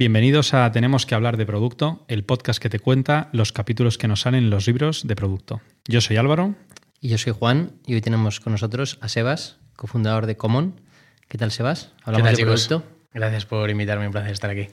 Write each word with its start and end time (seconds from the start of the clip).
Bienvenidos 0.00 0.54
a 0.54 0.72
Tenemos 0.72 1.04
que 1.04 1.14
hablar 1.14 1.36
de 1.36 1.44
producto, 1.44 2.06
el 2.08 2.24
podcast 2.24 2.58
que 2.58 2.70
te 2.70 2.78
cuenta 2.78 3.28
los 3.32 3.52
capítulos 3.52 3.98
que 3.98 4.08
nos 4.08 4.22
salen 4.22 4.44
en 4.44 4.48
los 4.48 4.66
libros 4.66 5.06
de 5.06 5.14
producto. 5.14 5.60
Yo 5.86 6.00
soy 6.00 6.16
Álvaro. 6.16 6.54
Y 7.02 7.10
yo 7.10 7.18
soy 7.18 7.34
Juan 7.34 7.72
y 7.84 7.92
hoy 7.92 8.00
tenemos 8.00 8.40
con 8.40 8.54
nosotros 8.54 8.96
a 9.02 9.10
Sebas, 9.10 9.58
cofundador 9.76 10.24
de 10.24 10.38
Common. 10.38 10.80
¿Qué 11.28 11.36
tal, 11.36 11.50
Sebas? 11.50 11.92
Hablamos 12.02 12.34
de 12.34 12.44
producto. 12.44 12.82
Gracias 13.12 13.44
por 13.44 13.68
invitarme, 13.68 14.06
un 14.06 14.12
placer 14.12 14.32
estar 14.32 14.48
aquí. 14.48 14.68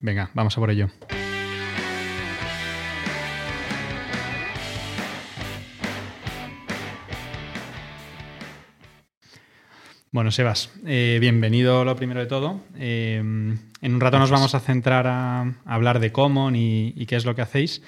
Venga, 0.00 0.32
vamos 0.34 0.58
a 0.58 0.60
por 0.60 0.72
ello. 0.72 0.88
Bueno, 10.14 10.30
Sebas, 10.30 10.70
eh, 10.84 11.16
bienvenido 11.22 11.86
lo 11.86 11.96
primero 11.96 12.20
de 12.20 12.26
todo. 12.26 12.60
Eh, 12.76 13.16
en 13.16 13.94
un 13.94 13.98
rato 13.98 14.18
nos 14.18 14.30
vamos 14.30 14.54
a 14.54 14.60
centrar 14.60 15.06
a, 15.06 15.54
hablar 15.64 16.00
de 16.00 16.12
Common 16.12 16.54
y, 16.54 17.06
qué 17.06 17.16
es 17.16 17.24
lo 17.24 17.34
que 17.34 17.40
hacéis, 17.40 17.80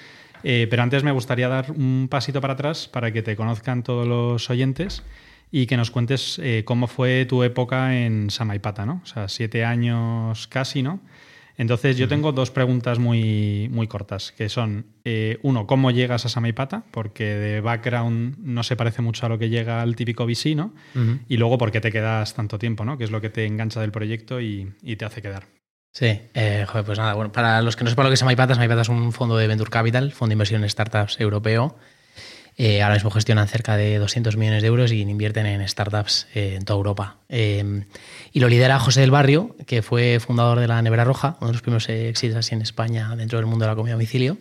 eh, 0.43 0.65
pero 0.67 0.81
antes 0.81 1.03
me 1.03 1.11
gustaría 1.11 1.47
dar 1.47 1.69
un 1.69 2.07
pasito 2.09 2.41
para 2.41 2.53
atrás 2.53 2.87
para 2.87 3.13
que 3.13 3.21
te 3.21 3.35
conozcan 3.35 3.83
todos 3.83 4.07
los 4.07 4.49
oyentes 4.49 5.03
y 5.51 5.67
que 5.67 5.77
nos 5.77 5.91
cuentes 5.91 6.41
cómo 6.65 6.87
fue 6.87 7.25
tu 7.25 7.43
época 7.43 7.95
en 7.95 8.31
Samaipata, 8.31 8.87
¿no? 8.87 9.01
O 9.03 9.05
sea, 9.05 9.29
siete 9.29 9.63
años 9.63 10.47
casi, 10.47 10.81
¿no? 10.81 11.01
Entonces 11.57 11.97
yo 11.97 12.07
tengo 12.07 12.31
dos 12.31 12.51
preguntas 12.51 12.99
muy, 12.99 13.69
muy 13.71 13.87
cortas, 13.87 14.33
que 14.33 14.49
son, 14.49 14.87
eh, 15.05 15.39
uno, 15.41 15.67
¿cómo 15.67 15.91
llegas 15.91 16.25
a 16.25 16.29
Samaipata? 16.29 16.83
Porque 16.91 17.23
de 17.23 17.61
background 17.61 18.37
no 18.39 18.63
se 18.63 18.75
parece 18.75 19.01
mucho 19.01 19.25
a 19.25 19.29
lo 19.29 19.39
que 19.39 19.49
llega 19.49 19.81
al 19.81 19.95
típico 19.95 20.25
VC, 20.25 20.55
¿no? 20.55 20.73
Y 21.29 21.37
luego, 21.37 21.57
¿por 21.57 21.71
qué 21.71 21.79
te 21.79 21.91
quedas 21.91 22.33
tanto 22.33 22.59
tiempo, 22.59 22.83
¿no? 22.83 22.97
Que 22.97 23.05
es 23.05 23.11
lo 23.11 23.21
que 23.21 23.29
te 23.29 23.45
engancha 23.45 23.79
del 23.79 23.91
proyecto 23.91 24.41
y, 24.41 24.73
te 24.97 25.05
hace 25.05 25.21
quedar. 25.21 25.47
Sí, 25.91 26.19
eh, 26.33 26.65
joder, 26.67 26.85
pues 26.85 26.97
nada, 26.97 27.13
bueno, 27.13 27.31
para 27.31 27.61
los 27.61 27.77
que 27.77 27.85
no 27.85 27.89
sepan 27.89 28.05
lo 28.05 28.09
que 28.09 28.15
es 28.15 28.19
Samaipata, 28.19 28.53
Samaipata 28.53 28.81
es 28.81 28.89
un 28.89 29.13
fondo 29.13 29.37
de 29.37 29.47
Venture 29.47 29.69
Capital, 29.69 30.11
fondo 30.11 30.31
de 30.31 30.33
inversión 30.33 30.63
en 30.63 30.69
startups 30.69 31.19
europeo, 31.21 31.77
eh, 32.57 32.81
ahora 32.81 32.95
mismo 32.95 33.11
gestionan 33.11 33.47
cerca 33.49 33.75
de 33.75 33.97
200 33.97 34.37
millones 34.37 34.61
de 34.61 34.67
euros 34.69 34.91
y 34.93 35.01
invierten 35.01 35.45
en 35.45 35.67
startups 35.67 36.27
eh, 36.33 36.55
en 36.55 36.63
toda 36.63 36.77
Europa. 36.77 37.17
Eh, 37.27 37.83
y 38.31 38.39
lo 38.39 38.47
lidera 38.47 38.79
José 38.79 39.01
del 39.01 39.11
Barrio, 39.11 39.55
que 39.65 39.81
fue 39.81 40.19
fundador 40.21 40.59
de 40.59 40.67
la 40.67 40.81
Nevera 40.81 41.03
Roja, 41.03 41.35
uno 41.41 41.47
de 41.47 41.53
los 41.53 41.61
primeros 41.61 41.89
éxitos 41.89 42.37
así 42.37 42.55
en 42.55 42.61
España 42.61 43.13
dentro 43.17 43.39
del 43.39 43.45
mundo 43.45 43.65
de 43.65 43.71
la 43.71 43.75
comida 43.75 43.93
a 43.93 43.97
domicilio. 43.97 44.37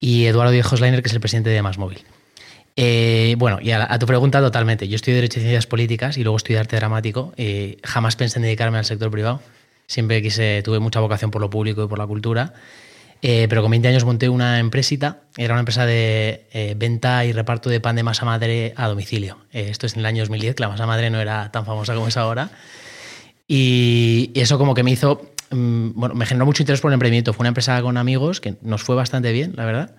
Y 0.00 0.26
Eduardo 0.26 0.52
Diego 0.52 0.68
Schleiner, 0.68 1.00
que 1.02 1.08
es 1.08 1.14
el 1.14 1.20
presidente 1.20 1.50
de 1.50 1.62
Más 1.62 1.78
Móvil. 1.78 2.04
bueno, 3.36 3.58
y 3.60 3.70
a, 3.70 3.98
tu 3.98 4.06
pregunta 4.06 4.40
totalmente. 4.40 4.88
Yo 4.88 4.96
estudié 4.96 5.16
Derecho 5.16 5.38
y 5.38 5.42
Ciencias 5.42 5.66
Políticas 5.66 6.18
y 6.18 6.24
luego 6.24 6.36
estudié 6.36 6.58
Arte 6.58 6.76
Dramático. 6.76 7.34
jamás 7.84 8.16
pensé 8.16 8.38
en 8.38 8.44
dedicarme 8.44 8.78
al 8.78 8.84
sector 8.84 9.10
privado. 9.10 9.40
Siempre 9.86 10.22
quise, 10.22 10.62
tuve 10.62 10.80
mucha 10.80 11.00
vocación 11.00 11.30
por 11.30 11.40
lo 11.40 11.50
público 11.50 11.84
y 11.84 11.88
por 11.88 11.98
la 11.98 12.06
cultura. 12.06 12.52
Eh, 13.20 13.46
pero 13.48 13.62
con 13.62 13.70
20 13.70 13.88
años 13.88 14.04
monté 14.04 14.28
una 14.28 14.60
empresita, 14.60 15.18
era 15.36 15.54
una 15.54 15.60
empresa 15.60 15.86
de 15.86 16.46
eh, 16.52 16.74
venta 16.76 17.24
y 17.24 17.32
reparto 17.32 17.68
de 17.68 17.80
pan 17.80 17.96
de 17.96 18.04
masa 18.04 18.24
madre 18.24 18.74
a 18.76 18.86
domicilio. 18.86 19.38
Eh, 19.52 19.68
esto 19.70 19.86
es 19.86 19.94
en 19.94 20.00
el 20.00 20.06
año 20.06 20.22
2010, 20.22 20.54
que 20.54 20.62
la 20.62 20.68
masa 20.68 20.86
madre 20.86 21.10
no 21.10 21.20
era 21.20 21.50
tan 21.50 21.66
famosa 21.66 21.94
como 21.94 22.08
es 22.08 22.16
ahora. 22.16 22.50
Y, 23.48 24.30
eso 24.34 24.58
como 24.58 24.74
que 24.74 24.84
me 24.84 24.92
hizo, 24.92 25.32
mm, 25.50 25.90
bueno, 25.94 26.14
me 26.14 26.26
generó 26.26 26.46
mucho 26.46 26.62
interés 26.62 26.80
por 26.80 26.90
el 26.90 26.94
emprendimiento. 26.94 27.32
Fue 27.32 27.42
una 27.42 27.48
empresa 27.48 27.80
con 27.82 27.96
amigos 27.96 28.40
que 28.40 28.54
nos 28.62 28.82
fue 28.82 28.94
bastante 28.94 29.32
bien, 29.32 29.54
la 29.56 29.64
verdad. 29.64 29.96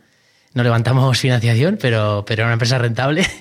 No 0.54 0.64
levantamos 0.64 1.20
financiación, 1.20 1.78
pero, 1.81 2.23
pero 2.26 2.42
era 2.42 2.48
una 2.48 2.54
empresa 2.54 2.78
rentable. 2.78 3.26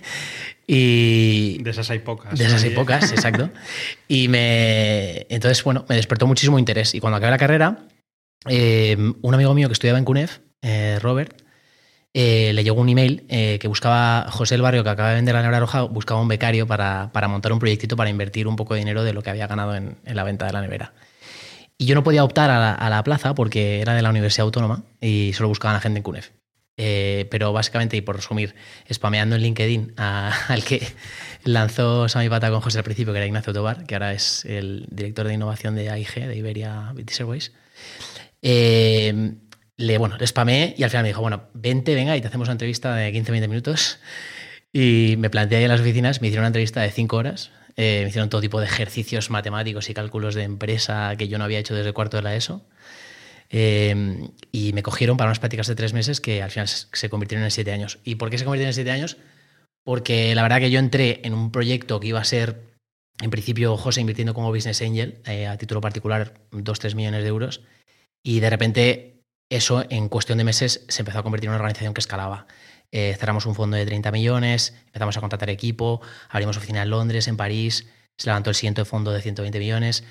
Y 0.71 1.63
de 1.63 1.71
esas 1.71 1.89
hay 1.89 2.01
pocas. 2.01 2.39
De 2.39 2.45
esas 2.45 2.63
hay 2.63 2.69
pocas, 2.69 3.11
exacto. 3.11 3.49
Y 4.07 4.29
me, 4.29 5.27
entonces, 5.31 5.65
bueno, 5.65 5.87
me 5.89 5.97
despertó 5.97 6.27
muchísimo 6.27 6.59
interés. 6.59 6.95
Y 6.95 7.01
cuando 7.01 7.17
acabé 7.17 7.31
la 7.31 7.39
carrera, 7.39 7.79
Em, 8.49 9.15
un 9.21 9.35
amigo 9.35 9.55
mío 9.55 9.69
que 9.69 9.73
estudiaba 9.73 9.99
en 9.99 10.05
CUNEF, 10.05 10.39
eh, 10.63 10.99
Robert, 11.01 11.43
eh, 12.15 12.53
le 12.55 12.65
llegó 12.65 12.81
un 12.81 12.89
email 12.89 13.25
eh, 13.29 13.59
que 13.61 13.69
buscaba 13.69 14.27
José 14.31 14.55
el 14.55 14.63
Barrio, 14.63 14.83
que 14.83 14.91
acaba 14.91 15.11
de 15.11 15.17
vender 15.17 15.35
la 15.35 15.43
nevera 15.43 15.61
roja, 15.61 15.83
buscaba 15.83 16.21
un 16.21 16.29
becario 16.29 16.67
para, 16.67 17.11
montar 17.29 17.53
un 17.53 17.59
proyectito 17.59 17.97
para 17.97 18.11
invertir 18.11 18.49
un 18.49 18.57
poco 18.57 18.75
de 18.75 18.81
dinero 18.81 19.05
de 19.05 19.13
lo 19.13 19.23
que 19.23 19.31
había 19.31 19.47
ganado 19.47 19.77
en, 19.77 19.99
la 20.05 20.25
venta 20.25 20.47
de 20.47 20.53
la 20.53 20.61
nevera. 20.61 20.95
Y 21.77 21.87
yo 21.87 21.95
no 21.95 22.03
podía 22.03 22.25
optar 22.25 22.51
a 22.51 22.91
la, 22.91 23.05
plaza 23.05 23.35
porque 23.35 23.81
era 23.81 23.95
de 23.95 24.03
la 24.03 24.11
Universidad 24.11 24.47
Autónoma 24.47 24.83
y 25.01 25.33
solo 25.35 25.49
buscaban 25.49 25.77
a 25.77 25.81
gente 25.81 25.99
en 25.99 26.03
CUNEF. 26.03 26.31
pero 26.77 27.53
básicamente, 27.53 27.97
y 27.97 28.01
por 28.01 28.17
resumir, 28.17 28.57
spameando 28.93 29.37
en 29.37 29.43
LinkedIn 29.43 29.95
al 29.97 30.65
que 30.65 30.85
lanzó 31.45 32.09
Sami 32.09 32.29
Pata 32.29 32.51
con 32.51 32.63
José 32.63 32.79
al 32.79 32.85
principio, 32.85 33.13
que 33.13 33.19
era 33.19 33.27
Ignacio 33.27 33.53
Tobar, 33.53 33.87
que 33.87 33.95
ahora 33.95 34.13
es 34.13 34.45
el 34.45 34.87
director 34.91 35.29
de 35.29 35.35
innovación 35.35 35.77
de 35.77 35.91
AIG, 35.91 36.27
de 36.27 36.37
Iberia 36.37 36.91
British 36.95 37.21
Airways. 37.21 37.53
Eh, 38.43 39.35
le, 39.79 39.99
bueno, 39.99 40.17
le 40.19 40.27
spamé 40.27 40.75
y 40.77 40.83
al 40.83 40.91
final 40.91 41.05
me 41.05 41.09
dijo, 41.11 41.21
bueno, 41.21 41.45
vente, 41.55 41.95
venga, 41.95 42.17
y 42.17 42.21
te 42.21 42.27
hacemos 42.27 42.49
una 42.49 42.53
entrevista 42.53 42.95
de 42.95 43.13
15-20 43.13 43.49
minutos. 43.49 43.99
Y 44.73 45.15
me 45.19 45.31
planteé 45.31 45.59
ahí 45.59 45.65
en 45.65 45.71
las 45.71 45.81
oficinas, 45.81 46.21
me 46.21 46.29
hicieron 46.29 46.43
una 46.43 46.49
entrevista 46.49 46.83
de 46.83 46.91
5 46.91 47.17
horas. 47.17 47.51
Eh, 47.77 48.01
me 48.03 48.09
hicieron 48.09 48.29
todo 48.29 48.41
tipo 48.41 48.59
de 48.59 48.67
ejercicios 48.67 49.31
matemáticos 49.31 49.89
y 49.89 49.95
cálculos 49.95 50.35
de 50.35 50.43
empresa 50.43 51.15
que 51.17 51.29
yo 51.29 51.39
no 51.39 51.45
había 51.45 51.61
hecho 51.61 51.75
desde 51.75 51.89
el 51.89 51.95
cuarto 51.95 52.17
de 52.17 52.25
la 52.25 52.35
ESO. 52.35 52.67
Eh, 53.51 54.29
y 54.51 54.73
me 54.73 54.83
cogieron 54.83 55.17
para 55.17 55.29
unas 55.31 55.39
prácticas 55.39 55.69
de 55.69 55.77
tres 55.77 55.93
meses 55.93 56.21
que 56.21 56.43
al 56.43 56.51
final 56.51 56.67
se 56.69 57.09
convirtieron 57.09 57.45
en 57.45 57.53
siete 57.53 57.73
años. 57.73 58.01
¿Y 58.05 58.17
por 58.17 58.31
qué 58.31 58.39
se 58.39 58.45
convirtieron 58.45 58.71
en 58.71 58.75
siete 58.75 58.91
años? 58.91 59.17
Porque 59.85 60.35
la 60.35 60.43
verdad 60.43 60.59
que 60.59 60.71
yo 60.71 60.81
entré 60.81 61.21
en 61.23 61.35
un 61.35 61.53
proyecto 61.53 62.01
que 62.01 62.09
iba 62.09 62.21
a 62.21 62.25
ser, 62.25 62.63
en 63.23 63.31
principio, 63.31 63.77
José 63.77 64.01
invirtiendo 64.01 64.35
como 64.35 64.51
business 64.51 64.83
angel, 64.83 65.23
a 65.49 65.57
título 65.57 65.81
particular, 65.81 66.35
2-3 66.51 66.95
millones 66.95 67.23
de 67.23 67.29
euros. 67.29 67.63
Y 68.23 68.41
de 68.41 68.51
repente 68.51 69.25
eso 69.51 69.85
en 69.89 70.09
cuestión 70.09 70.39
de 70.39 70.45
meses 70.45 70.85
se 70.89 71.03
empezó 71.03 71.19
a 71.19 71.23
convertir 71.23 71.49
en 71.49 71.53
una 71.53 71.61
organización 71.61 71.95
que 71.95 72.01
escalaba. 72.01 72.47
Eh, 72.91 73.17
cerramos 73.19 73.47
un 73.47 73.55
fondo 73.55 73.77
de 73.77 73.85
30 73.87 74.11
millones, 74.13 74.75
empezamos 74.87 75.17
a 75.17 75.21
contratar 75.21 75.51
equipo, 75.51 76.01
abrimos 76.31 76.57
oficina 76.57 76.83
en 76.83 76.91
Londres, 76.91 77.29
en 77.29 77.37
París, 77.37 77.87
se 78.17 78.27
levantó 78.27 78.51
el 78.51 78.57
siguiente 78.57 78.85
fondo 78.85 79.13
de 79.13 79.23
120 79.23 79.59
millones. 79.59 80.05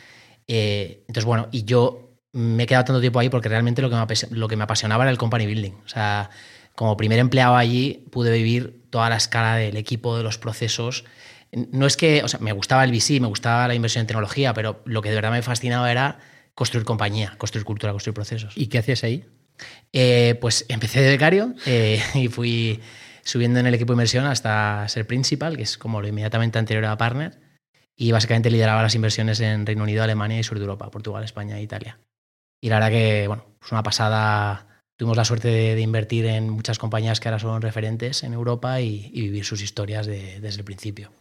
Eh, 0.47 1.03
entonces, 1.07 1.25
bueno, 1.25 1.49
y 1.51 1.65
yo 1.65 2.07
me 2.33 2.63
he 2.63 2.65
quedado 2.67 2.85
tanto 2.85 3.01
tiempo 3.01 3.19
ahí 3.19 3.29
porque 3.29 3.49
realmente 3.49 3.81
lo 3.81 3.89
que, 3.89 3.95
me, 3.95 4.37
lo 4.37 4.47
que 4.47 4.55
me 4.55 4.63
apasionaba 4.63 5.03
era 5.03 5.11
el 5.11 5.17
company 5.17 5.45
building. 5.45 5.73
O 5.85 5.87
sea, 5.87 6.29
como 6.75 6.95
primer 6.97 7.19
empleado 7.19 7.55
allí 7.55 8.05
pude 8.11 8.31
vivir 8.31 8.87
toda 8.89 9.09
la 9.09 9.17
escala 9.17 9.55
del 9.55 9.77
equipo, 9.77 10.17
de 10.17 10.23
los 10.23 10.37
procesos. 10.37 11.05
No 11.51 11.87
es 11.87 11.97
que, 11.97 12.23
o 12.23 12.27
sea, 12.27 12.39
me 12.39 12.51
gustaba 12.51 12.83
el 12.83 12.91
VC, 12.91 13.19
me 13.19 13.27
gustaba 13.27 13.67
la 13.67 13.75
inversión 13.75 14.01
en 14.01 14.07
tecnología, 14.07 14.53
pero 14.53 14.81
lo 14.85 15.01
que 15.01 15.09
de 15.09 15.15
verdad 15.15 15.31
me 15.31 15.41
fascinaba 15.41 15.91
era 15.91 16.19
construir 16.57 16.85
compañía, 16.85 17.35
construir 17.37 17.65
cultura, 17.65 17.91
construir 17.91 18.15
procesos. 18.15 18.57
¿Y 18.57 18.65
qué 18.65 18.79
hacías 18.79 19.03
ahí? 19.03 19.23
Eh, 19.93 20.35
pues 20.41 20.65
empecé 20.69 21.01
de 21.01 21.11
becario 21.11 21.53
eh, 21.67 22.01
y 22.15 22.29
fui 22.29 22.81
subiendo 23.23 23.59
en 23.59 23.67
el 23.67 23.75
equipo 23.75 23.93
de 23.93 23.97
inversión 23.97 24.25
hasta 24.25 24.87
ser 24.87 25.05
principal, 25.05 25.55
que 25.55 25.61
es 25.61 25.77
como 25.77 26.01
lo 26.01 26.07
inmediatamente 26.07 26.57
anterior 26.57 26.85
a 26.85 26.97
partner. 26.97 27.39
Y 27.95 28.11
básicamente 28.11 28.49
lideraba 28.49 28.81
las 28.81 28.95
inversiones 28.95 29.39
en 29.39 29.67
Reino 29.67 29.83
Unido, 29.83 30.01
Alemania 30.01 30.39
y 30.39 30.43
Sur 30.43 30.57
de 30.57 30.63
Europa, 30.63 30.89
Portugal, 30.89 31.23
España 31.23 31.59
e 31.59 31.61
Italia. 31.61 31.99
Y 32.59 32.69
la 32.69 32.77
verdad 32.77 32.89
que, 32.89 33.27
bueno, 33.27 33.45
es 33.63 33.71
una 33.71 33.83
pasada. 33.83 34.83
Tuvimos 34.97 35.15
la 35.15 35.25
suerte 35.25 35.49
de, 35.49 35.79
invertir 35.79 36.25
en 36.25 36.49
muchas 36.49 36.79
compañías 36.79 37.19
que 37.19 37.27
ahora 37.27 37.37
son 37.37 37.61
referentes 37.61 38.23
en 38.23 38.33
Europa 38.33 38.81
y, 38.81 39.11
vivir 39.11 39.45
sus 39.45 39.61
historias 39.61 40.07
desde 40.07 40.47
el 40.47 40.63
principio. 40.63 41.11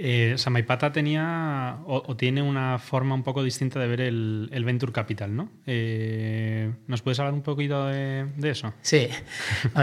Eh, 0.00 0.34
Samaipata 0.36 0.92
tenía 0.92 1.80
o, 1.84 2.16
tiene 2.16 2.40
una 2.40 2.78
forma 2.78 3.16
un 3.16 3.24
poco 3.24 3.42
distinta 3.42 3.80
de 3.80 3.88
ver 3.88 4.00
el, 4.00 4.62
Venture 4.64 4.92
Capital, 4.92 5.34
¿no? 5.34 5.50
Eh, 5.66 6.72
¿Nos 6.86 7.02
puedes 7.02 7.18
hablar 7.18 7.34
un 7.34 7.42
poquito 7.42 7.86
de, 7.86 8.28
eso? 8.44 8.72
Sí, 8.80 9.08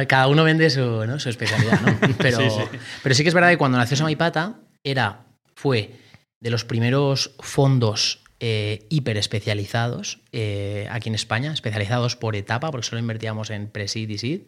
cada 0.08 0.28
uno 0.28 0.46
vende 0.46 0.70
su, 0.70 1.04
especialidad, 1.28 1.82
¿no? 1.82 1.98
Pero 2.18 2.38
sí, 2.38 2.62
pero 3.04 3.14
sí 3.14 3.24
que 3.24 3.30
es 3.30 3.36
verdad 3.36 3.50
que 3.50 3.58
cuando 3.58 3.78
nació 3.78 3.98
Samaipata 3.98 4.62
era, 4.84 5.26
fue 5.54 5.92
de 6.40 6.50
los 6.50 6.64
primeros 6.64 7.36
fondos 7.40 8.24
eh, 8.40 8.86
hiper 8.90 9.18
especializados 9.18 10.20
eh, 10.32 10.88
aquí 10.92 11.10
en 11.10 11.16
España, 11.16 11.54
especializados 11.54 12.16
por 12.16 12.36
etapa, 12.36 12.70
porque 12.70 12.86
solo 12.86 13.00
invertíamos 13.00 13.50
en 13.50 13.68
pre-seed 13.68 14.10
y 14.10 14.18
seed 14.18 14.42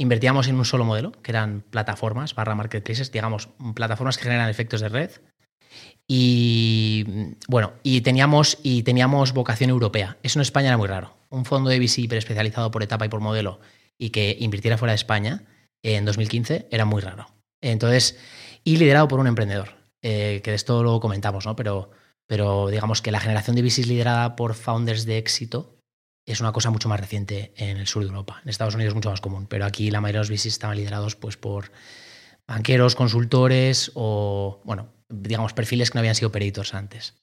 Invertíamos 0.00 0.48
en 0.48 0.56
un 0.56 0.64
solo 0.64 0.86
modelo, 0.86 1.12
que 1.20 1.30
eran 1.30 1.60
plataformas 1.60 2.34
barra 2.34 2.54
marketplaces, 2.54 3.12
digamos, 3.12 3.50
plataformas 3.74 4.16
que 4.16 4.24
generan 4.24 4.48
efectos 4.48 4.80
de 4.80 4.88
red. 4.88 5.10
Y 6.08 7.36
bueno, 7.48 7.74
y 7.82 8.00
teníamos, 8.00 8.56
y 8.62 8.82
teníamos 8.82 9.34
vocación 9.34 9.68
europea. 9.68 10.16
Eso 10.22 10.38
en 10.38 10.40
España 10.40 10.68
era 10.68 10.78
muy 10.78 10.88
raro. 10.88 11.18
Un 11.28 11.44
fondo 11.44 11.68
de 11.68 11.78
VC 11.78 12.10
especializado 12.16 12.70
por 12.70 12.82
etapa 12.82 13.04
y 13.04 13.10
por 13.10 13.20
modelo 13.20 13.60
y 13.98 14.08
que 14.08 14.38
invirtiera 14.40 14.78
fuera 14.78 14.92
de 14.92 14.96
España 14.96 15.42
en 15.82 16.06
2015 16.06 16.68
era 16.70 16.86
muy 16.86 17.02
raro. 17.02 17.26
Entonces, 17.60 18.18
y 18.64 18.78
liderado 18.78 19.06
por 19.06 19.20
un 19.20 19.26
emprendedor, 19.26 19.74
eh, 20.00 20.40
que 20.42 20.52
de 20.52 20.56
esto 20.56 20.82
lo 20.82 20.98
comentamos, 21.00 21.44
¿no? 21.44 21.56
Pero, 21.56 21.90
pero 22.26 22.68
digamos 22.68 23.02
que 23.02 23.12
la 23.12 23.20
generación 23.20 23.54
de 23.54 23.60
VCs 23.60 23.86
liderada 23.86 24.34
por 24.34 24.54
founders 24.54 25.04
de 25.04 25.18
éxito 25.18 25.76
es 26.32 26.40
una 26.40 26.52
cosa 26.52 26.70
mucho 26.70 26.88
más 26.88 27.00
reciente 27.00 27.52
en 27.56 27.76
el 27.76 27.86
sur 27.86 28.02
de 28.02 28.08
Europa. 28.08 28.40
En 28.42 28.48
Estados 28.50 28.74
Unidos 28.74 28.90
es 28.90 28.94
mucho 28.94 29.10
más 29.10 29.20
común, 29.20 29.46
pero 29.46 29.64
aquí 29.64 29.90
la 29.90 30.00
mayoría 30.00 30.20
de 30.20 30.28
los 30.28 30.30
VCs 30.30 30.46
estaban 30.46 30.76
liderados 30.76 31.16
pues, 31.16 31.36
por 31.36 31.70
banqueros, 32.46 32.94
consultores 32.96 33.92
o, 33.94 34.60
bueno, 34.64 34.88
digamos, 35.08 35.52
perfiles 35.52 35.90
que 35.90 35.96
no 35.96 36.00
habían 36.00 36.14
sido 36.14 36.28
operators 36.28 36.74
antes. 36.74 37.14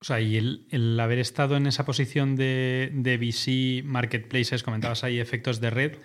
O 0.00 0.04
sea, 0.04 0.20
y 0.20 0.36
el, 0.36 0.98
haber 0.98 1.18
estado 1.18 1.56
en 1.56 1.66
esa 1.66 1.84
posición 1.84 2.34
de, 2.36 2.90
de 2.92 3.18
VC 3.18 3.84
Marketplaces, 3.84 4.62
comentabas 4.62 5.04
ahí 5.04 5.20
efectos 5.20 5.60
de 5.60 5.68
red, 5.68 5.98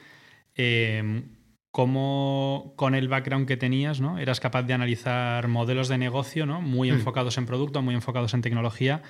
eh, 0.56 1.24
¿cómo 1.72 2.74
con 2.76 2.94
el 2.94 3.08
background 3.08 3.48
que 3.48 3.56
tenías, 3.58 4.02
¿no? 4.02 4.18
Eras 4.20 4.40
capaz 4.42 4.64
de 4.64 4.74
analizar 4.74 5.48
modelos 5.48 5.88
de 5.88 5.98
negocio, 5.98 6.46
¿no? 6.46 6.62
Muy 6.62 6.92
Mm. 6.92 6.96
enfocados 6.96 7.38
en 7.38 7.46
producto, 7.46 7.82
muy 7.82 7.96
enfocados 7.96 8.34
en 8.34 8.42
tecnología, 8.42 9.02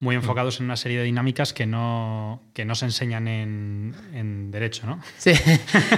muy 0.00 0.14
enfocados 0.14 0.60
en 0.60 0.66
una 0.66 0.76
serie 0.76 0.98
de 0.98 1.04
dinámicas 1.04 1.52
que 1.52 1.66
no, 1.66 2.42
que 2.52 2.64
no 2.64 2.74
se 2.74 2.84
enseñan 2.84 3.28
en, 3.28 3.94
en 4.12 4.50
derecho, 4.50 4.86
¿no? 4.86 5.00
Sí. 5.16 5.32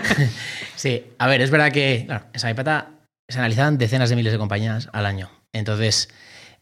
sí, 0.77 1.05
a 1.19 1.27
ver, 1.27 1.41
es 1.41 1.51
verdad 1.51 1.73
que 1.73 2.05
claro, 2.07 2.27
en 2.33 2.41
Samipata 2.41 2.91
se 3.29 3.39
analizan 3.39 3.77
decenas 3.77 4.09
de 4.09 4.17
miles 4.17 4.33
de 4.33 4.39
compañías 4.39 4.89
al 4.93 5.05
año. 5.07 5.31
Entonces, 5.53 6.09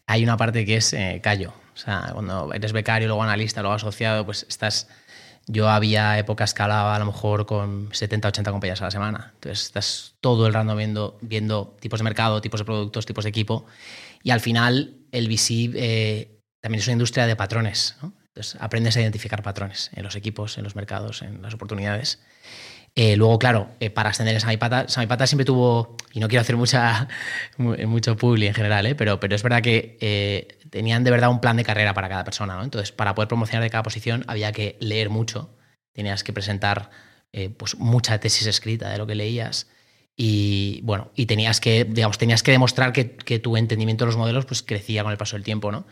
hay 0.07 0.23
una 0.23 0.37
parte 0.37 0.65
que 0.65 0.77
es 0.77 0.93
eh, 0.93 1.19
callo. 1.23 1.53
O 1.73 1.77
sea, 1.77 2.09
cuando 2.13 2.53
eres 2.53 2.73
becario, 2.73 3.07
luego 3.07 3.23
analista, 3.23 3.61
luego 3.61 3.75
asociado, 3.75 4.25
pues 4.25 4.45
estás. 4.49 4.89
Yo 5.49 5.69
había 5.69 6.19
épocas 6.19 6.53
que 6.53 6.61
hablaba 6.61 6.93
a 6.93 6.99
lo 6.99 7.05
mejor 7.05 7.45
con 7.45 7.89
70, 7.93 8.27
80 8.27 8.51
compañías 8.51 8.81
a 8.81 8.85
la 8.85 8.91
semana. 8.91 9.31
Entonces, 9.35 9.65
estás 9.67 10.15
todo 10.19 10.45
el 10.47 10.53
rato 10.53 10.75
viendo, 10.75 11.17
viendo 11.21 11.77
tipos 11.79 11.99
de 12.01 12.03
mercado, 12.03 12.41
tipos 12.41 12.59
de 12.59 12.65
productos, 12.65 13.05
tipos 13.05 13.23
de 13.23 13.29
equipo. 13.29 13.65
Y 14.23 14.31
al 14.31 14.41
final, 14.41 14.97
el 15.11 15.29
VC 15.29 15.71
eh, 15.73 16.36
también 16.67 16.81
es 16.81 16.87
una 16.87 16.93
industria 16.93 17.25
de 17.27 17.37
patrones. 17.37 17.95
¿no? 18.01 18.11
Entonces, 18.27 18.57
aprendes 18.59 18.97
a 18.97 19.01
identificar 19.01 19.41
patrones 19.41 19.89
en 19.95 20.03
los 20.03 20.17
equipos, 20.17 20.57
en 20.57 20.65
los 20.65 20.75
mercados, 20.75 21.21
en 21.21 21.41
las 21.41 21.53
oportunidades. 21.53 22.19
Eh, 22.93 23.15
luego, 23.15 23.39
claro, 23.39 23.69
eh, 23.79 23.89
para 23.89 24.09
ascender 24.09 24.35
en 24.35 24.41
Samipata, 24.41 24.89
Samipata 24.89 25.25
siempre 25.27 25.45
tuvo, 25.45 25.95
y 26.11 26.19
no 26.19 26.27
quiero 26.27 26.41
hacer 26.41 26.57
mucha, 26.57 27.07
mucho 27.57 28.17
publi 28.17 28.47
en 28.47 28.53
general, 28.53 28.85
¿eh? 28.85 28.95
pero, 28.95 29.17
pero 29.17 29.33
es 29.33 29.43
verdad 29.43 29.61
que 29.61 29.97
eh, 30.01 30.57
tenían 30.69 31.05
de 31.05 31.11
verdad 31.11 31.29
un 31.29 31.39
plan 31.39 31.55
de 31.55 31.63
carrera 31.63 31.93
para 31.93 32.09
cada 32.09 32.25
persona. 32.25 32.57
¿no? 32.57 32.65
Entonces, 32.65 32.91
para 32.91 33.15
poder 33.15 33.29
promocionar 33.29 33.63
de 33.63 33.69
cada 33.69 33.83
posición 33.83 34.25
había 34.27 34.51
que 34.51 34.75
leer 34.81 35.09
mucho, 35.09 35.55
tenías 35.93 36.25
que 36.25 36.33
presentar 36.33 36.89
pues, 37.57 37.77
mucha 37.77 38.19
tesis 38.19 38.45
escrita 38.45 38.89
de 38.89 38.97
lo 38.97 39.07
que 39.07 39.15
leías. 39.15 39.67
Y 40.17 40.81
bueno, 40.83 41.11
y 41.15 41.27
tenías 41.27 41.61
que, 41.61 41.85
digamos, 41.85 42.17
tenías 42.17 42.43
que 42.43 42.51
demostrar 42.51 42.91
que, 42.91 43.15
que 43.15 43.39
tu 43.39 43.55
entendimiento 43.55 44.03
de 44.03 44.07
los 44.07 44.17
modelos 44.17 44.45
pues, 44.45 44.63
crecía 44.63 45.03
con 45.03 45.13
el 45.13 45.17
paso 45.17 45.37
del 45.37 45.45
tiempo, 45.45 45.71
¿no? 45.71 45.85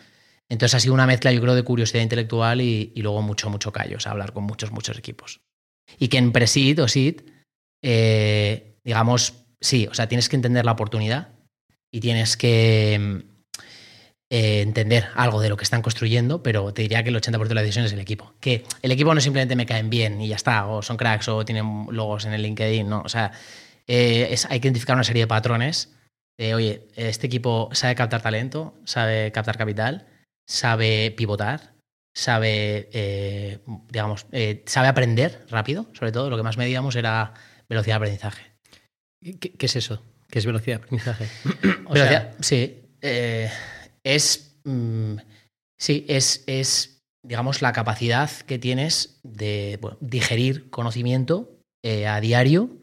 Entonces 0.49 0.75
ha 0.75 0.79
sido 0.79 0.93
una 0.93 1.07
mezcla, 1.07 1.31
yo 1.31 1.41
creo, 1.41 1.55
de 1.55 1.63
curiosidad 1.63 2.03
intelectual 2.03 2.61
y, 2.61 2.91
luego 2.95 3.21
mucho, 3.21 3.49
mucho 3.49 3.71
callo, 3.71 3.97
o 3.97 3.99
sea, 3.99 4.11
hablar 4.11 4.31
con 4.33 4.43
muchos, 4.43 4.71
muchos 4.71 4.97
equipos. 4.97 5.41
Y 5.97 6.07
que 6.07 6.17
en 6.17 6.31
Presid 6.31 6.81
o 6.81 6.87
SID, 6.87 7.21
eh, 7.83 8.77
digamos, 8.83 9.33
sí, 9.59 9.87
o 9.87 9.93
sea, 9.93 10.07
tienes 10.07 10.29
que 10.29 10.35
entender 10.35 10.65
la 10.65 10.73
oportunidad 10.73 11.29
y 11.91 11.99
tienes 11.99 12.37
que 12.37 13.23
eh, 14.29 14.61
entender 14.61 15.07
algo 15.15 15.39
de 15.39 15.49
lo 15.49 15.57
que 15.57 15.63
están 15.63 15.81
construyendo, 15.81 16.41
pero 16.41 16.73
te 16.73 16.81
diría 16.81 17.03
que 17.03 17.09
el 17.09 17.15
80% 17.15 17.47
de 17.47 17.55
la 17.55 17.61
decisión 17.61 17.85
es 17.85 17.93
el 17.93 17.99
equipo. 17.99 18.33
Que 18.39 18.65
el 18.81 18.91
equipo 18.91 19.13
no 19.13 19.21
simplemente 19.21 19.55
me 19.55 19.65
caen 19.65 19.89
bien 19.89 20.19
y 20.19 20.27
ya 20.27 20.35
está, 20.35 20.65
o 20.65 20.81
son 20.81 20.97
cracks 20.97 21.27
o 21.27 21.45
tienen 21.45 21.87
logos 21.91 22.25
en 22.25 22.33
el 22.33 22.41
LinkedIn, 22.41 22.89
no, 22.89 23.01
o 23.01 23.09
sea, 23.09 23.31
eh, 23.87 24.29
es, 24.31 24.45
hay 24.45 24.59
que 24.59 24.67
identificar 24.67 24.95
una 24.95 25.03
serie 25.03 25.23
de 25.23 25.27
patrones 25.27 25.93
de, 26.37 26.55
oye, 26.55 26.87
este 26.95 27.27
equipo 27.27 27.69
sabe 27.73 27.95
captar 27.95 28.21
talento, 28.21 28.73
sabe 28.83 29.31
captar 29.31 29.57
capital, 29.57 30.07
sabe 30.47 31.11
pivotar, 31.11 31.75
sabe, 32.13 32.89
eh, 32.93 33.59
digamos, 33.89 34.25
eh, 34.31 34.63
sabe 34.65 34.87
aprender 34.87 35.45
rápido, 35.49 35.87
sobre 35.93 36.11
todo. 36.11 36.29
Lo 36.29 36.37
que 36.37 36.43
más 36.43 36.57
medíamos 36.57 36.95
era 36.95 37.33
velocidad 37.67 37.95
de 37.95 37.97
aprendizaje. 37.97 38.51
¿Qué, 39.21 39.51
qué 39.51 39.65
es 39.65 39.75
eso? 39.75 40.01
¿Qué 40.29 40.39
es 40.39 40.45
velocidad 40.45 40.79
de 40.79 40.83
aprendizaje? 40.83 41.27
O 41.85 41.93
velocidad, 41.93 42.33
sea, 42.33 42.35
sí. 42.39 42.81
Eh, 43.01 43.51
es. 44.03 44.57
Mm, 44.63 45.17
sí, 45.77 46.05
es, 46.07 46.43
es, 46.47 47.03
digamos, 47.23 47.61
la 47.61 47.73
capacidad 47.73 48.31
que 48.31 48.57
tienes 48.57 49.19
de 49.23 49.77
bueno, 49.81 49.97
digerir 49.99 50.69
conocimiento 50.69 51.51
a 52.07 52.19
diario 52.19 52.79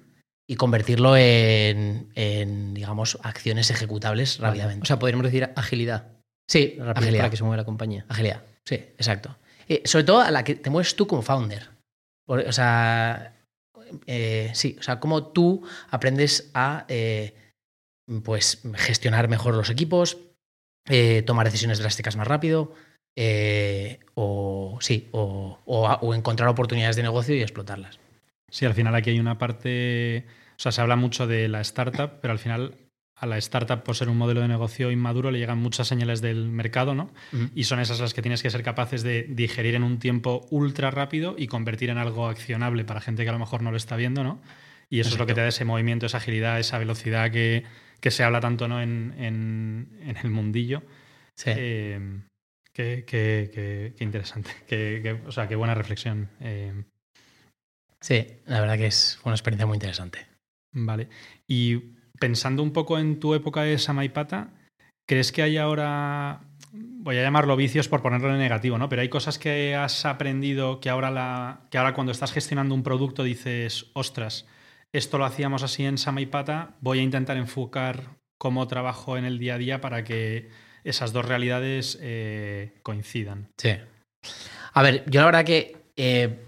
y 0.47 0.55
convertirlo 0.55 1.17
en, 1.17 2.12
en, 2.14 2.73
digamos, 2.73 3.19
acciones 3.25 3.69
ejecutables 3.70 4.38
rápidamente. 4.38 4.85
O 4.85 4.87
sea, 4.87 5.00
podríamos 5.00 5.25
decir 5.25 5.50
agilidad. 5.56 6.12
Sí, 6.48 6.78
agilidad. 6.80 7.18
para 7.20 7.30
que 7.30 7.36
se 7.36 7.42
mueva 7.42 7.56
la 7.56 7.64
compañía. 7.64 8.04
Agilidad, 8.08 8.42
sí, 8.64 8.74
exacto. 8.74 9.36
Eh, 9.68 9.82
sobre 9.84 10.04
todo 10.04 10.20
a 10.20 10.30
la 10.30 10.44
que 10.44 10.56
te 10.56 10.70
mueves 10.70 10.96
tú 10.96 11.06
como 11.06 11.22
founder. 11.22 11.68
Por, 12.26 12.40
o 12.40 12.52
sea, 12.52 13.34
eh, 14.06 14.50
sí, 14.54 14.76
o 14.78 14.82
sea, 14.82 15.00
cómo 15.00 15.28
tú 15.28 15.66
aprendes 15.90 16.50
a 16.54 16.84
eh, 16.88 17.34
pues 18.24 18.62
gestionar 18.74 19.28
mejor 19.28 19.54
los 19.54 19.70
equipos, 19.70 20.18
eh, 20.88 21.22
tomar 21.22 21.46
decisiones 21.46 21.78
drásticas 21.78 22.16
más 22.16 22.26
rápido, 22.26 22.74
o 24.14 24.78
sí, 24.80 25.08
o, 25.12 25.58
o, 25.64 25.88
o 25.88 26.14
encontrar 26.14 26.48
oportunidades 26.48 26.96
de 26.96 27.02
negocio 27.02 27.34
y 27.34 27.42
explotarlas. 27.42 27.98
Sí, 28.50 28.66
al 28.66 28.74
final 28.74 28.94
aquí 28.94 29.10
hay 29.10 29.20
una 29.20 29.38
parte, 29.38 30.26
o 30.56 30.58
sea, 30.58 30.72
se 30.72 30.80
habla 30.80 30.96
mucho 30.96 31.26
de 31.26 31.48
la 31.48 31.60
startup, 31.60 32.20
pero 32.20 32.32
al 32.32 32.38
final 32.38 32.76
a 33.22 33.26
la 33.26 33.38
startup, 33.38 33.84
por 33.84 33.94
ser 33.94 34.08
un 34.08 34.19
modelo 34.19 34.40
de 34.40 34.48
negocio 34.48 34.90
inmaduro, 34.90 35.30
le 35.30 35.38
llegan 35.38 35.58
muchas 35.58 35.86
señales 35.86 36.20
del 36.20 36.48
mercado, 36.50 36.94
¿no? 36.96 37.04
Uh 37.32 37.36
-huh. 37.36 37.50
Y 37.54 37.64
son 37.64 37.78
esas 37.78 38.00
las 38.00 38.14
que 38.14 38.20
tienes 38.20 38.42
que 38.42 38.50
ser 38.50 38.64
capaces 38.64 39.04
de 39.04 39.22
digerir 39.28 39.76
en 39.76 39.84
un 39.84 40.00
tiempo 40.00 40.44
ultra 40.50 40.90
rápido 40.90 41.36
y 41.38 41.46
convertir 41.46 41.90
en 41.90 41.98
algo 41.98 42.26
accionable 42.26 42.84
para 42.84 43.00
gente 43.00 43.22
que 43.22 43.28
a 43.28 43.32
lo 43.32 43.38
mejor 43.38 43.62
no 43.62 43.70
lo 43.70 43.76
está 43.76 43.94
viendo, 43.96 44.24
¿no? 44.24 44.42
Y 44.90 44.98
eso 44.98 45.08
Exacto. 45.10 45.14
es 45.14 45.19
lo 45.20 45.26
que 45.26 45.34
te 45.34 45.40
da 45.40 45.48
ese 45.48 45.64
movimiento, 45.64 46.06
esa 46.06 46.16
agilidad, 46.19 46.58
esa 46.58 46.78
velocidad 46.78 47.30
que, 47.30 47.62
que 48.00 48.10
se 48.10 48.24
habla 48.24 48.40
tanto 48.40 48.66
¿no? 48.66 48.82
en, 48.82 49.14
en, 49.19 49.88
en 50.02 50.16
el 50.16 50.30
mundillo. 50.30 50.82
Sí. 51.36 51.50
Eh, 51.56 52.20
qué, 52.75 53.04
qué, 53.06 53.50
qué, 53.54 53.94
qué, 53.96 54.04
interesante. 54.04 54.50
Qué, 54.66 55.20
o 55.25 55.30
sea, 55.30 55.46
qué 55.46 55.54
buena 55.54 55.75
reflexión. 55.76 56.28
Eh, 56.40 56.75
sí, 58.00 58.26
la 58.46 58.60
verdad 58.60 58.76
que 58.78 58.86
es 58.86 59.20
una 59.25 59.36
experiencia 59.36 59.66
muy 59.66 59.76
interesante. 59.76 60.26
Vale. 60.72 61.08
Y 61.46 61.94
pensando 62.22 62.62
un 62.62 62.72
poco 62.72 63.00
en 63.00 63.19
tu 63.19 63.34
época 63.34 63.62
de 63.62 63.76
Samaipata, 63.78 64.50
¿crees 65.08 65.32
que 65.32 65.42
hay 65.42 65.56
ahora, 65.56 66.42
voy 66.72 67.19
a 67.19 67.22
llamarlo 67.22 67.56
vicios 67.56 67.88
por 67.88 68.00
ponerlo 68.00 68.30
en 68.30 68.38
negativo, 68.38 68.78
¿no? 68.78 68.88
Pero 68.88 69.02
hay 69.02 69.08
cosas 69.08 69.40
que 69.40 69.74
has 69.74 70.04
aprendido 70.04 70.78
que 70.78 70.88
ahora, 70.88 71.10
la, 71.10 71.66
que 71.69 71.78
ahora 71.78 71.94
cuando 71.94 72.12
estás 72.12 72.30
gestionando 72.30 72.76
un 72.76 72.84
producto 72.84 73.24
dices, 73.24 73.86
ostras, 73.94 74.46
esto 74.92 75.19
lo 75.19 75.24
hacíamos 75.24 75.64
así 75.64 75.84
en 75.84 75.98
Samaipata, 75.98 76.76
voy 76.80 77.00
a 77.00 77.02
intentar 77.02 77.36
enfocar 77.36 78.19
cómo 78.38 78.68
trabajo 78.68 79.18
en 79.18 79.25
el 79.25 79.40
día 79.40 79.56
a 79.56 79.58
día 79.58 79.80
para 79.80 80.04
que 80.04 80.48
esas 80.84 81.12
dos 81.12 81.26
realidades 81.26 81.98
eh, 82.00 82.78
coincidan. 82.84 83.48
Sí. 83.58 83.70
A 84.75 84.82
ver, 84.82 85.02
yo 85.10 85.18
la 85.18 85.26
verdad 85.26 85.44
que, 85.44 85.76
eh, 85.96 86.38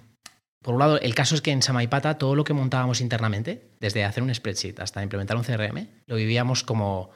por 0.64 0.72
un 0.72 0.80
lado, 0.80 0.98
el 0.98 1.14
caso 1.14 1.34
es 1.34 1.42
que 1.42 1.50
en 1.50 1.60
Samaipata 1.60 2.16
todo 2.16 2.34
lo 2.34 2.42
que 2.42 2.54
montábamos 2.54 3.02
internamente, 3.02 3.68
desde 3.80 4.02
hacer 4.02 4.22
un 4.22 4.34
spreadsheet 4.34 4.80
hasta 4.80 5.02
implementar 5.02 5.36
un 5.36 5.44
CRM, 5.44 5.86
lo 6.06 6.16
vivíamos 6.16 6.64
como 6.64 7.10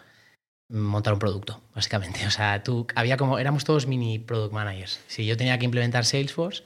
montar 0.68 1.14
un 1.14 1.18
producto, 1.18 1.62
básicamente. 1.74 2.20
O 2.26 2.30
sea, 2.30 2.62
tú, 2.62 2.86
había 2.94 3.16
como, 3.16 3.38
éramos 3.38 3.64
todos 3.64 3.86
mini 3.86 4.18
product 4.18 4.52
managers. 4.52 5.00
Si 5.06 5.24
yo 5.24 5.38
tenía 5.38 5.58
que 5.58 5.64
implementar 5.64 6.04
Salesforce, 6.04 6.62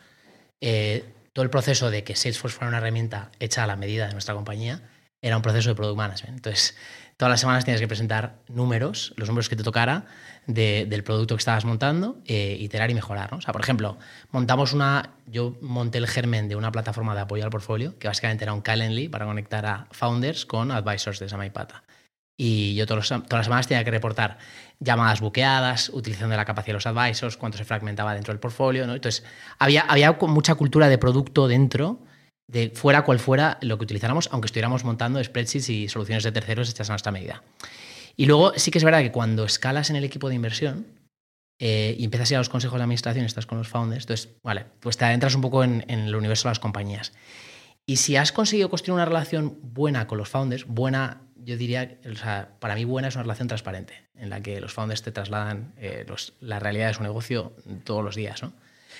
eh, 0.60 1.04
todo 1.32 1.44
el 1.44 1.50
proceso 1.50 1.88
de 1.88 2.02
que 2.02 2.16
Salesforce 2.16 2.56
fuera 2.56 2.68
una 2.68 2.78
herramienta 2.78 3.30
hecha 3.38 3.62
a 3.62 3.68
la 3.68 3.76
medida 3.76 4.08
de 4.08 4.14
nuestra 4.14 4.34
compañía 4.34 4.82
era 5.22 5.36
un 5.36 5.42
proceso 5.42 5.70
de 5.70 5.74
product 5.76 5.96
management. 5.96 6.36
Entonces, 6.36 6.76
todas 7.16 7.30
las 7.30 7.40
semanas 7.40 7.64
tienes 7.64 7.80
que 7.80 7.86
presentar 7.86 8.40
números, 8.48 9.14
los 9.16 9.28
números 9.28 9.48
que 9.48 9.56
te 9.56 9.62
tocara 9.62 10.04
de, 10.46 10.86
del 10.88 11.04
producto 11.04 11.36
que 11.36 11.38
estabas 11.38 11.64
montando, 11.64 12.18
eh, 12.26 12.56
iterar 12.58 12.90
y 12.90 12.94
mejorar. 12.94 13.32
O 13.32 13.40
sea, 13.40 13.52
por 13.52 13.62
ejemplo, 13.62 13.96
montamos 14.32 14.72
una, 14.72 15.10
yo 15.26 15.56
monté 15.62 15.98
el 15.98 16.08
germen 16.08 16.48
de 16.48 16.56
una 16.56 16.72
plataforma 16.72 17.14
de 17.14 17.20
apoyo 17.20 17.44
al 17.44 17.50
portfolio, 17.50 17.96
que 17.98 18.08
básicamente 18.08 18.44
era 18.44 18.52
un 18.52 18.60
Calendly 18.60 19.08
para 19.08 19.24
conectar 19.24 19.64
a 19.64 19.86
founders 19.92 20.44
con 20.44 20.72
advisors 20.72 21.20
de 21.20 21.28
Samaipata. 21.28 21.84
Y 22.36 22.74
yo 22.74 22.86
todos, 22.86 23.06
todas 23.08 23.30
las 23.30 23.46
semanas 23.46 23.68
tenía 23.68 23.84
que 23.84 23.92
reportar 23.92 24.38
llamadas 24.80 25.20
buqueadas, 25.20 25.90
utilización 25.90 26.30
de 26.30 26.36
la 26.36 26.44
capacidad 26.44 26.72
de 26.72 26.84
los 26.84 26.86
advisors, 26.86 27.36
cuánto 27.36 27.58
se 27.58 27.64
fragmentaba 27.64 28.14
dentro 28.14 28.32
del 28.32 28.40
portfolio. 28.40 28.84
¿no? 28.86 28.94
Entonces, 28.94 29.22
había, 29.60 29.82
había 29.82 30.12
mucha 30.22 30.56
cultura 30.56 30.88
de 30.88 30.98
producto 30.98 31.46
dentro, 31.46 32.00
de 32.46 32.70
fuera 32.74 33.02
cual 33.02 33.18
fuera 33.18 33.58
lo 33.62 33.78
que 33.78 33.84
utilizáramos, 33.84 34.28
aunque 34.32 34.46
estuviéramos 34.46 34.84
montando 34.84 35.22
spreadsheets 35.22 35.68
y 35.68 35.88
soluciones 35.88 36.24
de 36.24 36.32
terceros 36.32 36.68
hechas 36.70 36.90
a 36.90 36.92
nuestra 36.92 37.12
medida. 37.12 37.42
Y 38.16 38.26
luego 38.26 38.52
sí 38.56 38.70
que 38.70 38.78
es 38.78 38.84
verdad 38.84 39.00
que 39.00 39.12
cuando 39.12 39.44
escalas 39.44 39.90
en 39.90 39.96
el 39.96 40.04
equipo 40.04 40.28
de 40.28 40.34
inversión 40.34 40.86
eh, 41.58 41.96
y 41.98 42.04
empiezas 42.04 42.30
a 42.30 42.34
ir 42.34 42.36
a 42.36 42.40
los 42.40 42.48
consejos 42.48 42.78
de 42.78 42.84
administración, 42.84 43.24
estás 43.24 43.46
con 43.46 43.58
los 43.58 43.68
founders, 43.68 44.04
entonces, 44.04 44.36
vale, 44.42 44.66
pues 44.80 44.96
te 44.96 45.04
adentras 45.04 45.34
un 45.34 45.40
poco 45.40 45.64
en, 45.64 45.84
el 45.88 46.14
universo 46.14 46.48
de 46.48 46.50
las 46.50 46.58
compañías. 46.58 47.12
Y 47.86 47.96
si 47.96 48.16
has 48.16 48.32
conseguido 48.32 48.70
construir 48.70 48.94
una 48.94 49.04
relación 49.04 49.58
buena 49.62 50.06
con 50.06 50.18
los 50.18 50.28
founders, 50.28 50.66
buena, 50.66 51.22
yo 51.36 51.56
diría, 51.56 51.98
o 52.10 52.16
sea, 52.16 52.50
para 52.60 52.74
mí 52.74 52.84
buena 52.84 53.08
es 53.08 53.14
una 53.14 53.24
relación 53.24 53.48
transparente, 53.48 53.94
en 54.14 54.30
la 54.30 54.40
que 54.40 54.60
los 54.60 54.72
founders 54.72 55.02
te 55.02 55.10
trasladan 55.10 55.72
eh, 55.78 56.06
la 56.40 56.58
realidad 56.58 56.88
de 56.88 56.94
su 56.94 57.02
negocio 57.02 57.52
todos 57.84 58.04
los 58.04 58.14
días, 58.14 58.42
¿no? 58.42 58.52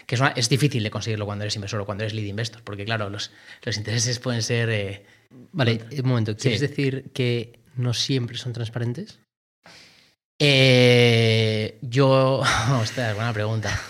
Que 0.07 0.15
es, 0.17 0.21
una, 0.21 0.31
es, 0.31 0.49
difícil 0.49 0.83
de 0.83 0.91
conseguirlo 0.91 1.27
cuando 1.27 1.45
eres 1.45 1.55
inversor 1.55 1.81
o 1.81 1.87
cuando 1.87 2.05
eres 2.05 2.15
lead 2.15 2.27
investor, 2.27 2.63
porque 2.65 2.85
claro, 2.85 3.09
los, 3.11 3.31
los 3.63 3.77
intereses 3.77 4.19
pueden 4.19 4.43
ser... 4.43 4.69
Eh, 4.71 5.07
vale, 5.53 5.81
un 6.03 6.09
momento, 6.09 6.37
¿quieres 6.37 6.61
sí. 6.61 6.67
decir 6.67 7.11
que 7.15 7.61
no 7.77 7.95
siempre 7.95 8.37
son 8.37 8.53
transparentes? 8.53 9.21
Eh, 10.39 11.79
yo. 11.83 12.43
Ostras, 12.81 13.15
buena 13.15 13.33
pregunta. 13.33 13.81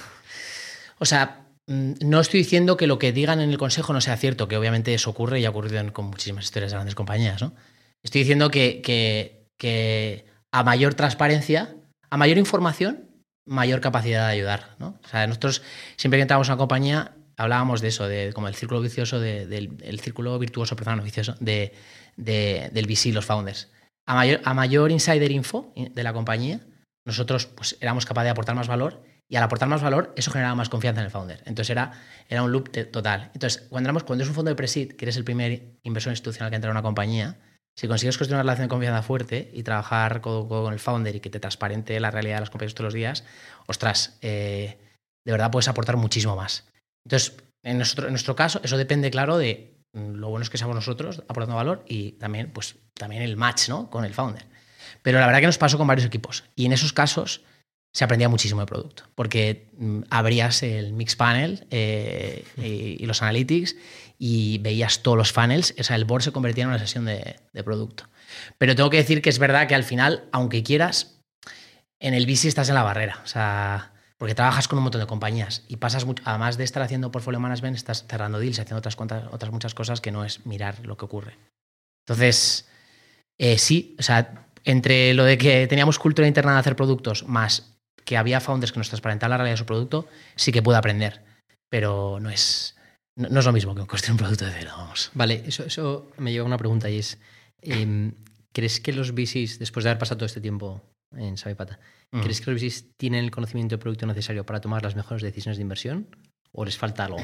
O 0.98 1.04
sea, 1.04 1.46
mm, 1.66 1.92
no 2.04 2.20
estoy 2.20 2.40
diciendo 2.40 2.76
que 2.76 2.86
lo 2.86 2.98
que 2.98 3.12
digan 3.12 3.40
en 3.40 3.50
el 3.50 3.58
consejo 3.58 3.92
no 3.92 4.00
sea 4.00 4.16
cierto, 4.16 4.48
que 4.48 4.56
obviamente 4.56 4.92
eso 4.94 5.10
ocurre 5.10 5.40
y 5.40 5.44
ha 5.46 5.50
ocurrido 5.50 5.92
con 5.92 6.06
muchísimas 6.06 6.44
historias 6.44 6.72
de 6.72 6.76
grandes 6.76 6.94
compañías, 6.94 7.40
¿no? 7.40 7.54
Estoy 8.02 8.20
diciendo 8.20 8.50
que, 8.50 8.82
que- 8.82 9.46
que 9.56 10.26
a 10.50 10.64
mayor 10.64 10.94
transparencia, 10.94 11.74
a 12.10 12.16
mayor 12.16 12.36
información, 12.36 13.08
mayor 13.46 13.80
capacidad 13.80 14.26
de 14.28 14.32
ayudar, 14.34 14.76
¿no? 14.78 14.98
O 15.04 15.08
sea, 15.08 15.26
nosotros 15.26 15.62
siempre 15.96 16.18
que 16.18 16.22
entramos 16.22 16.48
a 16.48 16.52
una 16.52 16.58
compañía 16.58 17.12
hablábamos 17.36 17.80
de 17.80 17.88
eso, 17.88 18.06
de 18.06 18.32
como 18.32 18.48
el 18.48 18.54
círculo 18.54 18.80
vicioso, 18.80 19.18
de- 19.18 19.46
del 19.46 19.76
el 19.82 20.00
círculo 20.00 20.38
virtuoso, 20.38 20.76
perdón, 20.76 21.02
vicioso, 21.02 21.34
de, 21.40 21.72
de- 22.16 22.70
del 22.72 22.86
VC, 22.86 23.12
los 23.12 23.24
founders. 23.26 23.70
A 24.06 24.14
mayor, 24.54 24.90
insider 24.90 25.30
info 25.30 25.72
de 25.76 26.02
la 26.02 26.12
compañía, 26.12 26.60
nosotros 27.06 27.46
pues, 27.46 27.76
éramos 27.80 28.04
capaces 28.06 28.26
de 28.26 28.30
aportar 28.30 28.54
más 28.54 28.68
valor 28.68 29.02
y 29.28 29.36
al 29.36 29.42
aportar 29.44 29.68
más 29.68 29.82
valor, 29.82 30.12
eso 30.16 30.30
generaba 30.30 30.54
más 30.54 30.68
confianza 30.68 31.00
en 31.00 31.06
el 31.06 31.10
founder. 31.10 31.42
Entonces 31.46 31.70
era, 31.70 31.92
era 32.28 32.42
un 32.42 32.52
loop 32.52 32.68
total. 32.90 33.30
Entonces, 33.34 33.66
cuando, 33.70 33.86
éramos, 33.88 34.04
cuando 34.04 34.22
es 34.24 34.28
un 34.28 34.34
fondo 34.34 34.50
de 34.50 34.54
pre-seed, 34.56 34.92
que 34.92 35.04
eres 35.06 35.16
el 35.16 35.24
primer 35.24 35.78
inversor 35.82 36.12
institucional 36.12 36.50
que 36.50 36.56
entra 36.56 36.68
en 36.70 36.72
una 36.76 36.82
compañía, 36.82 37.38
si 37.76 37.88
consigues 37.88 38.18
construir 38.18 38.36
una 38.36 38.42
relación 38.42 38.66
de 38.66 38.70
confianza 38.70 39.02
fuerte 39.02 39.50
y 39.52 39.62
trabajar 39.62 40.20
codo 40.20 40.46
con 40.48 40.72
el 40.72 40.78
founder 40.78 41.16
y 41.16 41.20
que 41.20 41.30
te 41.30 41.40
transparente 41.40 41.98
la 42.00 42.10
realidad 42.10 42.36
de 42.36 42.40
las 42.40 42.50
compañías 42.50 42.74
todos 42.74 42.86
los 42.86 42.94
días, 42.94 43.24
ostras, 43.66 44.18
eh, 44.20 44.78
de 45.24 45.32
verdad 45.32 45.50
puedes 45.50 45.68
aportar 45.68 45.96
muchísimo 45.96 46.36
más. 46.36 46.66
Entonces, 47.04 47.36
en 47.64 47.78
nuestro, 47.78 48.36
caso, 48.36 48.60
eso 48.62 48.76
depende, 48.76 49.10
claro, 49.10 49.38
de 49.38 49.78
mm, 49.94 50.14
lo 50.14 50.28
buenos 50.28 50.50
que 50.50 50.58
seamos 50.58 50.74
nosotros 50.74 51.22
aportando 51.28 51.56
valor 51.56 51.84
y 51.86 52.12
también, 52.12 52.52
pues, 52.52 52.76
también 52.94 53.22
el 53.22 53.36
match 53.36 53.68
¿no? 53.68 53.88
con 53.88 54.04
el 54.04 54.14
founder. 54.14 54.46
Pero 55.02 55.18
la 55.18 55.26
verdad 55.26 55.40
que 55.40 55.46
nos 55.46 55.58
pasó 55.58 55.78
con 55.78 55.86
varios 55.86 56.06
equipos. 56.06 56.44
Y 56.54 56.66
en 56.66 56.72
esos 56.72 56.92
casos 56.92 57.42
se 57.92 58.04
aprendía 58.04 58.28
muchísimo 58.28 58.60
de 58.60 58.66
producto. 58.66 59.04
Porque 59.14 59.70
mm, 59.78 60.00
abrías 60.10 60.62
el 60.62 60.92
mix 60.92 61.16
panel 61.16 61.66
eh, 61.70 62.44
y, 62.56 63.02
y 63.02 63.06
los 63.06 63.22
analytics 63.22 63.76
y 64.18 64.58
veías 64.58 65.02
todos 65.02 65.18
los 65.18 65.32
funnels. 65.32 65.74
O 65.78 65.82
sea, 65.82 65.96
el 65.96 66.04
board 66.04 66.22
se 66.22 66.32
convertía 66.32 66.62
en 66.62 66.70
una 66.70 66.78
sesión 66.78 67.04
de, 67.04 67.36
producto. 67.64 68.08
Pero 68.56 68.74
tengo 68.76 68.88
que 68.88 68.98
decir 68.98 69.20
que 69.20 69.30
es 69.30 69.38
verdad 69.38 69.66
que 69.66 69.74
al 69.74 69.84
final, 69.84 70.28
aunque 70.32 70.62
quieras, 70.62 71.20
en 72.00 72.14
el 72.14 72.24
VC 72.26 72.46
estás 72.46 72.68
en 72.68 72.76
la 72.76 72.82
barrera. 72.82 73.20
O 73.24 73.26
sea, 73.26 73.92
porque 74.16 74.34
trabajas 74.34 74.68
con 74.68 74.78
un 74.78 74.84
montón 74.84 75.00
de 75.00 75.06
compañías 75.08 75.64
y 75.66 75.76
pasas 75.76 76.04
mucho, 76.04 76.22
además 76.24 76.56
de 76.56 76.64
estar 76.64 76.82
haciendo 76.82 77.10
portfolio 77.10 77.40
management, 77.40 77.76
estás 77.76 78.06
cerrando 78.08 78.38
deals, 78.38 78.60
haciendo 78.60 78.78
otras, 78.78 78.94
cuantas- 78.94 79.24
otras 79.32 79.52
muchas 79.52 79.74
cosas 79.74 80.00
que 80.00 80.12
no 80.12 80.24
es 80.24 80.46
mirar 80.46 80.86
lo 80.86 80.96
que 80.96 81.04
ocurre. 81.04 81.36
Entonces, 82.06 82.68
eh, 83.38 83.58
sí, 83.58 83.96
o 83.98 84.02
sea, 84.02 84.48
entre 84.64 85.14
lo 85.14 85.24
de 85.24 85.36
que 85.36 85.66
teníamos 85.66 85.98
cultura 85.98 86.28
interna 86.28 86.52
de 86.52 86.60
hacer 86.60 86.76
productos 86.76 87.26
más 87.26 87.72
que 88.04 88.16
había 88.16 88.40
founders 88.40 88.72
que 88.72 88.78
nos 88.78 88.88
transparentaban 88.88 89.30
la 89.30 89.36
realidad 89.38 89.54
de 89.54 89.58
su 89.58 89.66
producto, 89.66 90.06
sí 90.36 90.52
que 90.52 90.62
puedo 90.62 90.78
aprender. 90.78 91.22
Pero 91.68 92.18
no 92.20 92.30
es, 92.30 92.76
no, 93.16 93.28
no 93.28 93.40
es 93.40 93.46
lo 93.46 93.52
mismo 93.52 93.74
que 93.74 93.86
construir 93.86 94.12
un 94.12 94.18
producto 94.18 94.44
de 94.44 94.52
cero, 94.52 94.72
vamos. 94.76 95.10
Vale, 95.14 95.42
eso, 95.46 95.64
eso 95.64 96.10
me 96.18 96.32
lleva 96.32 96.44
a 96.44 96.46
una 96.46 96.58
pregunta 96.58 96.90
y 96.90 96.98
es, 96.98 97.18
em, 97.60 98.12
¿crees 98.52 98.80
que 98.80 98.92
los 98.92 99.12
VCs, 99.12 99.58
después 99.58 99.84
de 99.84 99.90
haber 99.90 99.98
pasado 99.98 100.18
todo 100.18 100.26
este 100.26 100.40
tiempo 100.40 100.82
en 101.14 101.36
Savipata, 101.36 101.78
Mm. 102.12 102.20
¿crees 102.20 102.40
que 102.40 102.50
los 102.50 102.60
VCs 102.60 102.96
tienen 102.96 103.24
el 103.24 103.30
conocimiento 103.30 103.74
de 103.74 103.78
producto 103.78 104.06
necesario 104.06 104.44
para 104.44 104.60
tomar 104.60 104.82
las 104.82 104.94
mejores 104.94 105.22
decisiones 105.22 105.56
de 105.56 105.62
inversión 105.62 106.06
o 106.52 106.64
les 106.64 106.76
falta 106.76 107.06
algo? 107.06 107.18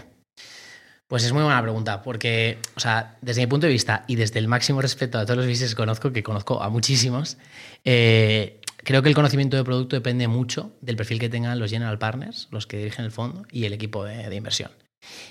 Pues 1.07 1.25
es 1.25 1.33
muy 1.33 1.43
buena 1.43 1.63
pregunta, 1.63 2.03
porque, 2.03 2.59
o 2.77 2.81
sea, 2.81 3.17
desde 3.23 3.41
mi 3.41 3.47
punto 3.47 3.67
de 3.67 3.73
vista 3.73 4.05
y 4.09 4.17
desde 4.17 4.39
el 4.39 4.49
máximo 4.49 4.83
respeto 4.83 5.19
a 5.19 5.25
todos 5.25 5.39
los 5.39 5.47
business 5.47 5.71
que 5.71 5.77
conozco, 5.77 6.13
que 6.13 6.23
conozco 6.23 6.63
a 6.63 6.69
muchísimos, 6.69 7.39
eh, 7.85 8.61
creo 8.89 9.03
que 9.03 9.11
el 9.11 9.15
conocimiento 9.15 9.55
de 9.59 9.65
producto 9.65 9.97
depende 9.97 10.29
mucho 10.29 10.75
del 10.81 10.97
perfil 10.97 11.19
que 11.19 11.29
tengan 11.29 11.59
los 11.59 11.71
general 11.71 11.99
partners, 11.99 12.49
los 12.51 12.67
que 12.67 12.79
dirigen 12.79 13.05
el 13.05 13.11
fondo 13.11 13.45
y 13.53 13.67
el 13.67 13.75
equipo 13.75 14.03
de, 14.03 14.35
inversión. 14.35 14.71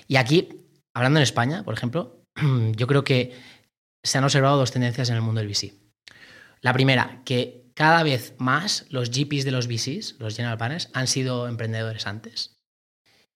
Y 0.06 0.14
aquí, 0.14 0.48
hablando 0.94 1.18
en 1.18 1.24
España, 1.24 1.64
por 1.64 1.74
ejemplo, 1.74 2.22
yo 2.76 2.86
creo 2.86 3.02
que 3.02 3.36
se 4.04 4.16
han 4.16 4.22
observado 4.22 4.58
dos 4.58 4.70
tendencias 4.70 5.10
en 5.10 5.16
el 5.16 5.22
mundo 5.22 5.40
del 5.40 5.48
VC. 5.48 5.74
La 6.60 6.72
primera, 6.72 7.20
que 7.24 7.72
cada 7.74 8.04
vez 8.04 8.36
más 8.38 8.86
los 8.90 9.10
GPs 9.10 9.44
de 9.44 9.50
los 9.50 9.66
VCs, 9.66 10.20
los 10.20 10.36
general 10.36 10.56
partners, 10.56 10.88
han 10.92 11.08
sido 11.08 11.48
emprendedores 11.48 12.06
antes. 12.06 12.60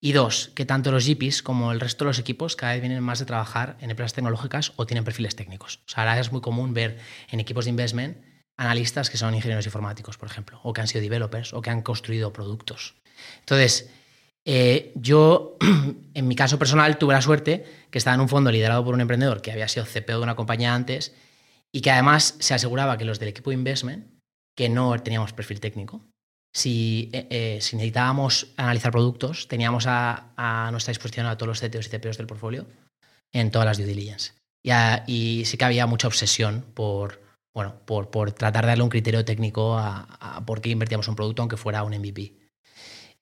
Y 0.00 0.12
dos, 0.12 0.52
que 0.54 0.64
tanto 0.64 0.92
los 0.92 1.04
GPs 1.04 1.42
como 1.42 1.72
el 1.72 1.80
resto 1.80 2.04
de 2.04 2.10
los 2.10 2.20
equipos 2.20 2.54
cada 2.54 2.74
vez 2.74 2.80
vienen 2.80 3.02
más 3.02 3.18
de 3.18 3.26
trabajar 3.26 3.76
en 3.80 3.90
empresas 3.90 4.12
tecnológicas 4.12 4.72
o 4.76 4.86
tienen 4.86 5.02
perfiles 5.02 5.34
técnicos. 5.34 5.80
O 5.88 5.90
sea, 5.90 6.04
ahora 6.04 6.20
es 6.20 6.30
muy 6.30 6.42
común 6.42 6.74
ver 6.74 7.00
en 7.28 7.40
equipos 7.40 7.64
de 7.64 7.70
investment 7.70 8.31
analistas 8.56 9.10
que 9.10 9.16
son 9.16 9.34
ingenieros 9.34 9.66
informáticos, 9.66 10.18
por 10.18 10.28
ejemplo, 10.28 10.60
o 10.62 10.72
que 10.72 10.80
han 10.80 10.88
sido 10.88 11.02
developers 11.02 11.52
o 11.52 11.62
que 11.62 11.70
han 11.70 11.82
construido 11.82 12.32
productos. 12.32 12.94
Entonces, 13.40 13.90
eh, 14.44 14.92
yo, 14.94 15.56
en 16.14 16.28
mi 16.28 16.34
caso 16.34 16.58
personal, 16.58 16.98
tuve 16.98 17.14
la 17.14 17.22
suerte 17.22 17.64
que 17.90 17.98
estaba 17.98 18.14
en 18.14 18.20
un 18.20 18.28
fondo 18.28 18.50
liderado 18.50 18.84
por 18.84 18.94
un 18.94 19.00
emprendedor 19.00 19.42
que 19.42 19.52
había 19.52 19.68
sido 19.68 19.86
CPO 19.86 20.18
de 20.18 20.22
una 20.22 20.36
compañía 20.36 20.74
antes 20.74 21.14
y 21.72 21.80
que 21.80 21.90
además 21.90 22.36
se 22.38 22.54
aseguraba 22.54 22.98
que 22.98 23.04
los 23.04 23.18
del 23.18 23.28
equipo 23.28 23.52
investment, 23.52 24.06
que 24.56 24.68
no 24.68 24.98
teníamos 25.00 25.32
perfil 25.32 25.60
técnico, 25.60 26.02
si, 26.54 27.08
eh, 27.12 27.26
eh, 27.30 27.58
si 27.62 27.76
necesitábamos 27.76 28.48
analizar 28.58 28.92
productos, 28.92 29.48
teníamos 29.48 29.86
a, 29.86 30.68
nuestra 30.70 30.90
disposición 30.90 31.26
a 31.26 31.36
todos 31.36 31.48
los 31.48 31.60
CTOs 31.60 31.86
y 31.86 31.90
CPOs 31.90 32.18
del 32.18 32.26
portfolio 32.26 32.66
en 33.32 33.50
todas 33.50 33.66
las 33.66 33.78
due 33.78 33.86
diligence. 33.86 34.32
Y 35.06 35.44
sí 35.46 35.56
que 35.56 35.64
había 35.64 35.86
mucha 35.86 36.08
obsesión 36.08 36.62
por, 36.74 37.21
bueno, 37.54 37.74
por, 37.84 38.10
por 38.10 38.32
tratar 38.32 38.64
de 38.64 38.68
darle 38.68 38.84
un 38.84 38.90
criterio 38.90 39.24
técnico 39.24 39.76
a, 39.76 40.02
a 40.20 40.44
por 40.44 40.60
qué 40.60 40.70
invertíamos 40.70 41.08
un 41.08 41.16
producto 41.16 41.42
aunque 41.42 41.56
fuera 41.56 41.82
un 41.84 41.94
MVP. 41.96 42.42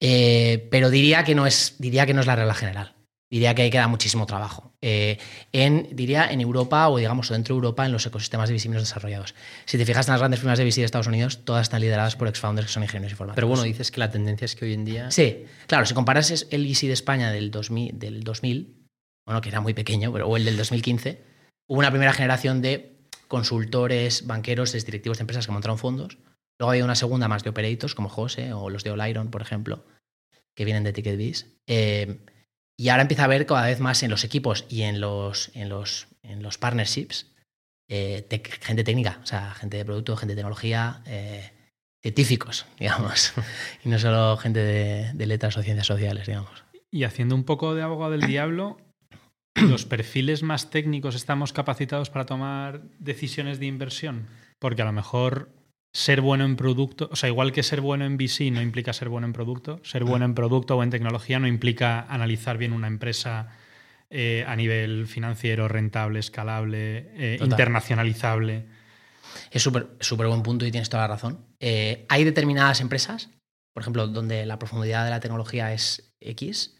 Eh, 0.00 0.68
pero 0.70 0.90
diría 0.90 1.24
que, 1.24 1.34
no 1.34 1.46
es, 1.46 1.76
diría 1.78 2.06
que 2.06 2.14
no 2.14 2.20
es 2.20 2.26
la 2.26 2.36
regla 2.36 2.54
general. 2.54 2.94
Diría 3.30 3.54
que 3.54 3.62
ahí 3.62 3.70
queda 3.70 3.86
muchísimo 3.86 4.26
trabajo. 4.26 4.72
Eh, 4.80 5.18
en, 5.52 5.94
diría 5.94 6.32
en 6.32 6.40
Europa 6.40 6.88
o 6.88 6.98
digamos 6.98 7.30
o 7.30 7.34
dentro 7.34 7.54
de 7.54 7.58
Europa 7.58 7.86
en 7.86 7.92
los 7.92 8.04
ecosistemas 8.04 8.48
de 8.48 8.56
VC 8.56 8.68
menos 8.68 8.82
desarrollados. 8.82 9.36
Si 9.66 9.78
te 9.78 9.84
fijas 9.84 10.08
en 10.08 10.12
las 10.12 10.20
grandes 10.20 10.40
firmas 10.40 10.58
de 10.58 10.64
VC 10.64 10.80
de 10.80 10.86
Estados 10.86 11.06
Unidos, 11.06 11.44
todas 11.44 11.62
están 11.62 11.80
lideradas 11.80 12.16
por 12.16 12.26
ex-founders 12.26 12.66
que 12.66 12.72
son 12.72 12.82
ingenieros 12.82 13.12
informáticos. 13.12 13.36
Pero 13.36 13.46
bueno, 13.46 13.62
dices 13.62 13.92
que 13.92 14.00
la 14.00 14.10
tendencia 14.10 14.46
es 14.46 14.56
que 14.56 14.64
hoy 14.64 14.72
en 14.72 14.84
día... 14.84 15.10
Sí, 15.12 15.44
claro, 15.68 15.86
si 15.86 15.94
comparas 15.94 16.46
el 16.50 16.64
VC 16.64 16.88
de 16.88 16.94
España 16.94 17.30
del 17.30 17.52
2000, 17.52 17.96
del 17.96 18.24
2000, 18.24 18.88
bueno, 19.24 19.40
que 19.40 19.48
era 19.48 19.60
muy 19.60 19.74
pequeño, 19.74 20.12
pero, 20.12 20.26
o 20.26 20.36
el 20.36 20.44
del 20.44 20.56
2015, 20.56 21.22
hubo 21.68 21.78
una 21.78 21.90
primera 21.90 22.12
generación 22.12 22.62
de 22.62 22.99
consultores, 23.30 24.26
banqueros, 24.26 24.72
directivos 24.72 25.18
de 25.18 25.22
empresas 25.22 25.46
que 25.46 25.52
montaron 25.52 25.78
fondos. 25.78 26.18
Luego 26.58 26.72
había 26.72 26.84
una 26.84 26.96
segunda 26.96 27.28
más 27.28 27.44
de 27.44 27.50
operators, 27.50 27.94
como 27.94 28.08
José 28.08 28.52
o 28.52 28.68
los 28.70 28.82
de 28.82 28.90
Oliron, 28.90 29.30
por 29.30 29.40
ejemplo, 29.40 29.84
que 30.56 30.64
vienen 30.64 30.82
de 30.82 30.92
TicketBiz. 30.92 31.46
Eh, 31.68 32.26
y 32.76 32.88
ahora 32.88 33.02
empieza 33.02 33.22
a 33.22 33.26
haber 33.26 33.46
cada 33.46 33.66
vez 33.66 33.78
más 33.78 34.02
en 34.02 34.10
los 34.10 34.24
equipos 34.24 34.66
y 34.68 34.82
en 34.82 35.00
los, 35.00 35.52
en 35.54 35.68
los, 35.68 36.08
en 36.22 36.42
los 36.42 36.58
partnerships 36.58 37.32
eh, 37.88 38.26
gente 38.60 38.82
técnica, 38.82 39.20
o 39.22 39.26
sea, 39.26 39.54
gente 39.54 39.76
de 39.76 39.84
producto, 39.84 40.16
gente 40.16 40.34
de 40.34 40.40
tecnología, 40.40 41.02
eh, 41.06 41.52
científicos, 42.02 42.66
digamos, 42.80 43.32
y 43.84 43.88
no 43.90 43.98
solo 44.00 44.36
gente 44.38 44.58
de, 44.58 45.12
de 45.14 45.26
letras 45.26 45.56
o 45.56 45.62
ciencias 45.62 45.86
sociales, 45.86 46.26
digamos. 46.26 46.64
Y 46.90 47.04
haciendo 47.04 47.36
un 47.36 47.44
poco 47.44 47.76
de 47.76 47.82
abogado 47.82 48.10
del 48.10 48.26
diablo, 48.26 48.78
¿los 49.54 49.84
perfiles 49.84 50.42
más 50.42 50.70
técnicos 50.70 51.14
estamos 51.14 51.52
capacitados 51.52 52.10
para 52.10 52.26
tomar 52.26 52.82
decisiones 52.98 53.58
de 53.58 53.66
inversión? 53.66 54.26
Porque 54.58 54.82
a 54.82 54.84
lo 54.84 54.92
mejor 54.92 55.50
ser 55.92 56.20
bueno 56.20 56.44
en 56.44 56.56
producto, 56.56 57.08
o 57.10 57.16
sea, 57.16 57.28
igual 57.28 57.52
que 57.52 57.62
ser 57.62 57.80
bueno 57.80 58.04
en 58.04 58.16
VC 58.16 58.50
no 58.52 58.62
implica 58.62 58.92
ser 58.92 59.08
bueno 59.08 59.26
en 59.26 59.32
producto, 59.32 59.80
ser 59.82 60.04
bueno 60.04 60.24
en 60.24 60.34
producto 60.34 60.76
o 60.76 60.82
en 60.82 60.90
tecnología 60.90 61.38
no 61.38 61.48
implica 61.48 62.00
analizar 62.02 62.58
bien 62.58 62.72
una 62.72 62.86
empresa 62.86 63.48
eh, 64.08 64.44
a 64.46 64.54
nivel 64.56 65.06
financiero, 65.06 65.68
rentable, 65.68 66.20
escalable, 66.20 67.10
eh, 67.14 67.38
internacionalizable. 67.40 68.66
Es 69.50 69.62
súper 69.62 69.90
súper 70.00 70.26
buen 70.28 70.42
punto 70.42 70.64
y 70.66 70.70
tienes 70.70 70.90
toda 70.90 71.04
la 71.04 71.14
razón. 71.14 71.46
Eh, 71.58 72.06
hay 72.08 72.24
determinadas 72.24 72.80
empresas, 72.80 73.30
por 73.72 73.82
ejemplo, 73.82 74.06
donde 74.06 74.46
la 74.46 74.58
profundidad 74.58 75.04
de 75.04 75.10
la 75.10 75.20
tecnología 75.20 75.72
es 75.72 76.12
X, 76.20 76.76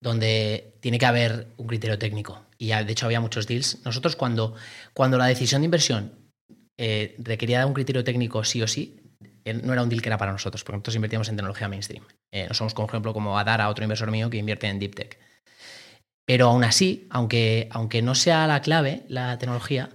donde 0.00 0.74
tiene 0.80 0.98
que 0.98 1.06
haber 1.06 1.48
un 1.56 1.66
criterio 1.66 1.98
técnico. 1.98 2.44
Y 2.58 2.68
de 2.68 2.92
hecho 2.92 3.06
había 3.06 3.20
muchos 3.20 3.46
deals. 3.46 3.84
Nosotros 3.84 4.16
cuando, 4.16 4.54
cuando 4.94 5.18
la 5.18 5.26
decisión 5.26 5.62
de 5.62 5.66
inversión 5.66 6.12
eh, 6.76 7.14
requería 7.18 7.66
un 7.66 7.74
criterio 7.74 8.04
técnico 8.04 8.44
sí 8.44 8.62
o 8.62 8.66
sí, 8.66 9.00
eh, 9.44 9.54
no 9.54 9.72
era 9.72 9.82
un 9.82 9.88
deal 9.88 10.02
que 10.02 10.08
era 10.08 10.18
para 10.18 10.32
nosotros, 10.32 10.62
porque 10.64 10.76
nosotros 10.76 10.96
invertíamos 10.96 11.28
en 11.28 11.36
tecnología 11.36 11.68
mainstream. 11.68 12.04
Eh, 12.32 12.46
no 12.48 12.54
somos, 12.54 12.74
por 12.74 12.88
ejemplo, 12.88 13.12
como 13.12 13.38
Adara, 13.38 13.68
otro 13.68 13.84
inversor 13.84 14.10
mío 14.10 14.30
que 14.30 14.36
invierte 14.36 14.66
en 14.66 14.78
Deep 14.78 14.94
Tech. 14.94 15.18
Pero 16.26 16.48
aún 16.48 16.62
así, 16.62 17.06
aunque, 17.10 17.68
aunque 17.70 18.02
no 18.02 18.14
sea 18.14 18.46
la 18.46 18.60
clave 18.60 19.02
la 19.08 19.38
tecnología, 19.38 19.88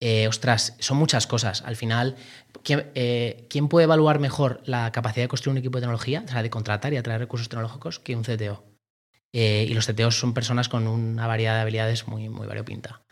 eh, 0.00 0.28
ostras, 0.28 0.74
son 0.78 0.98
muchas 0.98 1.26
cosas. 1.26 1.62
Al 1.62 1.76
final, 1.76 2.16
¿quién, 2.62 2.90
eh, 2.94 3.46
quién 3.48 3.68
puede 3.68 3.84
evaluar 3.84 4.18
mejor 4.18 4.62
la 4.64 4.92
capacidad 4.92 5.24
de 5.24 5.28
construir 5.28 5.52
un 5.52 5.58
equipo 5.58 5.78
de 5.78 5.82
tecnología, 5.82 6.22
o 6.24 6.28
sea, 6.28 6.42
de 6.42 6.50
contratar 6.50 6.92
y 6.92 6.96
atraer 6.96 7.20
recursos 7.20 7.48
tecnológicos, 7.48 7.98
que 7.98 8.16
un 8.16 8.22
CTO? 8.22 8.62
Eh, 9.38 9.66
y 9.68 9.74
los 9.74 9.86
CTOs 9.86 10.18
son 10.18 10.32
personas 10.32 10.70
con 10.70 10.86
una 10.88 11.26
variedad 11.26 11.56
de 11.56 11.60
habilidades 11.60 12.08
muy, 12.08 12.30
muy 12.30 12.46
variopinta. 12.46 13.02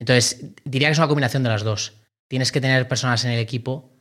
Entonces, 0.00 0.54
diría 0.64 0.88
que 0.88 0.92
es 0.92 0.98
una 0.98 1.06
combinación 1.06 1.42
de 1.42 1.50
las 1.50 1.64
dos. 1.64 2.00
Tienes 2.30 2.50
que 2.50 2.62
tener 2.62 2.88
personas 2.88 3.26
en 3.26 3.32
el 3.32 3.38
equipo 3.40 3.92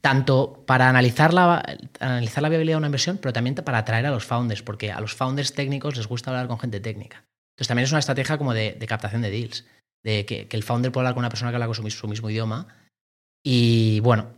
tanto 0.00 0.64
para 0.66 0.88
analizar 0.88 1.32
la, 1.32 1.64
analizar 2.00 2.42
la 2.42 2.48
viabilidad 2.48 2.74
de 2.74 2.78
una 2.78 2.88
inversión, 2.88 3.18
pero 3.18 3.32
también 3.32 3.54
para 3.54 3.78
atraer 3.78 4.06
a 4.06 4.10
los 4.10 4.24
founders, 4.24 4.62
porque 4.62 4.90
a 4.90 5.00
los 5.00 5.14
founders 5.14 5.54
técnicos 5.54 5.96
les 5.96 6.08
gusta 6.08 6.32
hablar 6.32 6.48
con 6.48 6.58
gente 6.58 6.80
técnica. 6.80 7.18
Entonces 7.52 7.68
también 7.68 7.84
es 7.84 7.92
una 7.92 8.00
estrategia 8.00 8.36
como 8.36 8.52
de, 8.52 8.76
captación 8.88 9.22
de 9.22 9.30
deals, 9.30 9.66
de 10.02 10.26
que, 10.26 10.48
el 10.50 10.64
founder 10.64 10.90
pueda 10.90 11.02
hablar 11.02 11.14
con 11.14 11.20
una 11.20 11.28
persona 11.28 11.52
que 11.52 11.56
habla 11.56 11.66
con 11.66 11.76
su, 11.76 12.08
mismo 12.08 12.28
idioma. 12.28 12.66
Y 13.44 14.00
bueno, 14.00 14.34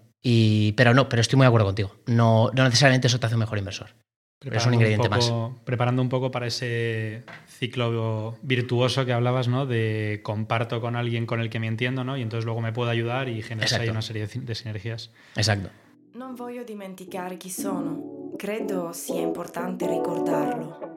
pero 0.76 0.92
no, 0.92 1.08
pero 1.08 1.22
estoy 1.22 1.38
muy 1.38 1.44
de 1.44 1.48
acuerdo 1.48 1.68
contigo. 1.68 1.96
No, 2.04 2.50
no 2.52 2.64
necesariamente 2.64 3.06
eso 3.06 3.18
te 3.18 3.24
hace 3.24 3.36
un 3.36 3.40
mejor 3.40 3.56
inversor. 3.56 3.94
Es 4.42 4.66
un 4.66 4.74
ingrediente 4.74 5.08
más. 5.08 5.32
Preparando 5.64 6.00
un 6.00 6.08
poco 6.08 6.30
para 6.30 6.46
ese 6.46 7.24
ciclo 7.46 8.38
virtuoso 8.42 9.04
que 9.04 9.12
hablabas, 9.12 9.48
¿no? 9.48 9.66
De 9.66 10.20
comparto 10.22 10.80
con 10.80 10.96
alguien 10.96 11.26
con 11.26 11.40
el 11.40 11.50
que 11.50 11.60
me 11.60 11.66
entiendo, 11.66 12.04
¿no? 12.04 12.16
Y 12.16 12.22
entonces 12.22 12.46
luego 12.46 12.60
me 12.62 12.72
puedo 12.72 12.90
ayudar 12.90 13.28
y 13.28 13.42
generar 13.42 13.80
ahí 13.80 13.88
una 13.90 14.02
serie 14.02 14.26
de, 14.26 14.54
sinergias. 14.54 15.10
Exacto. 15.36 15.68
Non 16.12 16.34
voglio 16.34 16.64
dimenticare 16.64 17.38
chi 17.38 17.50
sono. 17.50 18.34
Credo 18.36 18.92
sia 18.92 19.20
importante 19.20 19.86
ricordarlo. 19.86 20.90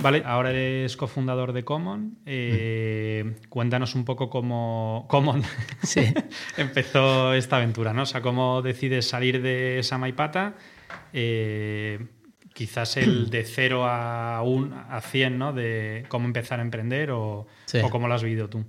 Vale, 0.00 0.22
ahora 0.24 0.50
eres 0.50 0.96
cofundador 0.96 1.52
de 1.52 1.64
Common. 1.64 2.18
Eh, 2.24 3.34
cuéntanos 3.48 3.96
un 3.96 4.04
poco 4.04 4.30
cómo 4.30 5.06
Common 5.08 5.42
empezó 6.56 7.34
esta 7.34 7.56
aventura, 7.56 7.92
¿no? 7.92 8.02
O 8.02 8.06
sea, 8.06 8.22
cómo 8.22 8.62
decides 8.62 9.08
salir 9.08 9.42
de 9.42 9.80
esa 9.80 9.98
maipata. 9.98 10.54
Eh, 11.12 12.06
quizás 12.54 12.96
el 12.96 13.30
de 13.30 13.44
0 13.44 13.86
a, 13.86 14.42
un, 14.42 14.72
a 14.72 15.00
100, 15.00 15.38
¿no? 15.38 15.52
De 15.52 16.04
cómo 16.08 16.26
empezar 16.26 16.58
a 16.58 16.62
emprender 16.62 17.10
o, 17.10 17.46
cómo 17.90 18.08
lo 18.08 18.14
has 18.14 18.22
vivido 18.22 18.48
tú. 18.48 18.64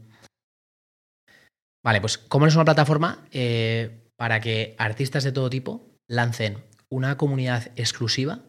Vale, 1.83 2.01
pues 2.01 2.17
Common 2.17 2.49
es 2.49 2.55
una 2.55 2.65
plataforma 2.65 3.25
eh, 3.31 4.11
para 4.17 4.41
que 4.41 4.75
artistas 4.77 5.23
de 5.23 5.31
todo 5.31 5.49
tipo 5.49 5.95
lancen 6.07 6.57
una 6.89 7.17
comunidad 7.17 7.71
exclusiva 7.75 8.39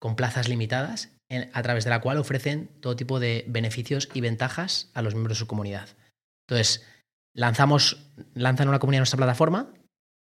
con 0.00 0.16
plazas 0.16 0.48
limitadas 0.48 1.12
a 1.52 1.62
través 1.62 1.84
de 1.84 1.90
la 1.90 2.00
cual 2.00 2.18
ofrecen 2.18 2.68
todo 2.80 2.96
tipo 2.96 3.18
de 3.20 3.44
beneficios 3.48 4.08
y 4.12 4.20
ventajas 4.20 4.90
a 4.94 5.00
los 5.00 5.14
miembros 5.14 5.38
de 5.38 5.40
su 5.40 5.46
comunidad. 5.46 5.88
Entonces, 6.46 6.84
lanzamos, 7.34 8.10
lanzan 8.34 8.68
una 8.68 8.78
comunidad 8.78 8.98
en 8.98 9.02
nuestra 9.02 9.16
plataforma 9.16 9.72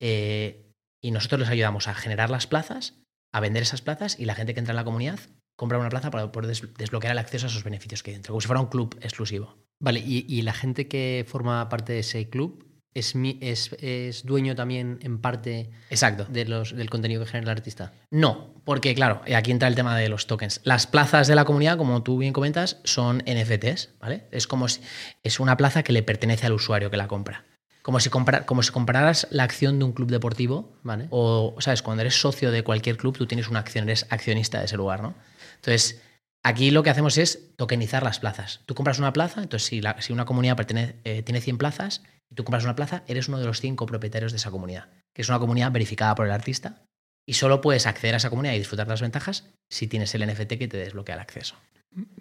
eh, 0.00 0.67
y 1.02 1.10
nosotros 1.10 1.40
les 1.40 1.48
ayudamos 1.48 1.88
a 1.88 1.94
generar 1.94 2.30
las 2.30 2.46
plazas, 2.46 2.94
a 3.32 3.40
vender 3.40 3.62
esas 3.62 3.82
plazas 3.82 4.18
y 4.18 4.24
la 4.24 4.34
gente 4.34 4.54
que 4.54 4.60
entra 4.60 4.72
en 4.72 4.76
la 4.76 4.84
comunidad 4.84 5.20
compra 5.56 5.78
una 5.78 5.88
plaza 5.88 6.10
para 6.10 6.30
poder 6.30 6.56
desbloquear 6.78 7.12
el 7.12 7.18
acceso 7.18 7.46
a 7.46 7.50
esos 7.50 7.64
beneficios 7.64 8.02
que 8.02 8.10
hay 8.10 8.14
dentro, 8.14 8.32
como 8.32 8.40
si 8.40 8.46
fuera 8.46 8.60
un 8.60 8.68
club 8.68 8.96
exclusivo. 9.00 9.56
Vale, 9.80 10.00
y 10.00 10.42
la 10.42 10.52
gente 10.52 10.88
que 10.88 11.24
forma 11.28 11.68
parte 11.68 11.92
de 11.92 12.00
ese 12.00 12.28
club 12.28 12.68
es, 12.98 13.14
es, 13.40 13.72
es, 13.80 14.24
dueño 14.24 14.54
también 14.54 14.98
en 15.02 15.18
parte 15.18 15.70
Exacto. 15.90 16.24
De 16.24 16.44
los, 16.44 16.74
del 16.74 16.90
contenido 16.90 17.22
que 17.24 17.30
genera 17.30 17.52
el 17.52 17.58
artista? 17.58 17.92
No, 18.10 18.54
porque 18.64 18.94
claro, 18.94 19.22
aquí 19.34 19.50
entra 19.50 19.68
el 19.68 19.74
tema 19.74 19.96
de 19.96 20.08
los 20.08 20.26
tokens. 20.26 20.60
Las 20.64 20.86
plazas 20.86 21.26
de 21.26 21.34
la 21.34 21.44
comunidad, 21.44 21.78
como 21.78 22.02
tú 22.02 22.18
bien 22.18 22.32
comentas, 22.32 22.80
son 22.84 23.18
NFTs, 23.18 23.90
¿vale? 24.00 24.26
Es 24.30 24.46
como 24.46 24.68
si 24.68 24.80
es 25.22 25.40
una 25.40 25.56
plaza 25.56 25.82
que 25.82 25.92
le 25.92 26.02
pertenece 26.02 26.46
al 26.46 26.52
usuario 26.52 26.90
que 26.90 26.96
la 26.96 27.08
compra. 27.08 27.44
Como 27.88 28.00
si, 28.00 28.10
comprar, 28.10 28.44
como 28.44 28.62
si 28.62 28.70
compraras 28.70 29.26
la 29.30 29.44
acción 29.44 29.78
de 29.78 29.86
un 29.86 29.92
club 29.92 30.10
deportivo, 30.10 30.76
¿vale? 30.82 31.06
O, 31.08 31.56
¿sabes? 31.58 31.80
Cuando 31.80 32.02
eres 32.02 32.20
socio 32.20 32.50
de 32.50 32.62
cualquier 32.62 32.98
club, 32.98 33.16
tú 33.16 33.26
tienes 33.26 33.48
una 33.48 33.60
acción, 33.60 33.84
eres 33.88 34.06
accionista 34.10 34.58
de 34.58 34.66
ese 34.66 34.76
lugar, 34.76 35.00
¿no? 35.00 35.14
Entonces, 35.54 36.02
Aquí 36.44 36.70
lo 36.70 36.82
que 36.82 36.90
hacemos 36.90 37.18
es 37.18 37.56
tokenizar 37.56 38.02
las 38.02 38.20
plazas. 38.20 38.60
Tú 38.64 38.74
compras 38.74 38.98
una 38.98 39.12
plaza, 39.12 39.42
entonces 39.42 39.66
si, 39.66 39.80
si 40.00 40.12
una 40.12 40.24
comunidad 40.24 40.56
eh, 41.04 41.22
tiene 41.22 41.40
100 41.40 41.58
plazas, 41.58 42.02
y 42.30 42.34
tú 42.34 42.44
compras 42.44 42.64
una 42.64 42.76
plaza, 42.76 43.02
eres 43.06 43.28
uno 43.28 43.38
de 43.38 43.46
los 43.46 43.60
cinco 43.60 43.86
propietarios 43.86 44.32
de 44.32 44.36
esa 44.36 44.50
comunidad, 44.50 44.88
que 45.14 45.22
es 45.22 45.28
una 45.28 45.38
comunidad 45.38 45.72
verificada 45.72 46.14
por 46.14 46.26
el 46.26 46.32
artista, 46.32 46.84
y 47.26 47.34
solo 47.34 47.60
puedes 47.60 47.86
acceder 47.86 48.14
a 48.14 48.18
esa 48.18 48.30
comunidad 48.30 48.54
y 48.54 48.58
disfrutar 48.58 48.86
de 48.86 48.92
las 48.92 49.02
ventajas 49.02 49.50
si 49.68 49.88
tienes 49.88 50.14
el 50.14 50.26
NFT 50.26 50.58
que 50.58 50.68
te 50.68 50.76
desbloquea 50.76 51.16
el 51.16 51.20
acceso. 51.20 51.56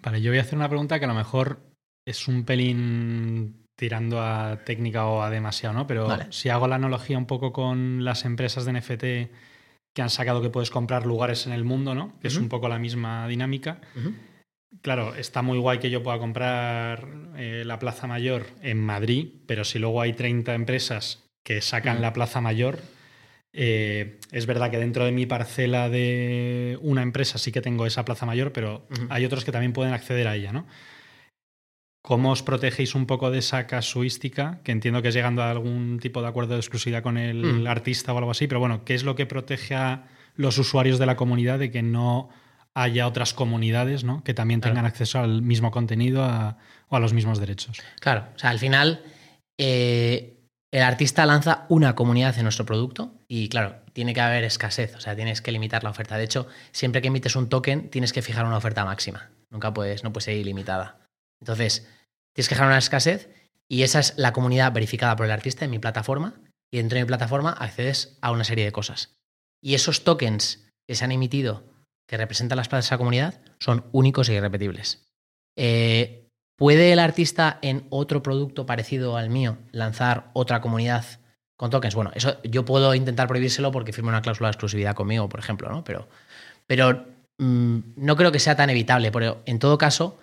Vale, 0.02 0.20
yo 0.20 0.30
voy 0.30 0.38
a 0.38 0.42
hacer 0.42 0.58
una 0.58 0.68
pregunta 0.68 0.98
que 0.98 1.04
a 1.04 1.08
lo 1.08 1.14
mejor 1.14 1.60
es 2.06 2.26
un 2.26 2.44
pelín 2.44 3.64
tirando 3.78 4.20
a 4.20 4.58
técnica 4.64 5.06
o 5.06 5.22
a 5.22 5.30
demasiado, 5.30 5.72
¿no? 5.72 5.86
Pero 5.86 6.08
si 6.30 6.48
hago 6.48 6.66
la 6.66 6.74
analogía 6.74 7.16
un 7.16 7.26
poco 7.26 7.52
con 7.52 8.04
las 8.04 8.24
empresas 8.24 8.64
de 8.64 8.72
NFT 8.72 9.04
que 9.94 10.02
han 10.02 10.10
sacado 10.10 10.42
que 10.42 10.50
puedes 10.50 10.70
comprar 10.70 11.06
lugares 11.06 11.46
en 11.46 11.52
el 11.52 11.62
mundo, 11.62 11.94
¿no? 11.94 12.18
Que 12.20 12.26
es 12.26 12.36
un 12.36 12.48
poco 12.48 12.68
la 12.68 12.80
misma 12.80 13.28
dinámica. 13.28 13.80
Claro, 14.82 15.14
está 15.14 15.42
muy 15.42 15.58
guay 15.58 15.78
que 15.78 15.90
yo 15.90 16.02
pueda 16.02 16.18
comprar 16.18 17.06
eh, 17.36 17.62
la 17.64 17.78
Plaza 17.78 18.08
Mayor 18.08 18.46
en 18.62 18.78
Madrid, 18.78 19.28
pero 19.46 19.62
si 19.62 19.78
luego 19.78 20.02
hay 20.02 20.12
30 20.12 20.54
empresas 20.54 21.24
que 21.44 21.60
sacan 21.60 22.02
la 22.02 22.12
Plaza 22.12 22.40
Mayor, 22.40 22.80
eh, 23.52 24.18
es 24.32 24.46
verdad 24.46 24.72
que 24.72 24.78
dentro 24.78 25.04
de 25.04 25.12
mi 25.12 25.26
parcela 25.26 25.88
de 25.88 26.80
una 26.82 27.02
empresa 27.02 27.38
sí 27.38 27.52
que 27.52 27.60
tengo 27.60 27.86
esa 27.86 28.04
Plaza 28.04 28.26
Mayor, 28.26 28.52
pero 28.52 28.88
hay 29.08 29.24
otros 29.24 29.44
que 29.44 29.52
también 29.52 29.72
pueden 29.72 29.94
acceder 29.94 30.26
a 30.26 30.34
ella, 30.34 30.52
¿no? 30.52 30.66
¿Cómo 32.08 32.30
os 32.30 32.42
protegéis 32.42 32.94
un 32.94 33.04
poco 33.04 33.30
de 33.30 33.40
esa 33.40 33.66
casuística? 33.66 34.60
Que 34.64 34.72
entiendo 34.72 35.02
que 35.02 35.08
es 35.08 35.14
llegando 35.14 35.42
a 35.42 35.50
algún 35.50 35.98
tipo 36.00 36.22
de 36.22 36.28
acuerdo 36.28 36.54
de 36.54 36.60
exclusividad 36.60 37.02
con 37.02 37.18
el 37.18 37.60
mm. 37.60 37.66
artista 37.66 38.14
o 38.14 38.16
algo 38.16 38.30
así, 38.30 38.46
pero 38.46 38.60
bueno, 38.60 38.82
¿qué 38.86 38.94
es 38.94 39.04
lo 39.04 39.14
que 39.14 39.26
protege 39.26 39.74
a 39.74 40.06
los 40.34 40.56
usuarios 40.56 40.98
de 40.98 41.04
la 41.04 41.16
comunidad 41.16 41.58
de 41.58 41.70
que 41.70 41.82
no 41.82 42.30
haya 42.72 43.06
otras 43.06 43.34
comunidades 43.34 44.04
¿no? 44.04 44.24
que 44.24 44.32
también 44.32 44.62
tengan 44.62 44.86
acceso 44.86 45.18
al 45.18 45.42
mismo 45.42 45.70
contenido 45.70 46.22
o 46.88 46.96
a 46.96 46.98
los 46.98 47.12
mismos 47.12 47.40
derechos? 47.40 47.76
Claro, 48.00 48.24
o 48.34 48.38
sea, 48.38 48.48
al 48.48 48.58
final 48.58 49.02
eh, 49.58 50.48
el 50.72 50.82
artista 50.84 51.26
lanza 51.26 51.66
una 51.68 51.94
comunidad 51.94 52.38
en 52.38 52.44
nuestro 52.44 52.64
producto 52.64 53.20
y 53.28 53.50
claro, 53.50 53.82
tiene 53.92 54.14
que 54.14 54.22
haber 54.22 54.44
escasez, 54.44 54.94
o 54.96 55.00
sea, 55.00 55.14
tienes 55.14 55.42
que 55.42 55.52
limitar 55.52 55.84
la 55.84 55.90
oferta. 55.90 56.16
De 56.16 56.24
hecho, 56.24 56.46
siempre 56.72 57.02
que 57.02 57.08
emites 57.08 57.36
un 57.36 57.50
token, 57.50 57.90
tienes 57.90 58.14
que 58.14 58.22
fijar 58.22 58.46
una 58.46 58.56
oferta 58.56 58.86
máxima. 58.86 59.28
Nunca 59.50 59.74
puedes, 59.74 60.04
no 60.04 60.12
puede 60.14 60.24
ser 60.24 60.36
ilimitada. 60.38 61.00
Entonces, 61.40 61.86
tienes 62.38 62.48
que 62.50 62.54
dejar 62.54 62.68
una 62.68 62.78
escasez 62.78 63.28
y 63.68 63.82
esa 63.82 63.98
es 63.98 64.14
la 64.16 64.32
comunidad 64.32 64.72
verificada 64.72 65.16
por 65.16 65.26
el 65.26 65.32
artista 65.32 65.64
en 65.64 65.72
mi 65.72 65.80
plataforma 65.80 66.40
y 66.72 66.76
dentro 66.76 66.94
de 66.94 67.02
mi 67.02 67.08
plataforma 67.08 67.50
accedes 67.50 68.16
a 68.20 68.30
una 68.30 68.44
serie 68.44 68.64
de 68.64 68.70
cosas. 68.70 69.16
Y 69.60 69.74
esos 69.74 70.04
tokens 70.04 70.70
que 70.86 70.94
se 70.94 71.04
han 71.04 71.10
emitido 71.10 71.64
que 72.08 72.16
representan 72.16 72.54
las 72.54 72.68
plazas 72.68 72.84
de 72.84 72.88
esa 72.90 72.98
comunidad 72.98 73.40
son 73.58 73.86
únicos 73.90 74.28
e 74.28 74.34
irrepetibles. 74.34 75.04
Eh, 75.58 76.28
¿Puede 76.56 76.92
el 76.92 77.00
artista 77.00 77.58
en 77.60 77.88
otro 77.90 78.22
producto 78.22 78.66
parecido 78.66 79.16
al 79.16 79.30
mío 79.30 79.58
lanzar 79.72 80.30
otra 80.32 80.60
comunidad 80.60 81.04
con 81.56 81.70
tokens? 81.70 81.96
Bueno, 81.96 82.12
eso 82.14 82.40
yo 82.44 82.64
puedo 82.64 82.94
intentar 82.94 83.26
prohibírselo 83.26 83.72
porque 83.72 83.92
firme 83.92 84.10
una 84.10 84.22
cláusula 84.22 84.50
de 84.50 84.52
exclusividad 84.52 84.94
conmigo, 84.94 85.28
por 85.28 85.40
ejemplo, 85.40 85.68
¿no? 85.70 85.82
Pero, 85.82 86.06
pero 86.68 87.04
mm, 87.38 87.78
no 87.96 88.14
creo 88.14 88.30
que 88.30 88.38
sea 88.38 88.54
tan 88.54 88.70
evitable. 88.70 89.10
Pero 89.10 89.42
en 89.44 89.58
todo 89.58 89.76
caso, 89.76 90.20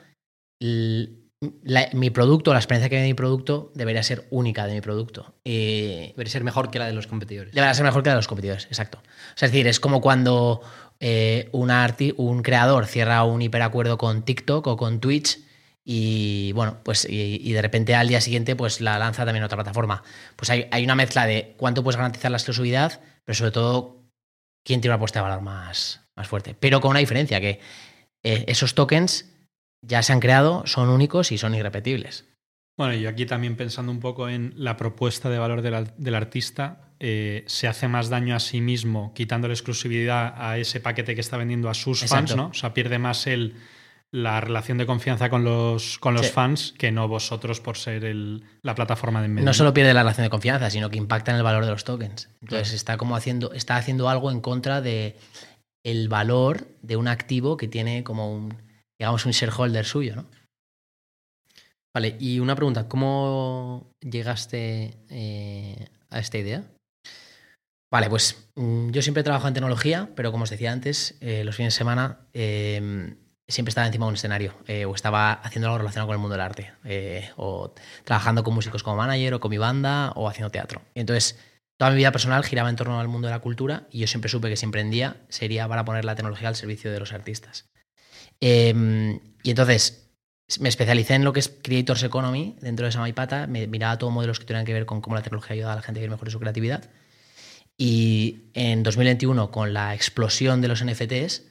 mi 1.42 2.10
producto, 2.10 2.54
la 2.54 2.60
experiencia 2.60 2.90
que 2.90 2.96
hay 2.96 3.02
de 3.04 3.10
mi 3.10 3.14
producto, 3.14 3.72
debería 3.76 4.04
ser 4.04 4.26
única 4.30 4.66
de 4.68 4.74
mi 4.74 4.82
producto. 4.82 5.36
debería 5.44 6.32
ser 6.32 6.44
mejor 6.44 6.72
que 6.72 6.80
la 6.80 6.88
de 6.88 6.94
los 6.94 7.08
competidores. 7.08 7.54
Debería 7.54 7.74
ser 7.74 7.86
mejor 7.86 8.04
que 8.04 8.10
la 8.10 8.16
de 8.16 8.20
los 8.20 8.28
competidores, 8.28 8.66
exacto. 8.66 9.02
es 9.36 9.42
decir, 9.42 9.68
es 9.68 9.80
como 9.80 10.02
cuando 10.02 10.62
eh, 11.00 11.50
un, 11.52 11.72
un 12.18 12.42
creador 12.42 12.86
cierra 12.88 13.24
un 13.24 13.42
hiperacuerdo 13.42 13.98
con 13.98 14.24
TikTok 14.24 14.66
o 14.68 14.78
con 14.78 15.00
Twitch 15.00 15.40
y 15.88 16.52
bueno, 16.54 16.80
pues 16.84 17.06
y, 17.08 17.52
de 17.52 17.62
repente 17.62 17.94
al 17.94 18.08
día 18.08 18.20
siguiente 18.20 18.56
pues 18.56 18.82
la 18.82 18.98
lanza 18.98 19.24
también 19.24 19.44
en 19.44 19.46
otra 19.46 19.58
plataforma. 19.58 20.04
Pues 20.36 20.50
hay, 20.50 20.84
una 20.84 20.96
mezcla 20.96 21.28
de 21.28 21.54
cuánto 21.58 21.84
puedes 21.84 21.98
garantizar 21.98 22.32
la 22.32 22.38
exclusividad, 22.38 23.02
pero 23.24 23.36
sobre 23.36 23.52
todo 23.52 24.02
quién 24.64 24.82
tiene 24.82 24.94
una 24.94 24.96
apuesta 24.96 25.20
de 25.20 25.24
valor 25.24 25.42
más, 25.42 26.02
más 26.16 26.28
fuerte. 26.28 26.56
Pero 26.60 26.82
con 26.82 26.92
una 26.92 27.00
diferencia, 27.00 27.40
que 27.40 27.60
eh, 28.24 28.46
esos 28.48 28.74
tokens 28.74 29.32
ya 29.88 30.02
se 30.04 30.14
han 30.14 30.20
creado, 30.20 30.64
son 30.66 30.90
únicos 30.90 31.32
y 31.32 31.38
son 31.38 31.56
irrepetibles. 31.56 32.26
Bueno, 32.78 32.94
y 32.94 33.06
aquí 33.06 33.26
también 33.26 33.56
pensando 33.56 33.92
un 33.92 34.00
poco 34.00 34.28
en 34.28 34.54
la 34.58 34.76
propuesta 34.76 35.30
de 35.30 35.40
valor 35.40 35.62
del, 35.62 36.16
artista, 36.16 36.90
eh, 37.00 37.44
se 37.48 37.68
hace 37.68 37.88
más 37.88 38.10
daño 38.10 38.36
a 38.36 38.40
sí 38.40 38.60
mismo 38.60 39.14
quitando 39.14 39.48
la 39.48 39.54
exclusividad 39.54 40.34
a 40.38 40.58
ese 40.58 40.82
paquete 40.82 41.16
que 41.16 41.22
está 41.22 41.38
vendiendo 41.38 41.70
a 41.70 41.74
sus 41.74 42.06
fans, 42.06 42.36
¿no? 42.36 42.48
O 42.48 42.54
sea, 42.54 42.74
pierde 42.74 43.00
más 43.00 43.28
el, 43.28 43.56
la 44.12 44.42
relación 44.42 44.78
de 44.78 44.86
confianza 44.86 45.30
con 45.30 45.44
los, 45.44 46.00
con 46.00 46.14
los 46.14 46.32
fans 46.32 46.74
que 46.78 46.92
no 46.92 47.08
vosotros 47.08 47.62
por 47.62 47.78
ser 47.78 48.04
el, 48.04 48.44
la 48.62 48.76
plataforma 48.76 49.22
de 49.22 49.30
medio. 49.30 49.46
No 49.46 49.54
solo 49.54 49.74
pierde 49.74 49.94
la 49.94 50.02
relación 50.02 50.26
de 50.26 50.30
confianza, 50.30 50.70
sino 50.70 50.90
que 50.90 50.98
impacta 50.98 51.32
en 51.32 51.38
el 51.38 51.44
valor 51.44 51.66
de 51.66 51.72
los 51.72 51.86
tokens. 51.86 52.30
Entonces 52.42 52.74
está 52.74 52.98
como 52.98 53.16
haciendo, 53.16 53.54
está 53.54 53.78
haciendo 53.78 54.10
algo 54.10 54.32
en 54.32 54.42
contra 54.42 54.82
de 54.82 55.18
el 55.84 56.10
valor 56.10 56.68
de 56.82 56.98
un 56.98 57.08
activo 57.08 57.58
que 57.58 57.68
tiene 57.68 58.04
como 58.04 58.34
un 58.34 58.65
digamos, 59.00 59.26
un 59.26 59.32
shareholder 59.32 59.86
suyo, 59.86 60.16
¿no? 60.16 60.26
Vale, 61.96 62.18
y 62.20 62.40
una 62.40 62.56
pregunta, 62.58 62.90
¿cómo 62.90 63.94
llegaste 64.02 64.98
eh, 65.10 65.88
a 66.10 66.20
esta 66.20 66.38
idea? 66.38 66.66
Vale, 67.90 68.10
pues 68.10 68.50
mm, 68.56 68.90
yo 68.90 69.02
siempre 69.02 69.22
he 69.22 69.24
trabajado 69.24 69.48
en 69.48 69.54
tecnología, 69.54 70.10
pero 70.14 70.34
como 70.34 70.44
os 70.44 70.50
decía 70.50 70.74
antes, 70.74 71.18
eh, 71.22 71.46
los 71.46 71.56
fines 71.56 71.74
de 71.74 71.78
semana 71.78 72.28
em, 72.34 73.16
siempre 73.48 73.70
estaba 73.70 73.88
encima 73.88 74.08
de 74.08 74.10
un 74.10 74.16
escenario 74.16 74.56
eh, 74.68 74.84
o 74.84 74.94
estaba 74.94 75.32
haciendo 75.32 75.68
algo 75.68 75.78
relacionado 75.78 76.08
con 76.08 76.16
el 76.16 76.20
mundo 76.20 76.34
del 76.34 76.42
arte 76.42 76.74
o 77.38 77.74
trabajando 78.04 78.44
con 78.44 78.54
músicos 78.54 78.84
como 78.84 78.98
manager 78.98 79.36
o 79.36 79.40
con 79.40 79.52
mi 79.52 79.58
banda 79.58 80.12
o 80.16 80.28
haciendo 80.28 80.50
teatro. 80.50 80.82
entonces 80.96 81.40
toda 81.78 81.92
mi 81.92 81.98
vida 81.98 82.12
personal 82.12 82.44
giraba 82.44 82.70
en 82.70 82.76
torno 82.76 83.00
al 83.00 83.08
mundo 83.08 83.28
de 83.28 83.34
la 83.34 83.40
cultura 83.40 83.88
y 83.90 84.00
yo 84.00 84.08
siempre 84.08 84.30
supe 84.30 84.50
que 84.50 84.58
si 84.58 84.66
emprendía 84.66 85.18
sería 85.30 85.68
para 85.70 85.86
poner 85.86 86.04
la 86.04 86.16
tecnología 86.16 86.50
al 86.50 86.56
servicio 86.56 86.92
de 86.92 87.00
los 87.00 87.14
artistas. 87.14 87.70
Em, 88.48 89.22
y 89.42 89.50
entonces 89.50 90.12
me 90.60 90.70
especialicé 90.70 91.16
en 91.16 91.24
lo 91.24 91.34
que 91.34 91.40
es 91.40 91.50
Creators 91.50 92.04
Economy 92.04 92.56
dentro 92.62 92.84
de 92.86 92.92
esa 92.92 93.00
Maipata, 93.00 93.48
me 93.48 93.66
miraba 93.66 93.98
todos 93.98 94.14
modelos 94.14 94.40
que 94.40 94.46
tuvieran 94.46 94.68
que 94.68 94.74
ver 94.74 94.86
con 94.86 95.02
cómo 95.02 95.16
la 95.16 95.24
tecnología 95.24 95.56
ayuda 95.56 95.74
a 95.74 95.78
la 95.78 95.82
gente 95.82 96.00
a 96.00 96.02
vivir 96.02 96.12
mejor 96.12 96.30
su 96.30 96.40
creatividad. 96.40 96.88
Y 97.76 98.52
en 98.54 98.84
2021, 98.84 99.50
con 99.50 99.74
la 99.74 99.96
explosión 99.96 100.62
de 100.62 100.68
los 100.68 100.86
NFTs, 100.86 101.42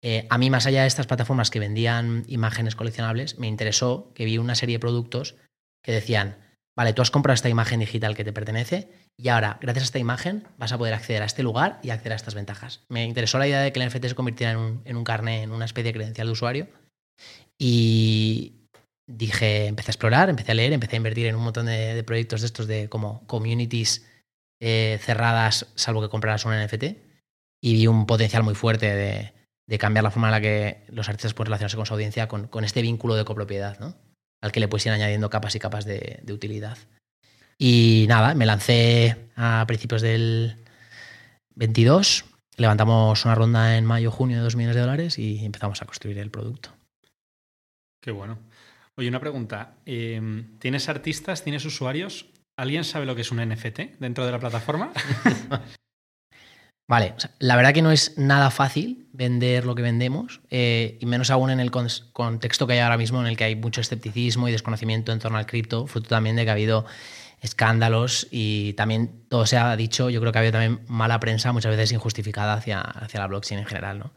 eh, 0.00 0.26
a 0.30 0.38
mí, 0.38 0.48
más 0.48 0.64
allá 0.64 0.82
de 0.82 0.88
estas 0.88 1.06
plataformas 1.06 1.50
que 1.50 1.60
vendían 1.60 2.24
imágenes 2.28 2.76
coleccionables, 2.76 3.38
me 3.38 3.46
interesó 3.46 4.10
que 4.14 4.24
vi 4.24 4.38
una 4.38 4.54
serie 4.54 4.76
de 4.76 4.80
productos 4.80 5.36
que 5.82 5.92
decían, 5.92 6.38
vale, 6.78 6.92
tú 6.92 7.02
has 7.02 7.10
comprado 7.10 7.34
esta 7.34 7.48
imagen 7.48 7.80
digital 7.80 8.14
que 8.14 8.22
te 8.22 8.32
pertenece 8.32 8.88
y 9.16 9.30
ahora, 9.30 9.58
gracias 9.60 9.82
a 9.82 9.86
esta 9.86 9.98
imagen, 9.98 10.46
vas 10.58 10.70
a 10.70 10.78
poder 10.78 10.94
acceder 10.94 11.22
a 11.22 11.24
este 11.24 11.42
lugar 11.42 11.80
y 11.82 11.90
acceder 11.90 12.12
a 12.12 12.16
estas 12.16 12.36
ventajas. 12.36 12.84
Me 12.88 13.04
interesó 13.04 13.36
la 13.40 13.48
idea 13.48 13.60
de 13.62 13.72
que 13.72 13.80
el 13.80 13.88
NFT 13.88 14.06
se 14.06 14.14
convirtiera 14.14 14.52
en 14.52 14.58
un, 14.58 14.82
en 14.84 14.96
un 14.96 15.02
carnet, 15.02 15.42
en 15.42 15.50
una 15.50 15.64
especie 15.64 15.92
de 15.92 15.98
credencial 15.98 16.28
de 16.28 16.32
usuario. 16.32 16.68
Y 17.58 18.68
dije, 19.08 19.66
empecé 19.66 19.90
a 19.90 19.94
explorar, 19.94 20.30
empecé 20.30 20.52
a 20.52 20.54
leer, 20.54 20.72
empecé 20.72 20.94
a 20.94 20.98
invertir 20.98 21.26
en 21.26 21.34
un 21.34 21.42
montón 21.42 21.66
de, 21.66 22.00
proyectos 22.04 22.42
de 22.42 22.46
estos 22.46 22.68
de 22.68 22.88
como 22.88 23.26
communities 23.26 24.06
eh, 24.62 25.00
cerradas, 25.02 25.66
salvo 25.74 26.00
que 26.00 26.08
compraras 26.08 26.44
un 26.44 26.54
NFT. 26.54 26.84
Y 27.60 27.72
vi 27.72 27.88
un 27.88 28.06
potencial 28.06 28.44
muy 28.44 28.54
fuerte 28.54 28.94
de, 28.94 29.32
de, 29.66 29.78
cambiar 29.78 30.04
la 30.04 30.12
forma 30.12 30.28
en 30.28 30.32
la 30.32 30.40
que 30.40 30.84
los 30.90 31.08
artistas 31.08 31.34
pueden 31.34 31.48
relacionarse 31.48 31.76
con 31.76 31.86
su 31.86 31.94
audiencia 31.94 32.28
con, 32.28 32.46
con 32.46 32.62
este 32.62 32.82
vínculo 32.82 33.16
de 33.16 33.24
copropiedad, 33.24 33.80
¿no? 33.80 33.96
Al 34.40 34.52
que 34.52 34.60
le 34.60 34.68
puedes 34.68 34.86
ir 34.86 34.92
añadiendo 34.92 35.30
capas 35.30 35.54
y 35.54 35.58
capas 35.58 35.84
de, 35.84 36.20
de 36.22 36.32
utilidad. 36.32 36.78
Y 37.58 38.06
nada, 38.08 38.34
me 38.34 38.46
lancé 38.46 39.30
a 39.34 39.64
principios 39.66 40.00
del 40.02 40.56
22, 41.56 42.24
levantamos 42.56 43.24
una 43.24 43.34
ronda 43.34 43.76
en 43.76 43.84
mayo, 43.84 44.12
junio 44.12 44.36
de 44.36 44.44
2 44.44 44.56
millones 44.56 44.76
de 44.76 44.82
dólares 44.82 45.18
y 45.18 45.44
empezamos 45.44 45.82
a 45.82 45.86
construir 45.86 46.18
el 46.18 46.30
producto. 46.30 46.70
Qué 48.00 48.12
bueno. 48.12 48.38
Oye, 48.96 49.08
una 49.08 49.20
pregunta. 49.20 49.76
Em, 49.86 50.58
¿Tienes 50.58 50.88
artistas, 50.88 51.42
tienes 51.42 51.64
usuarios? 51.64 52.26
¿Alguien 52.56 52.84
sabe 52.84 53.06
lo 53.06 53.14
que 53.14 53.22
es 53.22 53.30
un 53.30 53.38
NFT 53.38 53.98
dentro 53.98 54.24
de 54.24 54.32
la 54.32 54.38
plataforma? 54.38 54.92
Vale, 56.88 57.14
la 57.38 57.54
verdad 57.54 57.74
que 57.74 57.82
no 57.82 57.92
es 57.92 58.16
nada 58.16 58.50
fácil 58.50 59.06
vender 59.12 59.66
lo 59.66 59.74
que 59.74 59.82
vendemos, 59.82 60.40
eh, 60.48 60.96
y 61.00 61.04
menos 61.04 61.28
aún 61.28 61.50
en 61.50 61.60
el 61.60 61.70
contexto 61.70 62.66
que 62.66 62.72
hay 62.72 62.78
ahora 62.78 62.96
mismo 62.96 63.20
en 63.20 63.26
el 63.26 63.36
que 63.36 63.44
hay 63.44 63.56
mucho 63.56 63.82
escepticismo 63.82 64.48
y 64.48 64.52
desconocimiento 64.52 65.12
en 65.12 65.18
torno 65.18 65.36
al 65.36 65.44
cripto, 65.44 65.86
fruto 65.86 66.08
también 66.08 66.34
de 66.36 66.44
que 66.44 66.50
ha 66.50 66.54
habido 66.54 66.86
escándalos 67.42 68.26
y 68.30 68.72
también 68.72 69.26
todo 69.28 69.44
se 69.44 69.58
ha 69.58 69.76
dicho, 69.76 70.08
yo 70.08 70.20
creo 70.20 70.32
que 70.32 70.38
ha 70.38 70.40
habido 70.40 70.52
también 70.52 70.80
mala 70.88 71.20
prensa, 71.20 71.52
muchas 71.52 71.76
veces 71.76 71.92
injustificada 71.92 72.54
hacia, 72.54 72.80
hacia 72.80 73.20
la 73.20 73.26
blockchain 73.26 73.60
en 73.60 73.66
general. 73.66 73.98
¿no? 73.98 74.12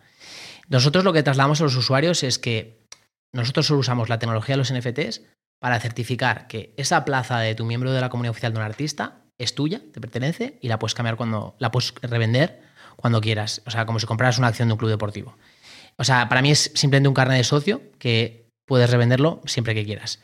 Nosotros 0.70 1.04
lo 1.04 1.12
que 1.12 1.24
trasladamos 1.24 1.60
a 1.60 1.66
los 1.66 1.76
usuarios 1.76 2.24
es 2.24 2.40
que 2.40 2.88
nosotros 3.34 3.68
solo 3.68 3.82
usamos 3.82 4.08
la 4.08 4.18
tecnología 4.18 4.54
de 4.56 4.60
los 4.60 4.74
NFTs 4.74 5.24
para 5.60 5.78
certificar 5.82 6.48
que 6.48 6.74
esa 6.78 7.04
plaza 7.04 7.40
de 7.40 7.54
tu 7.54 7.66
miembro 7.66 7.92
de 7.92 8.00
la 8.00 8.10
comunidad 8.10 8.32
oficial 8.32 8.54
de 8.54 8.60
un 8.60 8.66
artista 8.66 9.21
es 9.44 9.56
tuya, 9.56 9.82
te 9.94 10.00
pertenece 10.02 10.58
y 10.62 10.68
la 10.68 10.80
puedes 10.80 10.94
cambiar 10.94 11.16
cuando, 11.16 11.56
la 11.60 11.72
puedes 11.72 11.94
revender 12.02 12.62
cuando 12.96 13.22
quieras. 13.22 13.62
O 13.66 13.72
sea, 13.72 13.86
como 13.86 14.00
si 14.00 14.06
compraras 14.06 14.38
una 14.38 14.48
acción 14.48 14.68
de 14.68 14.74
un 14.74 14.78
club 14.78 14.92
deportivo. 14.92 15.36
O 15.98 16.04
sea, 16.04 16.30
para 16.30 16.42
mí 16.42 16.52
es 16.52 16.72
simplemente 16.76 17.08
un 17.08 17.14
carnet 17.14 17.38
de 17.38 17.44
socio 17.44 17.82
que 18.00 18.48
puedes 18.66 18.90
revenderlo 18.90 19.42
siempre 19.46 19.76
que 19.76 19.86
quieras. 19.86 20.20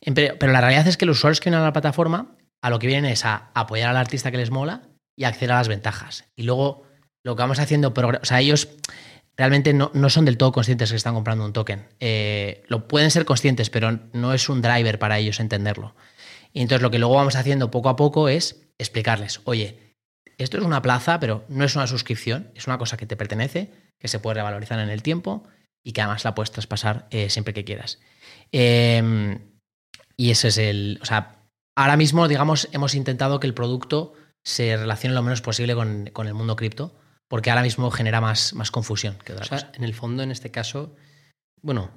Pero 0.00 0.52
la 0.52 0.60
realidad 0.60 0.86
es 0.86 0.96
que 0.96 1.06
los 1.06 1.18
usuarios 1.18 1.40
que 1.40 1.50
vienen 1.50 1.62
a 1.62 1.66
la 1.66 1.72
plataforma 1.72 2.36
a 2.60 2.70
lo 2.70 2.78
que 2.78 2.86
vienen 2.86 3.10
es 3.10 3.24
a 3.24 3.50
apoyar 3.54 3.90
al 3.90 3.96
artista 3.96 4.30
que 4.30 4.36
les 4.36 4.50
mola 4.50 4.82
y 5.16 5.24
acceder 5.24 5.52
a 5.52 5.56
las 5.56 5.68
ventajas. 5.68 6.24
Y 6.36 6.44
luego 6.44 6.84
lo 7.24 7.36
que 7.36 7.42
vamos 7.42 7.58
haciendo, 7.58 7.92
o 7.94 8.24
sea, 8.24 8.40
ellos 8.40 8.68
realmente 9.36 9.72
no, 9.74 9.90
son 10.08 10.24
del 10.24 10.36
todo 10.36 10.52
conscientes 10.52 10.90
que 10.90 10.96
están 10.96 11.14
comprando 11.14 11.44
un 11.44 11.52
token. 11.52 11.86
Eh, 12.00 12.62
lo 12.68 12.86
pueden 12.86 13.10
ser 13.10 13.24
conscientes, 13.24 13.70
pero 13.70 13.98
no 14.12 14.32
es 14.32 14.48
un 14.48 14.62
driver 14.62 14.98
para 14.98 15.18
ellos 15.18 15.40
entenderlo. 15.40 15.94
Y 16.52 16.60
entonces 16.60 16.82
lo 16.82 16.90
que 16.90 16.98
luego 16.98 17.14
vamos 17.14 17.36
haciendo 17.36 17.70
poco 17.70 17.88
a 17.88 17.96
poco 17.96 18.28
es 18.28 18.62
explicarles, 18.78 19.40
oye, 19.44 19.96
esto 20.38 20.58
es 20.58 20.64
una 20.64 20.82
plaza, 20.82 21.20
pero 21.20 21.44
no 21.48 21.64
es 21.64 21.76
una 21.76 21.86
suscripción, 21.86 22.50
es 22.54 22.66
una 22.66 22.78
cosa 22.78 22.96
que 22.96 23.06
te 23.06 23.16
pertenece, 23.16 23.70
que 23.98 24.08
se 24.08 24.18
puede 24.18 24.34
revalorizar 24.34 24.78
en 24.80 24.90
el 24.90 25.02
tiempo 25.02 25.44
y 25.84 25.92
que 25.92 26.00
además 26.00 26.24
la 26.24 26.34
puedes 26.34 26.50
traspasar 26.50 27.06
eh, 27.10 27.30
siempre 27.30 27.54
que 27.54 27.64
quieras. 27.64 28.00
Eh, 28.50 29.38
y 30.16 30.30
ese 30.30 30.48
es 30.48 30.58
el. 30.58 30.98
O 31.02 31.04
sea, 31.04 31.36
ahora 31.76 31.96
mismo, 31.96 32.28
digamos, 32.28 32.68
hemos 32.72 32.94
intentado 32.94 33.40
que 33.40 33.46
el 33.46 33.54
producto 33.54 34.14
se 34.44 34.76
relacione 34.76 35.14
lo 35.14 35.22
menos 35.22 35.42
posible 35.42 35.74
con, 35.74 36.26
el 36.26 36.34
mundo 36.34 36.56
cripto, 36.56 36.94
porque 37.28 37.50
ahora 37.50 37.62
mismo 37.62 37.90
genera 37.90 38.20
más, 38.20 38.54
más 38.54 38.70
confusión 38.70 39.16
que 39.24 39.32
otra 39.32 39.48
cosa. 39.48 39.72
En 39.74 39.84
el 39.84 39.94
fondo, 39.94 40.22
en 40.22 40.30
este 40.30 40.50
caso, 40.50 40.94
bueno, 41.60 41.90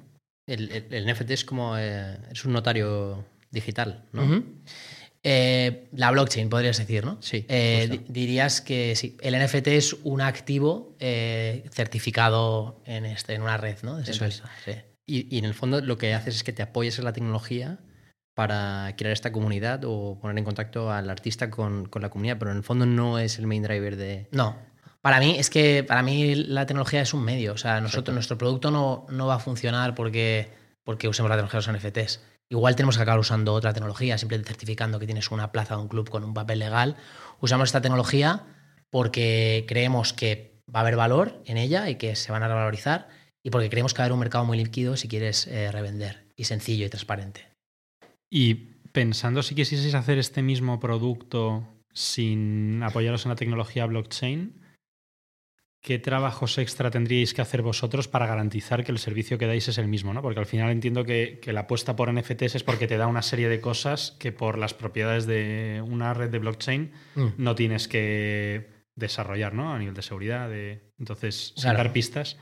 el, 0.46 0.68
NFT 0.90 1.30
es 1.30 1.44
como. 1.44 1.76
Eh, 1.78 2.18
es 2.30 2.44
un 2.44 2.52
notario 2.52 3.24
digital, 3.56 4.04
¿no? 4.12 4.42
Eh, 5.22 5.88
la 5.92 6.12
blockchain, 6.12 6.48
podrías 6.48 6.78
decir, 6.78 7.04
¿no? 7.04 7.18
Sí. 7.20 7.44
Eh, 7.48 8.04
dirías 8.08 8.60
que 8.60 8.94
sí. 8.94 9.16
El 9.20 9.34
NFT 9.36 9.66
es 9.68 9.96
un 10.04 10.20
activo 10.20 10.96
certificado 10.98 12.80
en, 12.84 13.04
este, 13.04 13.34
en 13.34 13.42
una 13.42 13.56
red, 13.56 13.78
¿no? 13.82 13.98
Eso 13.98 14.24
es. 14.24 14.42
Y, 15.04 15.34
y, 15.34 15.38
en 15.38 15.44
el 15.44 15.54
fondo 15.54 15.80
lo 15.80 15.98
que 15.98 16.14
haces 16.14 16.36
es 16.36 16.44
que 16.44 16.52
te 16.52 16.62
apoyes 16.62 16.98
en 16.98 17.04
la 17.04 17.12
tecnología 17.12 17.78
para 18.34 18.94
crear 18.96 19.12
esta 19.12 19.32
comunidad 19.32 19.82
o 19.84 20.18
poner 20.20 20.36
en 20.38 20.44
contacto 20.44 20.92
al 20.92 21.08
artista 21.08 21.50
con, 21.50 21.86
con, 21.86 22.02
la 22.02 22.10
comunidad, 22.10 22.38
pero 22.38 22.50
en 22.50 22.58
el 22.58 22.62
fondo 22.62 22.84
no 22.84 23.18
es 23.18 23.38
el 23.38 23.46
main 23.46 23.62
driver 23.62 23.96
de... 23.96 24.28
No, 24.30 24.56
para 25.06 25.20
mí 25.20 25.36
es 25.38 25.50
que 25.50 25.84
para 25.84 26.02
mí 26.02 26.34
la 26.34 26.66
tecnología 26.66 27.00
es 27.00 27.14
un 27.14 27.24
medio, 27.24 27.52
o 27.52 27.56
sea, 27.56 27.80
nosotros, 27.80 28.12
nuestro 28.12 28.36
producto 28.36 28.72
no, 28.72 29.06
no 29.08 29.28
va 29.28 29.36
a 29.36 29.38
funcionar 29.38 29.94
porque, 29.94 30.50
porque 30.82 31.06
usemos 31.06 31.30
la 31.30 31.36
tecnología 31.36 31.60
de 31.60 31.78
los 31.78 31.80
NFTs. 31.80 32.20
Igual 32.48 32.76
tenemos 32.76 32.96
que 32.96 33.02
acabar 33.02 33.18
usando 33.18 33.52
otra 33.54 33.72
tecnología, 33.72 34.18
simplemente 34.18 34.50
certificando 34.50 34.98
que 34.98 35.06
tienes 35.06 35.30
una 35.30 35.50
plaza 35.50 35.76
o 35.76 35.82
un 35.82 35.88
club 35.88 36.08
con 36.08 36.22
un 36.22 36.32
papel 36.32 36.60
legal. 36.60 36.96
Usamos 37.40 37.68
esta 37.68 37.80
tecnología 37.80 38.44
porque 38.90 39.64
creemos 39.66 40.12
que 40.12 40.62
va 40.72 40.80
a 40.80 40.82
haber 40.82 40.96
valor 40.96 41.42
en 41.44 41.56
ella 41.56 41.90
y 41.90 41.96
que 41.96 42.14
se 42.14 42.30
van 42.30 42.42
a 42.42 42.48
revalorizar 42.48 43.08
y 43.42 43.50
porque 43.50 43.70
creemos 43.70 43.94
que 43.94 43.98
va 43.98 44.04
a 44.04 44.06
haber 44.06 44.12
un 44.12 44.20
mercado 44.20 44.44
muy 44.44 44.58
líquido 44.58 44.96
si 44.96 45.08
quieres 45.08 45.46
eh, 45.48 45.70
revender 45.72 46.26
y 46.36 46.44
sencillo 46.44 46.86
y 46.86 46.88
transparente. 46.88 47.48
Y 48.30 48.54
pensando 48.92 49.42
si 49.42 49.54
quisieseis 49.54 49.94
hacer 49.94 50.18
este 50.18 50.42
mismo 50.42 50.78
producto 50.80 51.66
sin 51.92 52.82
apoyaros 52.82 53.24
en 53.24 53.30
la 53.30 53.36
tecnología 53.36 53.86
blockchain, 53.86 54.65
¿qué 55.86 56.00
trabajos 56.00 56.58
extra 56.58 56.90
tendríais 56.90 57.32
que 57.32 57.40
hacer 57.40 57.62
vosotros 57.62 58.08
para 58.08 58.26
garantizar 58.26 58.82
que 58.82 58.90
el 58.90 58.98
servicio 58.98 59.38
que 59.38 59.46
dais 59.46 59.68
es 59.68 59.78
el 59.78 59.86
mismo? 59.86 60.12
¿no? 60.12 60.20
Porque 60.20 60.40
al 60.40 60.46
final 60.46 60.72
entiendo 60.72 61.04
que, 61.04 61.38
la 61.44 61.60
apuesta 61.60 61.94
por 61.94 62.12
NFTs 62.12 62.56
es 62.56 62.64
porque 62.64 62.88
te 62.88 62.96
da 62.96 63.06
una 63.06 63.22
serie 63.22 63.48
de 63.48 63.60
cosas 63.60 64.16
que 64.18 64.32
por 64.32 64.58
las 64.58 64.74
propiedades 64.74 65.26
de 65.26 65.80
una 65.86 66.12
red 66.12 66.28
de 66.28 66.40
blockchain 66.40 66.90
mm. 67.14 67.26
no 67.38 67.54
tienes 67.54 67.86
que 67.86 68.66
desarrollar 68.96 69.54
¿no? 69.54 69.72
a 69.72 69.78
nivel 69.78 69.94
de 69.94 70.02
seguridad. 70.02 70.48
De... 70.48 70.90
Entonces, 70.98 71.52
sacar 71.54 71.92
pistas. 71.92 72.36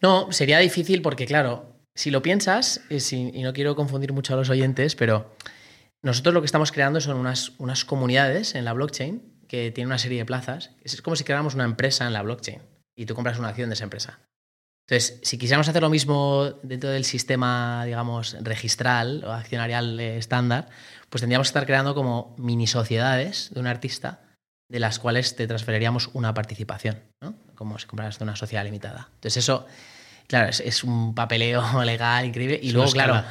No, 0.00 0.30
sería 0.30 0.60
difícil 0.60 1.02
porque, 1.02 1.26
claro, 1.26 1.80
si 1.96 2.12
lo 2.12 2.22
piensas, 2.22 2.82
y 2.88 3.42
no 3.42 3.52
quiero 3.52 3.74
confundir 3.74 4.12
mucho 4.12 4.34
a 4.34 4.36
los 4.36 4.48
oyentes, 4.48 4.94
pero 4.94 5.34
nosotros 6.02 6.32
lo 6.32 6.40
que 6.40 6.46
estamos 6.46 6.70
creando 6.70 7.00
son 7.00 7.16
unas, 7.16 7.50
unas 7.58 7.84
comunidades 7.84 8.54
en 8.54 8.64
la 8.64 8.74
blockchain 8.74 9.22
que 9.48 9.72
tienen 9.72 9.88
una 9.88 9.98
serie 9.98 10.18
de 10.18 10.24
plazas. 10.24 10.70
Es 10.84 11.02
como 11.02 11.16
si 11.16 11.24
creáramos 11.24 11.56
una 11.56 11.64
empresa 11.64 12.06
en 12.06 12.12
la 12.12 12.22
blockchain 12.22 12.75
y 12.96 13.06
tú 13.06 13.14
compras 13.14 13.38
una 13.38 13.48
acción 13.48 13.68
de 13.68 13.74
esa 13.74 13.84
empresa. 13.84 14.18
Entonces, 14.88 15.18
si 15.22 15.36
quisiéramos 15.36 15.68
hacer 15.68 15.82
lo 15.82 15.90
mismo 15.90 16.54
dentro 16.62 16.90
del 16.90 17.04
sistema, 17.04 17.84
digamos, 17.84 18.36
registral 18.40 19.24
o 19.24 19.32
accionarial 19.32 19.98
estándar, 19.98 20.68
pues 21.10 21.22
tendríamos 21.22 21.48
que 21.48 21.50
estar 21.50 21.66
creando 21.66 21.94
como 21.94 22.34
mini 22.38 22.66
sociedades 22.68 23.50
de 23.52 23.60
un 23.60 23.66
artista 23.66 24.20
de 24.68 24.80
las 24.80 24.98
cuales 24.98 25.34
te 25.34 25.46
transferiríamos 25.46 26.10
una 26.12 26.34
participación, 26.34 27.02
¿no? 27.20 27.34
Como 27.54 27.78
si 27.78 27.86
compraras 27.86 28.18
de 28.18 28.24
una 28.24 28.36
sociedad 28.36 28.64
limitada. 28.64 29.08
Entonces, 29.14 29.38
eso 29.38 29.66
Claro, 30.26 30.48
es, 30.48 30.84
un 30.84 31.14
papeleo 31.14 31.62
legal 31.84 32.24
increíble. 32.24 32.58
Y 32.62 32.72
luego, 32.72 32.90
claro, 32.90 33.22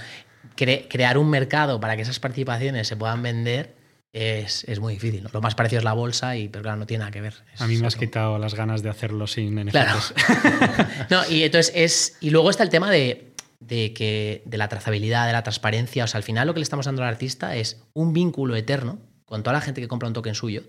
crear 0.55 1.17
un 1.17 1.29
mercado 1.29 1.79
para 1.79 1.95
que 1.95 2.03
esas 2.03 2.19
participaciones 2.19 2.87
se 2.87 2.95
puedan 2.95 3.21
vender 3.21 3.75
es, 4.15 4.79
muy 4.79 4.93
difícil. 4.93 5.27
Lo 5.33 5.41
más 5.41 5.55
parecido 5.55 5.79
es 5.79 5.83
la 5.83 5.91
bolsa, 5.91 6.37
y, 6.37 6.47
pero 6.47 6.63
claro, 6.63 6.77
no 6.77 6.85
tiene 6.85 6.99
nada 6.99 7.11
que 7.11 7.19
ver. 7.19 7.33
a 7.59 7.67
mí 7.67 7.75
me 7.75 7.87
has 7.87 7.97
quitado 7.97 8.39
las 8.39 8.55
ganas 8.55 8.81
de 8.81 8.89
hacerlo 8.89 9.27
sin 9.27 9.53
NFTs. 9.55 9.71
Claro. 9.71 9.99
no, 11.09 11.29
y 11.29 11.43
entonces 11.43 11.73
es. 11.75 12.17
Y 12.21 12.29
luego 12.29 12.49
está 12.49 12.63
el 12.63 12.69
tema 12.69 12.89
de, 12.89 13.33
que, 13.67 14.41
de 14.45 14.57
la 14.57 14.69
trazabilidad, 14.69 15.27
de 15.27 15.33
la 15.33 15.43
transparencia. 15.43 16.05
O 16.05 16.07
sea, 16.07 16.19
al 16.19 16.23
final 16.23 16.47
lo 16.47 16.53
que 16.53 16.61
le 16.61 16.63
estamos 16.63 16.85
dando 16.85 17.03
al 17.03 17.09
artista 17.09 17.57
es 17.57 17.83
un 17.93 18.13
vínculo 18.13 18.55
eterno 18.55 18.99
con 19.25 19.43
toda 19.43 19.53
la 19.53 19.61
gente 19.61 19.81
que 19.81 19.89
compra 19.89 20.07
un 20.07 20.13
token 20.13 20.35
suyo. 20.35 20.63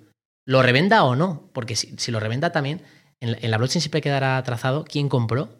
Lo 0.44 0.62
revenda 0.62 1.04
o 1.04 1.14
no, 1.14 1.48
porque 1.52 1.76
si, 1.76 2.10
lo 2.10 2.18
revenda 2.18 2.50
también, 2.50 2.82
en, 3.20 3.36
en 3.40 3.50
la 3.50 3.58
blockchain 3.58 3.80
siempre 3.80 4.00
quedará 4.00 4.42
trazado 4.42 4.84
quién 4.84 5.08
compró 5.08 5.50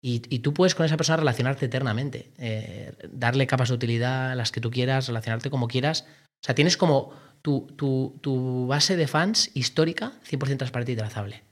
Y, 0.00 0.22
y 0.28 0.40
tú 0.40 0.54
puedes 0.54 0.74
con 0.74 0.86
esa 0.86 0.96
persona 0.96 1.18
relacionarte 1.18 1.66
eternamente, 1.66 2.32
eh, 2.38 2.94
darle 3.12 3.46
capas 3.46 3.68
de 3.68 3.76
utilidad, 3.76 4.34
las 4.36 4.50
que 4.50 4.60
tú 4.60 4.72
quieras, 4.72 5.06
relacionarte 5.06 5.50
como 5.50 5.68
quieras. 5.68 6.04
O 6.42 6.44
sea, 6.44 6.54
tienes 6.54 6.76
como 6.76 7.12
tu, 7.40 7.68
tu, 7.76 8.18
tu 8.20 8.66
base 8.66 8.96
de 8.96 9.06
fans 9.06 9.50
histórica 9.54 10.12
100% 10.28 10.56
transparente 10.56 10.92
y 10.92 10.96
trazable. 10.96 11.42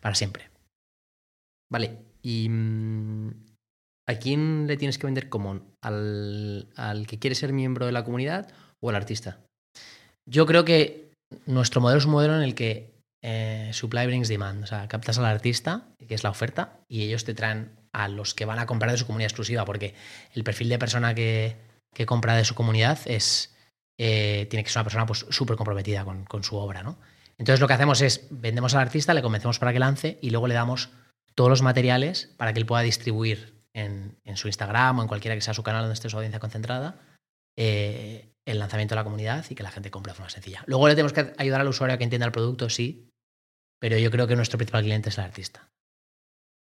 Para 0.00 0.14
siempre. 0.14 0.48
Vale, 1.70 1.98
y 2.22 2.48
mm, 2.48 3.30
¿a 4.08 4.14
quién 4.14 4.66
le 4.66 4.76
tienes 4.76 4.98
que 4.98 5.06
vender 5.06 5.28
Common? 5.28 5.64
¿Al, 5.82 6.68
¿Al 6.76 7.06
que 7.06 7.18
quiere 7.18 7.34
ser 7.34 7.52
miembro 7.52 7.86
de 7.86 7.92
la 7.92 8.04
comunidad 8.04 8.50
o 8.80 8.88
al 8.88 8.96
artista? 8.96 9.40
Yo 10.28 10.46
creo 10.46 10.64
que 10.64 11.12
nuestro 11.46 11.80
modelo 11.80 11.98
es 11.98 12.04
un 12.06 12.12
modelo 12.12 12.36
en 12.36 12.42
el 12.42 12.54
que 12.54 12.96
eh, 13.22 13.70
supply 13.72 14.06
brings 14.06 14.28
demand. 14.28 14.62
O 14.62 14.66
sea, 14.66 14.88
captas 14.88 15.18
al 15.18 15.24
artista, 15.24 15.88
que 16.06 16.14
es 16.14 16.22
la 16.22 16.30
oferta, 16.30 16.80
y 16.88 17.02
ellos 17.02 17.24
te 17.24 17.34
traen 17.34 17.72
a 17.92 18.08
los 18.08 18.34
que 18.34 18.44
van 18.44 18.58
a 18.58 18.66
comprar 18.66 18.92
de 18.92 18.98
su 18.98 19.06
comunidad 19.06 19.30
exclusiva, 19.30 19.64
porque 19.64 19.94
el 20.34 20.44
perfil 20.44 20.68
de 20.68 20.78
persona 20.78 21.14
que, 21.14 21.56
que 21.94 22.06
compra 22.06 22.36
de 22.36 22.44
su 22.44 22.54
comunidad 22.54 23.00
es, 23.06 23.55
eh, 23.98 24.46
tiene 24.50 24.64
que 24.64 24.70
ser 24.70 24.80
una 24.80 24.84
persona 24.84 25.06
pues 25.06 25.26
súper 25.30 25.56
comprometida 25.56 26.04
con, 26.04 26.24
con 26.24 26.44
su 26.44 26.56
obra, 26.56 26.82
¿no? 26.82 26.98
Entonces 27.38 27.60
lo 27.60 27.66
que 27.66 27.74
hacemos 27.74 28.00
es 28.00 28.26
vendemos 28.30 28.74
al 28.74 28.80
artista, 28.80 29.14
le 29.14 29.22
convencemos 29.22 29.58
para 29.58 29.72
que 29.72 29.78
lance 29.78 30.18
y 30.22 30.30
luego 30.30 30.46
le 30.46 30.54
damos 30.54 30.90
todos 31.34 31.50
los 31.50 31.62
materiales 31.62 32.32
para 32.36 32.52
que 32.52 32.60
él 32.60 32.66
pueda 32.66 32.82
distribuir 32.82 33.54
en, 33.74 34.18
en 34.24 34.36
su 34.36 34.48
Instagram 34.48 34.98
o 34.98 35.02
en 35.02 35.08
cualquiera 35.08 35.34
que 35.34 35.42
sea 35.42 35.52
su 35.52 35.62
canal 35.62 35.82
donde 35.82 35.94
esté 35.94 36.08
su 36.08 36.16
audiencia 36.16 36.40
concentrada 36.40 36.98
eh, 37.56 38.32
el 38.44 38.58
lanzamiento 38.58 38.94
de 38.94 39.00
la 39.00 39.04
comunidad 39.04 39.44
y 39.50 39.54
que 39.54 39.62
la 39.62 39.70
gente 39.70 39.90
compre 39.90 40.12
de 40.12 40.16
forma 40.16 40.30
sencilla. 40.30 40.62
Luego 40.66 40.86
le 40.86 40.94
tenemos 40.94 41.12
que 41.12 41.32
ayudar 41.36 41.60
al 41.60 41.68
usuario 41.68 41.94
a 41.94 41.98
que 41.98 42.04
entienda 42.04 42.26
el 42.26 42.32
producto, 42.32 42.70
sí, 42.70 43.10
pero 43.80 43.98
yo 43.98 44.10
creo 44.10 44.28
que 44.28 44.36
nuestro 44.36 44.58
principal 44.58 44.84
cliente 44.84 45.08
es 45.08 45.18
el 45.18 45.24
artista. 45.24 45.68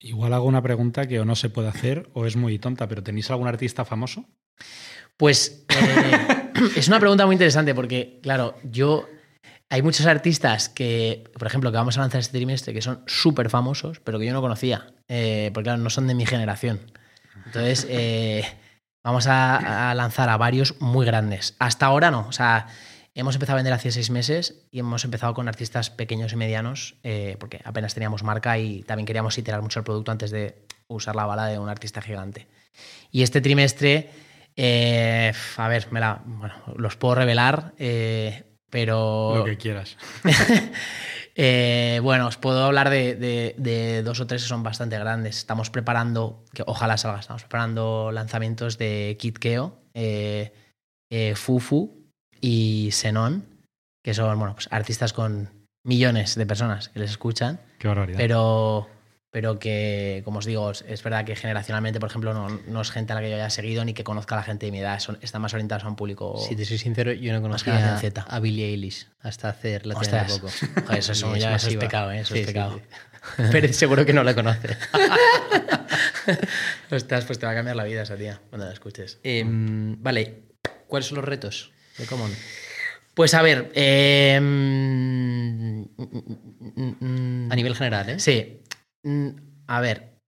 Igual 0.00 0.33
hago 0.33 0.46
una 0.46 0.62
pregunta 0.62 1.07
que 1.07 1.20
o 1.20 1.24
no 1.24 1.35
se 1.37 1.50
puede 1.50 1.68
hacer 1.68 2.09
o 2.14 2.24
es 2.24 2.37
muy 2.37 2.59
tonta, 2.59 2.88
pero 2.88 3.02
¿tenéis 3.02 3.31
algún 3.31 3.48
artista 3.48 3.85
famoso? 3.85 4.24
Pues 5.16 5.66
eh, 5.68 6.47
es 6.77 6.88
una 6.88 7.01
pregunta 7.01 7.27
muy 7.27 7.35
interesante 7.35 7.75
porque, 7.75 8.18
claro, 8.23 8.57
yo 8.62 9.09
hay 9.71 9.83
muchos 9.83 10.07
artistas 10.07 10.68
que, 10.68 11.25
por 11.38 11.47
ejemplo, 11.47 11.71
que 11.71 11.77
vamos 11.77 11.99
a 11.99 12.01
lanzar 12.01 12.21
este 12.21 12.38
trimestre 12.38 12.73
que 12.73 12.83
son 12.83 13.03
súper 13.07 13.51
famosos, 13.51 14.01
pero 14.01 14.18
que 14.18 14.27
yo 14.27 14.33
no 14.33 14.40
conocía, 14.40 14.94
eh, 15.09 15.51
porque 15.53 15.64
claro, 15.64 15.83
no 15.83 15.90
son 15.90 16.07
de 16.07 16.14
mi 16.14 16.25
generación. 16.25 16.81
Entonces, 17.47 17.87
eh, 17.88 18.44
vamos 19.05 19.27
a, 19.27 19.92
lanzar 19.94 20.29
a 20.29 20.37
varios 20.37 20.81
muy 20.81 21.05
grandes. 21.05 21.55
Hasta 21.59 21.87
ahora 21.87 22.11
no, 22.11 22.27
o 22.29 22.33
sea, 22.33 22.66
hemos 23.14 23.35
empezado 23.35 23.55
a 23.55 23.57
vender 23.57 23.73
hace 23.73 23.90
seis 23.90 24.11
meses 24.11 24.66
y 24.71 24.81
hemos 24.81 25.05
empezado 25.05 25.35
con 25.35 25.49
artistas 25.49 25.90
pequeños 25.90 26.33
y 26.33 26.37
medianos, 26.37 26.97
eh, 27.03 27.37
porque 27.38 27.61
apenas 27.64 27.94
teníamos 27.94 28.23
marca 28.23 28.59
y 28.59 28.83
también 28.85 29.07
queríamos 29.07 29.37
iterar 29.37 29.61
mucho 29.61 29.81
el 29.81 29.85
producto 29.85 30.12
antes 30.12 30.31
de 30.31 30.64
usar 30.88 31.14
la 31.14 31.27
bala 31.27 31.47
de 31.47 31.59
un 31.59 31.68
artista 31.68 32.01
gigante. 32.01 32.47
Y 33.11 33.23
este 33.23 33.40
trimestre, 33.40 34.11
eh, 34.61 35.33
a 35.57 35.68
ver, 35.68 35.87
me 35.92 36.01
la, 36.01 36.21
bueno, 36.25 36.55
los 36.77 36.97
puedo 36.97 37.14
revelar, 37.14 37.75
eh, 37.79 38.42
pero... 38.68 39.37
Lo 39.37 39.44
que 39.44 39.57
quieras. 39.57 39.97
eh, 41.37 42.01
bueno, 42.03 42.27
os 42.27 42.38
puedo 42.38 42.64
hablar 42.64 42.90
de, 42.90 43.14
de, 43.14 43.55
de, 43.57 44.03
dos 44.03 44.18
o 44.18 44.27
tres 44.27 44.42
que 44.42 44.49
son 44.49 44.64
bastante 44.64 44.99
grandes. 44.99 45.38
Estamos 45.38 45.71
preparando, 45.71 46.44
que 46.53 46.64
ojalá 46.66 46.97
salga, 46.97 47.21
estamos 47.21 47.42
preparando 47.42 48.11
lanzamientos 48.11 48.79
de 48.79 49.16
Kit 49.21 49.38
Keo, 49.38 49.81
eh, 49.94 50.53
eh, 51.09 51.37
Fufu 51.37 52.11
y 52.40 52.90
Xenon, 52.90 53.44
que 54.03 54.12
son 54.12 54.37
bueno, 54.40 54.55
pues 54.55 54.66
artistas 54.73 55.12
con 55.12 55.68
millones 55.85 56.35
de 56.35 56.47
personas 56.47 56.88
que 56.88 56.99
les 56.99 57.12
escuchan. 57.12 57.61
Qué 57.79 57.87
barbaridad. 57.87 58.18
Pero 58.18 58.88
pero 59.30 59.58
que, 59.58 60.22
como 60.24 60.38
os 60.38 60.46
digo, 60.46 60.70
es 60.70 61.02
verdad 61.02 61.24
que 61.24 61.36
generacionalmente, 61.36 62.00
por 62.00 62.08
ejemplo, 62.08 62.32
no, 62.32 62.48
no, 62.48 62.80
es 62.80 62.90
gente 62.90 63.12
a 63.12 63.16
la 63.16 63.20
que 63.20 63.28
yo 63.28 63.36
haya 63.36 63.50
seguido 63.50 63.84
ni 63.84 63.92
que 63.92 64.02
conozca 64.02 64.34
a 64.34 64.38
la 64.38 64.42
gente 64.42 64.66
de 64.66 64.72
mi 64.72 64.78
edad, 64.78 65.00
son, 65.00 65.18
están 65.20 65.42
más 65.42 65.52
orientados 65.52 65.84
a 65.84 65.88
un 65.88 65.96
público. 65.96 66.38
Si 66.38 66.56
te 66.56 66.64
soy 66.64 66.78
sincero, 66.78 67.12
yo 67.12 67.32
no 67.32 67.42
conocía 67.42 67.94
a, 67.94 67.98
Z. 67.98 68.24
a 68.26 68.40
Billie 68.40 68.66
Eilish 68.66 69.06
hasta 69.20 69.50
hace 69.50 69.80
relativamente 69.80 70.34
poco. 70.34 70.48
Joder, 70.86 70.98
eso, 70.98 71.12
eso, 71.12 71.36
ya 71.36 71.54
eso 71.54 71.68
es 71.68 71.76
pecado, 71.76 72.10
¿eh? 72.10 72.20
Eso 72.20 72.34
sí, 72.34 72.40
es 72.40 72.46
pecado. 72.46 72.78
Sí, 72.78 72.84
sí. 73.36 73.42
Pero 73.52 73.72
seguro 73.72 74.06
que 74.06 74.14
no 74.14 74.24
la 74.24 74.34
conoce. 74.34 74.76
Ostras, 76.90 77.24
pues 77.26 77.38
te 77.38 77.46
va 77.46 77.52
a 77.52 77.54
cambiar 77.54 77.76
la 77.76 77.84
vida 77.84 78.02
esa 78.02 78.16
tía 78.16 78.40
cuando 78.48 78.66
la 78.66 78.72
escuches. 78.72 79.18
Eh, 79.24 79.44
vale, 79.46 80.42
¿cuáles 80.86 81.06
son 81.06 81.16
los 81.16 81.24
retos 81.24 81.72
de 81.98 82.06
Common? 82.06 82.30
Pues 83.14 83.34
a 83.34 83.42
ver. 83.42 83.70
Eh, 83.74 84.36
a 87.50 87.56
nivel 87.56 87.74
general, 87.74 88.08
¿eh? 88.10 88.18
Sí. 88.20 88.60
A 89.66 89.81
ver, 89.81 90.18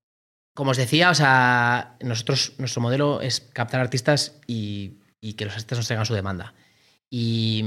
como 0.55 0.73
os 0.73 0.77
decía, 0.77 1.11
o 1.11 1.15
sea, 1.15 1.97
nosotros, 2.01 2.55
nuestro 2.59 2.83
modelo 2.83 3.21
es 3.21 3.41
captar 3.41 3.81
artistas 3.81 4.41
y, 4.47 4.99
que 5.37 5.45
los 5.45 5.55
artistas 5.55 5.79
nos 5.79 5.87
traigan 5.87 6.07
su 6.07 6.15
demanda. 6.15 6.55
Y 7.11 7.63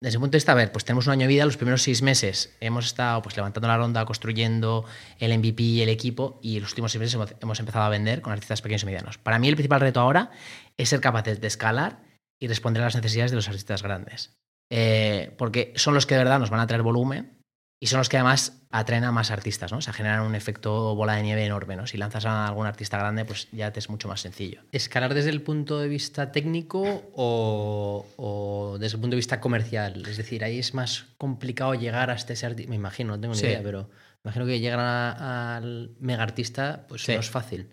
desde 0.00 0.10
ese 0.10 0.18
punto 0.18 0.32
de 0.32 0.36
vista, 0.36 0.52
a 0.52 0.54
ver, 0.54 0.70
pues 0.70 0.84
tenemos 0.84 1.06
un 1.06 1.12
año 1.12 1.22
de 1.22 1.28
vida, 1.28 1.44
los 1.44 1.56
primeros 1.56 1.82
seis 1.82 2.02
meses 2.02 2.54
hemos 2.60 2.86
estado 2.86 3.22
pues 3.22 3.36
levantando 3.36 3.68
la 3.68 3.76
ronda, 3.76 4.04
construyendo 4.04 4.84
el 5.18 5.36
MVP, 5.38 5.82
el 5.82 5.88
equipo, 5.88 6.38
y 6.42 6.60
los 6.60 6.70
últimos 6.70 6.92
seis 6.92 7.00
meses 7.00 7.14
hemos, 7.14 7.34
hemos 7.40 7.58
empezado 7.58 7.84
a 7.84 7.88
vender 7.88 8.22
con 8.22 8.32
artistas 8.32 8.60
pequeños 8.60 8.82
y 8.82 8.86
medianos. 8.86 9.18
Para 9.18 9.38
mí 9.38 9.48
el 9.48 9.56
principal 9.56 9.80
reto 9.80 10.00
ahora 10.00 10.30
es 10.76 10.88
ser 10.88 11.00
capaces 11.00 11.40
de 11.40 11.46
escalar 11.46 12.02
y 12.40 12.48
responder 12.48 12.82
a 12.82 12.86
las 12.86 12.96
necesidades 12.96 13.30
de 13.30 13.36
los 13.36 13.48
artistas 13.48 13.82
grandes. 13.82 14.36
Eh, 14.70 15.34
porque 15.38 15.72
son 15.76 15.94
los 15.94 16.04
que 16.04 16.14
de 16.14 16.24
verdad 16.24 16.38
nos 16.38 16.50
van 16.50 16.60
a 16.60 16.66
traer 16.66 16.82
volumen 16.82 17.37
y 17.80 17.86
son 17.86 17.98
los 17.98 18.08
que 18.08 18.16
además 18.16 18.60
atraen 18.70 19.04
a 19.04 19.12
más 19.12 19.30
artistas, 19.30 19.70
¿no? 19.70 19.78
O 19.78 19.80
sea, 19.80 19.92
generan 19.92 20.22
un 20.22 20.34
efecto 20.34 20.94
bola 20.94 21.14
de 21.14 21.22
nieve 21.22 21.44
enorme, 21.44 21.76
¿no? 21.76 21.86
Si 21.86 21.96
lanzas 21.96 22.26
a 22.26 22.46
algún 22.46 22.66
artista 22.66 22.98
grande, 22.98 23.24
pues 23.24 23.48
ya 23.52 23.72
te 23.72 23.78
es 23.78 23.88
mucho 23.88 24.08
más 24.08 24.20
sencillo. 24.20 24.62
¿Escalar 24.72 25.14
desde 25.14 25.30
el 25.30 25.42
punto 25.42 25.78
de 25.78 25.88
vista 25.88 26.32
técnico 26.32 27.10
o, 27.14 28.06
o 28.16 28.78
desde 28.78 28.96
el 28.96 29.00
punto 29.00 29.14
de 29.14 29.18
vista 29.18 29.40
comercial? 29.40 30.04
Es 30.06 30.16
decir, 30.16 30.42
ahí 30.42 30.58
es 30.58 30.74
más 30.74 31.06
complicado 31.18 31.74
llegar 31.74 32.10
hasta 32.10 32.32
ese 32.32 32.46
artista. 32.46 32.68
Me 32.68 32.76
imagino, 32.76 33.14
no 33.14 33.20
tengo 33.20 33.34
ni 33.34 33.40
sí. 33.40 33.46
idea, 33.46 33.62
pero 33.62 33.88
me 34.24 34.30
imagino 34.30 34.46
que 34.46 34.58
llegar 34.58 34.80
al 34.80 35.92
mega 36.00 36.24
artista, 36.24 36.84
pues 36.88 37.02
sí. 37.02 37.14
no 37.14 37.20
es 37.20 37.30
fácil. 37.30 37.68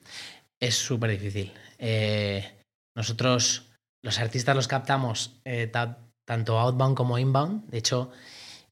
Es 0.59 0.75
súper 0.75 1.09
difícil. 1.11 1.51
Eh, 1.79 2.59
nosotros, 2.95 3.71
los 4.03 4.19
artistas 4.19 4.55
los 4.55 4.67
captamos 4.67 5.41
eh, 5.45 5.71
tanto 6.25 6.59
outbound 6.59 6.95
como 6.95 7.17
inbound. 7.17 7.69
De 7.69 7.79
hecho, 7.79 8.11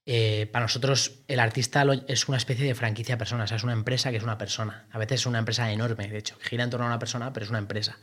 eh, 0.05 0.49
para 0.51 0.65
nosotros 0.65 1.23
el 1.27 1.39
artista 1.39 1.85
es 2.07 2.27
una 2.27 2.37
especie 2.37 2.65
de 2.65 2.75
franquicia 2.75 3.17
persona, 3.17 3.45
o 3.45 3.47
sea, 3.47 3.57
es 3.57 3.63
una 3.63 3.73
empresa 3.73 4.11
que 4.11 4.17
es 4.17 4.23
una 4.23 4.37
persona. 4.37 4.87
A 4.91 4.97
veces 4.97 5.21
es 5.21 5.25
una 5.25 5.39
empresa 5.39 5.71
enorme, 5.71 6.07
de 6.07 6.17
hecho, 6.17 6.37
gira 6.41 6.63
en 6.63 6.69
torno 6.69 6.85
a 6.85 6.89
una 6.89 6.99
persona, 6.99 7.31
pero 7.31 7.45
es 7.45 7.49
una 7.49 7.59
empresa. 7.59 7.97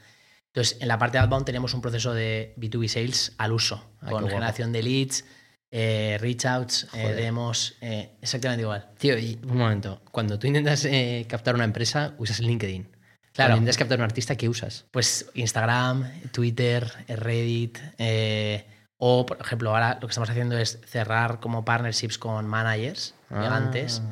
Entonces, 0.47 0.79
en 0.81 0.89
la 0.89 0.99
parte 0.99 1.19
de 1.19 1.23
outbound 1.23 1.47
tenemos 1.47 1.75
un 1.75 1.81
proceso 1.81 2.13
de 2.13 2.55
B2B 2.57 2.89
sales 2.89 3.35
al 3.39 3.53
uso, 3.53 3.89
Ay, 4.01 4.11
con 4.11 4.29
generación 4.29 4.73
de 4.73 4.83
leads, 4.83 5.25
eh, 5.71 6.19
reach 6.21 6.45
outs, 6.47 6.89
eh, 6.95 7.13
demos, 7.15 7.77
eh, 7.81 8.17
exactamente 8.21 8.63
igual. 8.63 8.91
Tío, 8.99 9.17
y 9.17 9.39
un 9.45 9.59
momento, 9.59 10.03
cuando 10.11 10.39
tú 10.39 10.49
intentas 10.49 10.85
eh, 10.85 11.25
captar 11.29 11.55
una 11.55 11.65
empresa, 11.65 12.15
usas 12.19 12.41
LinkedIn. 12.41 12.89
Claro. 13.33 13.51
Cuando 13.51 13.57
intentas 13.59 13.79
captar 13.79 13.99
un 13.99 14.05
artista, 14.05 14.37
¿qué 14.37 14.49
usas? 14.49 14.87
Pues 14.91 15.31
Instagram, 15.35 16.11
Twitter, 16.33 16.91
Reddit, 17.07 17.79
eh, 17.99 18.67
o, 19.03 19.25
por 19.27 19.41
ejemplo, 19.41 19.71
ahora 19.71 19.95
lo 19.95 20.07
que 20.07 20.11
estamos 20.13 20.31
haciendo 20.31 20.57
es 20.59 20.79
cerrar 20.87 21.41
como 21.41 21.65
partnerships 21.65 22.19
con 22.19 22.47
managers 22.47 23.15
Ah. 23.31 23.43
gigantes. 23.43 24.03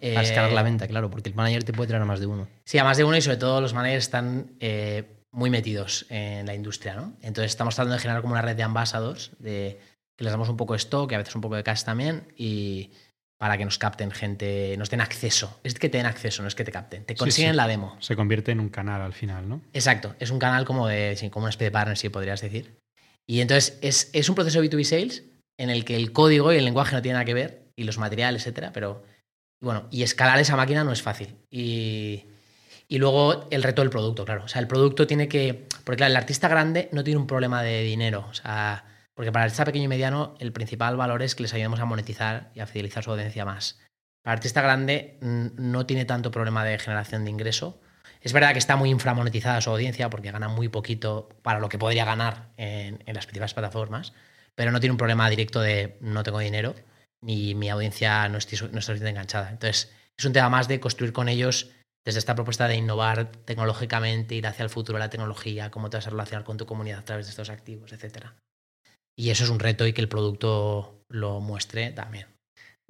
Para 0.00 0.22
escalar 0.22 0.52
la 0.52 0.62
venta, 0.62 0.88
claro, 0.88 1.10
porque 1.10 1.28
el 1.28 1.34
manager 1.34 1.62
te 1.62 1.74
puede 1.74 1.88
traer 1.88 2.02
a 2.02 2.06
más 2.06 2.20
de 2.20 2.26
uno. 2.26 2.48
Sí, 2.64 2.78
a 2.78 2.84
más 2.84 2.96
de 2.96 3.04
uno 3.04 3.16
y 3.18 3.20
sobre 3.20 3.36
todo 3.36 3.60
los 3.60 3.74
managers 3.74 4.04
están 4.04 4.52
eh, 4.58 5.04
muy 5.30 5.50
metidos 5.50 6.06
en 6.08 6.46
la 6.46 6.54
industria, 6.54 6.94
¿no? 6.94 7.12
Entonces 7.20 7.50
estamos 7.50 7.74
tratando 7.74 7.96
de 7.96 8.00
generar 8.00 8.22
como 8.22 8.32
una 8.32 8.40
red 8.40 8.56
de 8.56 8.62
ambassadors, 8.62 9.32
de 9.38 9.78
que 10.16 10.24
les 10.24 10.32
damos 10.32 10.48
un 10.48 10.56
poco 10.56 10.72
de 10.72 10.78
stock 10.78 11.12
y 11.12 11.14
a 11.16 11.18
veces 11.18 11.34
un 11.34 11.42
poco 11.42 11.56
de 11.56 11.62
cash 11.62 11.82
también 11.84 12.32
y 12.34 12.90
para 13.38 13.58
que 13.58 13.64
nos 13.66 13.76
capten 13.78 14.10
gente, 14.10 14.74
nos 14.78 14.88
den 14.88 15.02
acceso. 15.02 15.60
Es 15.64 15.74
que 15.74 15.90
te 15.90 15.98
den 15.98 16.06
acceso, 16.06 16.40
no 16.40 16.48
es 16.48 16.54
que 16.54 16.64
te 16.64 16.72
capten. 16.72 17.04
Te 17.04 17.14
consiguen 17.14 17.50
sí, 17.50 17.52
sí. 17.52 17.56
la 17.56 17.66
demo. 17.66 17.96
Se 18.00 18.16
convierte 18.16 18.52
en 18.52 18.60
un 18.60 18.70
canal 18.70 19.02
al 19.02 19.12
final, 19.12 19.48
¿no? 19.50 19.60
Exacto. 19.74 20.14
Es 20.18 20.30
un 20.30 20.38
canal 20.38 20.64
como 20.64 20.88
de 20.88 21.28
como 21.30 21.44
una 21.44 21.50
especie 21.50 21.66
de 21.66 21.72
partnership, 21.72 22.10
podrías 22.10 22.40
decir. 22.40 22.78
Y 23.26 23.40
entonces 23.40 23.78
es, 23.82 24.10
es 24.12 24.28
un 24.28 24.34
proceso 24.34 24.60
de 24.60 24.68
B2B 24.68 24.84
sales 24.84 25.24
en 25.58 25.70
el 25.70 25.84
que 25.84 25.96
el 25.96 26.12
código 26.12 26.52
y 26.52 26.56
el 26.56 26.64
lenguaje 26.64 26.96
no 26.96 27.02
tienen 27.02 27.14
nada 27.14 27.24
que 27.24 27.34
ver, 27.34 27.70
y 27.76 27.84
los 27.84 27.98
materiales, 27.98 28.42
etcétera, 28.42 28.72
pero 28.72 29.02
bueno, 29.60 29.86
y 29.90 30.02
escalar 30.02 30.38
esa 30.38 30.56
máquina 30.56 30.84
no 30.84 30.92
es 30.92 31.02
fácil. 31.02 31.36
Y, 31.50 32.24
y 32.88 32.98
luego 32.98 33.46
el 33.50 33.62
reto 33.62 33.82
del 33.82 33.90
producto, 33.90 34.24
claro. 34.24 34.44
O 34.44 34.48
sea, 34.48 34.60
el 34.60 34.66
producto 34.66 35.06
tiene 35.06 35.28
que. 35.28 35.66
Porque 35.84 35.98
claro, 35.98 36.10
el 36.10 36.16
artista 36.16 36.48
grande 36.48 36.88
no 36.92 37.04
tiene 37.04 37.20
un 37.20 37.26
problema 37.26 37.62
de 37.62 37.82
dinero. 37.82 38.26
O 38.30 38.34
sea, 38.34 38.84
porque 39.14 39.30
para 39.30 39.44
el 39.44 39.48
artista 39.48 39.64
pequeño 39.64 39.84
y 39.84 39.88
mediano, 39.88 40.34
el 40.40 40.52
principal 40.52 40.96
valor 40.96 41.22
es 41.22 41.34
que 41.34 41.42
les 41.42 41.54
ayudemos 41.54 41.78
a 41.80 41.84
monetizar 41.84 42.50
y 42.54 42.60
a 42.60 42.66
fidelizar 42.66 43.04
su 43.04 43.10
audiencia 43.10 43.44
más. 43.44 43.78
Para 44.22 44.34
el 44.34 44.38
artista 44.38 44.62
grande 44.62 45.18
no 45.20 45.86
tiene 45.86 46.04
tanto 46.04 46.30
problema 46.30 46.64
de 46.64 46.78
generación 46.78 47.24
de 47.24 47.30
ingreso. 47.30 47.80
Es 48.20 48.32
verdad 48.32 48.52
que 48.52 48.58
está 48.58 48.76
muy 48.76 48.90
inframonetizada 48.90 49.60
su 49.60 49.70
audiencia 49.70 50.10
porque 50.10 50.30
gana 50.30 50.48
muy 50.48 50.68
poquito 50.68 51.28
para 51.42 51.58
lo 51.58 51.68
que 51.68 51.78
podría 51.78 52.04
ganar 52.04 52.50
en, 52.56 52.98
las 53.06 53.26
principales 53.26 53.54
plataformas, 53.54 54.12
pero 54.54 54.72
no 54.72 54.80
tiene 54.80 54.92
un 54.92 54.98
problema 54.98 55.30
directo 55.30 55.60
de 55.60 55.96
no 56.00 56.22
tengo 56.22 56.38
dinero 56.38 56.74
ni 57.22 57.54
mi 57.54 57.68
audiencia 57.68 58.28
no 58.28 58.38
estoy, 58.38 58.68
no 58.72 58.78
estoy 58.78 58.96
enganchada. 58.98 59.50
Entonces, 59.50 59.92
es 60.18 60.24
un 60.24 60.32
tema 60.32 60.48
más 60.48 60.68
de 60.68 60.80
construir 60.80 61.12
con 61.12 61.28
ellos 61.28 61.70
desde 62.04 62.18
esta 62.18 62.34
propuesta 62.34 62.66
de 62.66 62.76
innovar 62.76 63.30
tecnológicamente, 63.44 64.34
ir 64.34 64.46
hacia 64.46 64.62
el 64.62 64.70
futuro 64.70 64.96
de 64.98 65.04
la 65.04 65.10
tecnología, 65.10 65.70
cómo 65.70 65.90
te 65.90 65.98
vas 65.98 66.06
a 66.06 66.10
relacionar 66.10 66.44
con 66.44 66.56
tu 66.56 66.66
comunidad 66.66 67.00
a 67.00 67.04
través 67.04 67.26
de 67.26 67.30
estos 67.30 67.50
activos, 67.50 67.92
etc. 67.92 68.26
Y 69.16 69.30
eso 69.30 69.44
es 69.44 69.50
un 69.50 69.60
reto 69.60 69.86
y 69.86 69.92
que 69.92 70.00
el 70.00 70.08
producto 70.08 71.04
lo 71.08 71.40
muestre 71.40 71.90
también. 71.92 72.26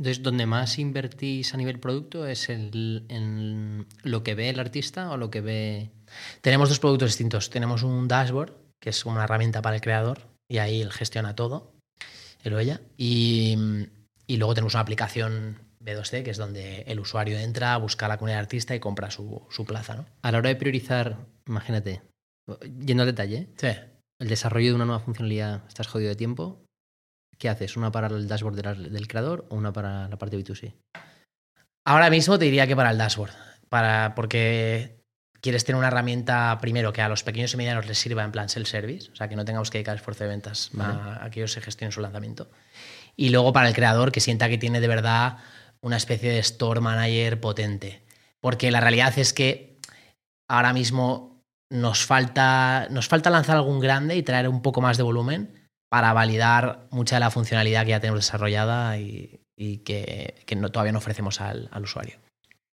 Entonces, 0.00 0.22
¿donde 0.22 0.46
más 0.46 0.78
invertís 0.78 1.52
a 1.52 1.58
nivel 1.58 1.78
producto 1.78 2.26
es 2.26 2.48
en 2.48 3.86
lo 4.02 4.22
que 4.22 4.34
ve 4.34 4.48
el 4.48 4.58
artista 4.58 5.10
o 5.10 5.18
lo 5.18 5.30
que 5.30 5.42
ve...? 5.42 5.90
Tenemos 6.40 6.70
dos 6.70 6.78
productos 6.78 7.10
distintos. 7.10 7.50
Tenemos 7.50 7.82
un 7.82 8.08
dashboard, 8.08 8.54
que 8.80 8.88
es 8.88 9.04
una 9.04 9.24
herramienta 9.24 9.60
para 9.60 9.76
el 9.76 9.82
creador, 9.82 10.22
y 10.48 10.56
ahí 10.56 10.80
él 10.80 10.90
gestiona 10.90 11.34
todo, 11.34 11.74
él 12.42 12.54
o 12.54 12.58
ella. 12.58 12.80
Y, 12.96 13.58
y 14.26 14.38
luego 14.38 14.54
tenemos 14.54 14.72
una 14.72 14.80
aplicación 14.80 15.58
B2C, 15.84 16.22
que 16.22 16.30
es 16.30 16.38
donde 16.38 16.80
el 16.86 16.98
usuario 16.98 17.38
entra, 17.38 17.76
busca 17.76 18.08
la 18.08 18.16
comunidad 18.16 18.40
artista 18.40 18.74
y 18.74 18.80
compra 18.80 19.10
su, 19.10 19.42
su 19.50 19.66
plaza. 19.66 19.96
¿no? 19.96 20.06
A 20.22 20.32
la 20.32 20.38
hora 20.38 20.48
de 20.48 20.56
priorizar, 20.56 21.18
imagínate, 21.46 22.00
yendo 22.86 23.02
al 23.02 23.10
detalle, 23.10 23.48
sí. 23.58 23.68
el 24.18 24.28
desarrollo 24.28 24.68
de 24.70 24.74
una 24.76 24.86
nueva 24.86 25.04
funcionalidad, 25.04 25.62
estás 25.68 25.88
jodido 25.88 26.08
de 26.08 26.16
tiempo, 26.16 26.64
¿qué 27.40 27.48
haces? 27.48 27.76
¿Una 27.76 27.90
para 27.90 28.07
el 28.07 28.29
dashboard 28.29 28.55
del 28.55 29.09
creador 29.09 29.46
o 29.48 29.57
una 29.57 29.72
para 29.72 30.09
la 30.09 30.16
parte 30.18 30.38
B2C? 30.38 30.74
Ahora 31.85 32.11
mismo 32.11 32.38
te 32.38 32.44
diría 32.44 32.66
que 32.66 32.76
para 32.76 32.90
el 32.90 32.98
dashboard, 32.98 33.33
para, 33.68 34.14
porque 34.14 35.00
quieres 35.40 35.64
tener 35.64 35.79
una 35.79 35.88
herramienta, 35.88 36.57
primero, 36.61 36.92
que 36.92 37.00
a 37.00 37.09
los 37.09 37.24
pequeños 37.24 37.55
y 37.55 37.57
medianos 37.57 37.87
les 37.87 37.98
sirva 37.98 38.22
en 38.22 38.31
plan 38.31 38.48
self-service, 38.48 39.11
o 39.11 39.16
sea, 39.16 39.29
que 39.29 39.37
no 39.37 39.46
tengamos 39.46 39.70
que 39.70 39.79
dedicar 39.79 39.96
esfuerzo 39.96 40.24
de 40.24 40.31
ventas 40.31 40.70
a, 40.79 41.24
a 41.24 41.31
que 41.31 41.40
ellos 41.40 41.53
se 41.53 41.62
gestionen 41.62 41.92
su 41.92 42.03
lanzamiento. 42.03 42.50
Y 43.16 43.31
luego 43.31 43.53
para 43.53 43.68
el 43.68 43.74
creador, 43.74 44.12
que 44.12 44.20
sienta 44.20 44.50
que 44.50 44.59
tiene 44.59 44.81
de 44.81 44.88
verdad 44.88 45.38
una 45.81 45.96
especie 45.96 46.31
de 46.31 46.38
store 46.40 46.81
manager 46.81 47.40
potente. 47.40 48.03
Porque 48.40 48.70
la 48.70 48.81
realidad 48.81 49.18
es 49.18 49.33
que 49.33 49.79
ahora 50.46 50.74
mismo 50.74 51.42
nos 51.70 52.05
falta, 52.05 52.88
nos 52.90 53.09
falta 53.09 53.31
lanzar 53.31 53.57
algún 53.57 53.81
grande 53.81 54.16
y 54.16 54.22
traer 54.22 54.48
un 54.48 54.61
poco 54.61 54.83
más 54.83 54.98
de 54.98 55.05
volumen 55.05 55.60
para 55.90 56.14
validar 56.14 56.87
mucha 56.90 57.16
de 57.16 57.20
la 57.20 57.31
funcionalidad 57.31 57.85
que 57.85 57.90
ya 57.90 58.00
tenemos 58.00 58.20
desarrollada 58.20 58.98
y, 58.98 59.42
que, 59.85 60.57
no, 60.57 60.70
todavía 60.70 60.92
no 60.92 60.98
ofrecemos 60.98 61.42
al, 61.42 61.68
al, 61.70 61.83
usuario. 61.83 62.16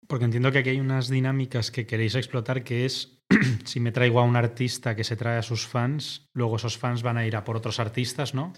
Porque 0.08 0.26
entiendo 0.26 0.52
que 0.52 0.60
aquí 0.60 0.70
hay 0.70 0.80
unas 0.80 1.10
dinámicas 1.10 1.72
que 1.72 1.88
queréis 1.88 2.14
explotar, 2.14 2.64
que 2.64 2.86
es 2.86 3.24
si 3.66 3.80
me 3.80 3.92
traigo 3.92 4.20
a 4.20 4.24
un 4.24 4.36
artista 4.36 4.96
que 4.96 5.04
se 5.04 5.16
trae 5.16 5.40
a 5.40 5.42
sus 5.42 5.66
fans, 5.66 6.30
luego 6.34 6.58
esos 6.58 6.78
fans 6.78 7.02
van 7.02 7.18
a 7.18 7.26
ir 7.26 7.36
a 7.36 7.44
por 7.44 7.58
otros 7.58 7.80
artistas, 7.80 8.36
¿no? 8.36 8.54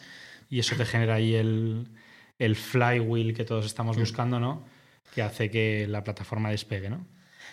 Y 0.50 0.60
eso 0.60 0.76
te 0.76 0.86
genera 0.86 1.16
ahí 1.16 1.36
el, 1.36 1.90
el 2.38 2.56
flywheel 2.56 3.34
que 3.34 3.46
todos 3.46 3.66
estamos 3.66 3.96
mm. 3.96 4.00
buscando, 4.00 4.40
¿no? 4.40 4.66
Que 5.16 5.22
hace 5.22 5.50
que 5.50 5.88
la 5.88 6.04
plataforma 6.04 6.50
despegue, 6.50 6.90
¿no? 6.90 7.06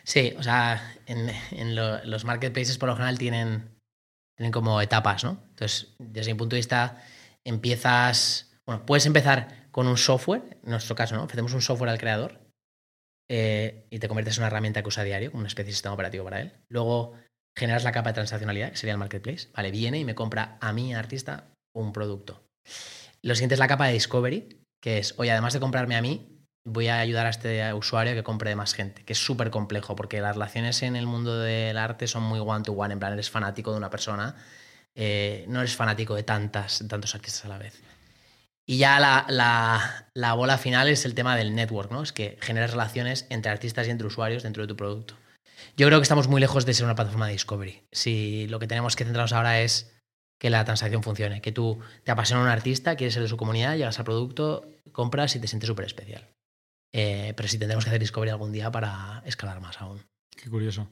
Sí, 0.03 0.35
o 0.39 0.43
sea, 0.43 0.95
en, 1.07 1.75
los 1.75 2.25
marketplaces 2.25 2.79
por 2.79 2.89
lo 2.89 2.97
general 2.97 3.19
tienen, 3.19 3.71
tienen 4.37 4.53
como 4.53 4.81
etapas, 4.81 5.25
¿no? 5.25 5.43
Entonces, 5.51 5.95
desde 5.99 6.33
mi 6.33 6.39
punto 6.39 6.57
de 6.57 6.61
vista, 6.61 7.03
empiezas, 7.45 8.53
bueno, 8.67 8.85
puedes 8.87 9.07
empezar 9.07 9.69
con 9.71 9.87
un 9.87 9.97
software, 9.97 10.59
en 10.63 10.71
nuestro 10.71 10.95
caso, 10.95 11.15
¿no? 11.15 11.25
Ofrecemos 11.25 11.53
un 11.53 11.63
software 11.63 11.91
al 11.91 11.99
creador 11.99 12.41
eh, 13.31 13.87
y 13.91 13.99
te 13.99 14.09
conviertes 14.09 14.37
en 14.37 14.43
una 14.43 14.49
herramienta 14.49 14.83
que 14.83 14.89
usa 14.89 15.05
diario, 15.05 15.31
una 15.35 15.49
especie 15.49 15.67
de 15.67 15.73
sistema 15.73 15.95
operativo 15.95 16.25
para 16.25 16.41
él. 16.41 16.53
Luego 16.69 17.15
generas 17.57 17.85
la 17.85 17.93
capa 17.93 18.11
de 18.11 18.15
transaccionalidad, 18.15 18.71
que 18.71 18.77
sería 18.77 18.93
el 18.93 18.99
marketplace. 18.99 19.49
Vale, 19.55 19.71
viene 19.71 19.99
y 19.99 20.05
me 20.05 20.15
compra 20.15 20.59
a 20.61 20.73
mí, 20.73 20.95
artista, 20.95 21.53
un 21.75 21.93
producto. 21.93 22.43
Lo 23.23 23.35
siguiente 23.35 23.55
es 23.55 23.61
la 23.61 23.69
capa 23.69 23.87
de 23.87 23.95
discovery, 23.95 24.61
que 24.83 24.99
es, 24.99 25.15
oye, 25.19 25.31
además 25.31 25.55
de 25.55 25.61
comprarme 25.61 25.97
a 25.97 26.03
mí, 26.03 26.34
voy 26.65 26.89
a 26.89 26.99
ayudar 26.99 27.27
a 27.27 27.31
este 27.31 27.73
usuario 27.75 28.13
a 28.13 28.17
que 28.17 28.23
compre 28.23 28.51
de 28.51 28.57
más 28.57 28.75
gente, 28.75 29.05
que 29.05 29.13
es 29.13 29.19
súper 29.19 29.51
complejo, 29.51 29.95
porque 29.95 30.21
las 30.21 30.35
relaciones 30.35 30.83
en 30.83 30.97
el 30.97 31.07
mundo 31.07 31.39
del 31.39 31.77
arte 31.77 32.07
son 32.07 32.23
muy 32.23 32.41
one-to-one, 32.41 32.95
en 32.95 32.99
plan, 32.99 33.13
eres 33.13 33.31
fanático 33.31 33.71
de 33.71 33.77
una 33.77 33.91
persona, 33.91 34.35
eh, 34.95 35.45
no 35.49 35.61
eres 35.61 35.77
fanático 35.77 36.15
de 36.15 36.23
tantas, 36.23 36.85
tantos 36.89 37.15
artistas 37.15 37.45
a 37.45 37.49
la 37.49 37.59
vez. 37.59 37.83
Y 38.67 38.79
ya 38.79 38.99
la, 38.99 39.27
la, 39.29 40.09
la, 40.15 40.33
bola 40.33 40.57
final 40.57 40.89
es 40.89 41.05
el 41.05 41.15
tema 41.15 41.37
del 41.37 41.55
network, 41.55 41.91
¿no? 41.91 42.03
Es 42.03 42.13
que 42.13 42.39
generas 42.41 42.71
relaciones 42.71 43.27
entre 43.29 43.53
artistas 43.53 43.87
y 43.87 43.91
entre 43.91 44.07
usuarios 44.07 44.43
dentro 44.43 44.63
de 44.63 44.69
tu 44.69 44.77
producto. 44.77 45.17
Yo 45.77 45.87
creo 45.87 45.99
que 45.99 46.05
estamos 46.05 46.29
muy 46.29 46.41
lejos 46.41 46.65
de 46.65 46.73
ser 46.73 46.87
una 46.87 46.95
plataforma 46.95 47.27
de 47.27 47.33
discovery. 47.33 47.83
Si 47.93 48.47
lo 48.49 48.59
que 48.59 48.67
tenemos 48.67 48.97
que 48.97 49.05
centrarnos 49.05 49.35
ahora 49.35 49.61
es 49.61 49.93
que 50.39 50.49
la 50.49 50.65
transacción 50.65 51.03
funcione, 51.03 51.43
que 51.43 51.53
tú 51.53 51.81
te 52.05 52.11
apasiona 52.11 52.43
un 52.43 52.49
artista, 52.49 52.97
quieres 52.97 53.15
ser 53.15 53.23
de 53.23 53.29
su 53.29 53.37
comunidad, 53.37 53.77
llegas 53.77 53.99
al 53.99 54.05
producto, 54.07 54.67
compras 54.93 55.37
y 55.37 55.41
te 55.41 55.47
sientes 55.47 55.69
súper 55.69 55.85
especial. 55.85 56.34
Eh, 56.97 57.35
pero 57.37 57.49
sí 57.49 57.59
tendremos 57.59 57.85
que 57.85 57.91
hacer 57.91 57.99
Discovery 57.99 58.31
algún 58.31 58.53
día 58.53 58.71
para 58.71 59.21
escalar 59.27 59.61
más 59.61 59.81
aún. 59.81 59.99
Qué 60.31 60.49
curioso. 60.49 60.89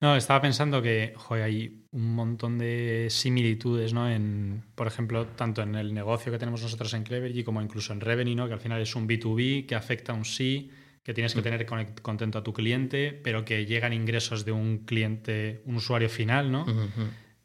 No, 0.00 0.16
estaba 0.16 0.42
pensando 0.42 0.82
que 0.82 1.14
joder, 1.16 1.44
hay 1.44 1.84
un 1.92 2.16
montón 2.16 2.58
de 2.58 3.06
similitudes, 3.10 3.92
¿no? 3.92 4.10
En, 4.10 4.64
por 4.74 4.88
ejemplo, 4.88 5.24
tanto 5.28 5.62
en 5.62 5.76
el 5.76 5.94
negocio 5.94 6.32
que 6.32 6.38
tenemos 6.38 6.62
nosotros 6.62 6.92
en 6.94 7.04
Clevergy 7.04 7.44
como 7.44 7.62
incluso 7.62 7.92
en 7.92 8.00
Revenue, 8.00 8.34
¿no? 8.34 8.48
Que 8.48 8.54
al 8.54 8.60
final 8.60 8.82
es 8.82 8.96
un 8.96 9.08
B2B 9.08 9.66
que 9.66 9.76
afecta 9.76 10.12
a 10.12 10.16
un 10.16 10.24
sí, 10.24 10.72
que 11.04 11.14
tienes 11.14 11.32
que 11.32 11.40
mm. 11.40 11.44
tener 11.44 11.66
contento 12.02 12.38
a 12.38 12.42
tu 12.42 12.52
cliente, 12.52 13.12
pero 13.12 13.44
que 13.44 13.66
llegan 13.66 13.92
ingresos 13.92 14.44
de 14.44 14.50
un 14.50 14.78
cliente, 14.78 15.62
un 15.64 15.76
usuario 15.76 16.08
final, 16.08 16.50
¿no? 16.50 16.66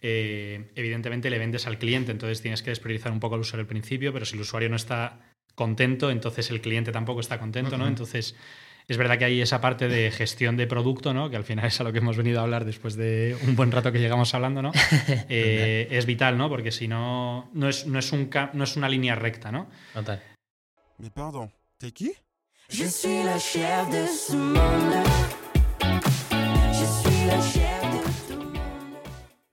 Eh, 0.01 0.71
evidentemente 0.73 1.29
le 1.29 1.37
vendes 1.37 1.67
al 1.67 1.77
cliente, 1.77 2.11
entonces 2.11 2.41
tienes 2.41 2.63
que 2.63 2.71
despriorizar 2.71 3.11
un 3.11 3.19
poco 3.19 3.35
al 3.35 3.41
usuario 3.41 3.61
al 3.61 3.67
principio, 3.67 4.11
pero 4.11 4.25
si 4.25 4.35
el 4.35 4.41
usuario 4.41 4.67
no 4.67 4.75
está 4.75 5.31
contento, 5.55 6.11
entonces 6.11 6.49
el 6.51 6.61
cliente 6.61 6.91
tampoco 6.91 7.19
está 7.19 7.39
contento, 7.39 7.77
¿no? 7.77 7.87
Entonces, 7.87 8.35
es 8.87 8.97
verdad 8.97 9.17
que 9.17 9.25
hay 9.25 9.41
esa 9.41 9.61
parte 9.61 9.87
de 9.87 10.11
gestión 10.11 10.57
de 10.57 10.67
producto, 10.67 11.13
¿no? 11.13 11.29
Que 11.29 11.37
al 11.37 11.43
final 11.43 11.65
es 11.65 11.79
a 11.79 11.83
lo 11.83 11.91
que 11.91 11.99
hemos 11.99 12.17
venido 12.17 12.39
a 12.39 12.43
hablar 12.43 12.65
después 12.65 12.95
de 12.95 13.37
un 13.43 13.55
buen 13.55 13.71
rato 13.71 13.91
que 13.91 13.99
llegamos 13.99 14.33
hablando, 14.33 14.61
¿no? 14.61 14.71
Eh, 15.29 15.87
es 15.91 16.05
vital, 16.05 16.37
¿no? 16.37 16.49
Porque 16.49 16.71
si 16.71 16.87
no, 16.87 17.49
no 17.53 17.69
es, 17.69 17.85
no 17.85 17.99
es, 17.99 18.11
un, 18.11 18.29
no 18.53 18.63
es 18.63 18.75
una 18.75 18.89
línea 18.89 19.15
recta, 19.15 19.51
¿no? 19.51 19.69
Total. 19.93 20.21
Mais 20.99 21.09
pardon, 21.09 21.49
t'es 21.79 21.91
qui? 21.91 22.13
Je 22.69 22.85
suis 22.85 23.23
la 23.23 23.39
chef 23.39 23.89
de 23.89 24.05
ce 24.07 24.35
monde. 24.35 25.40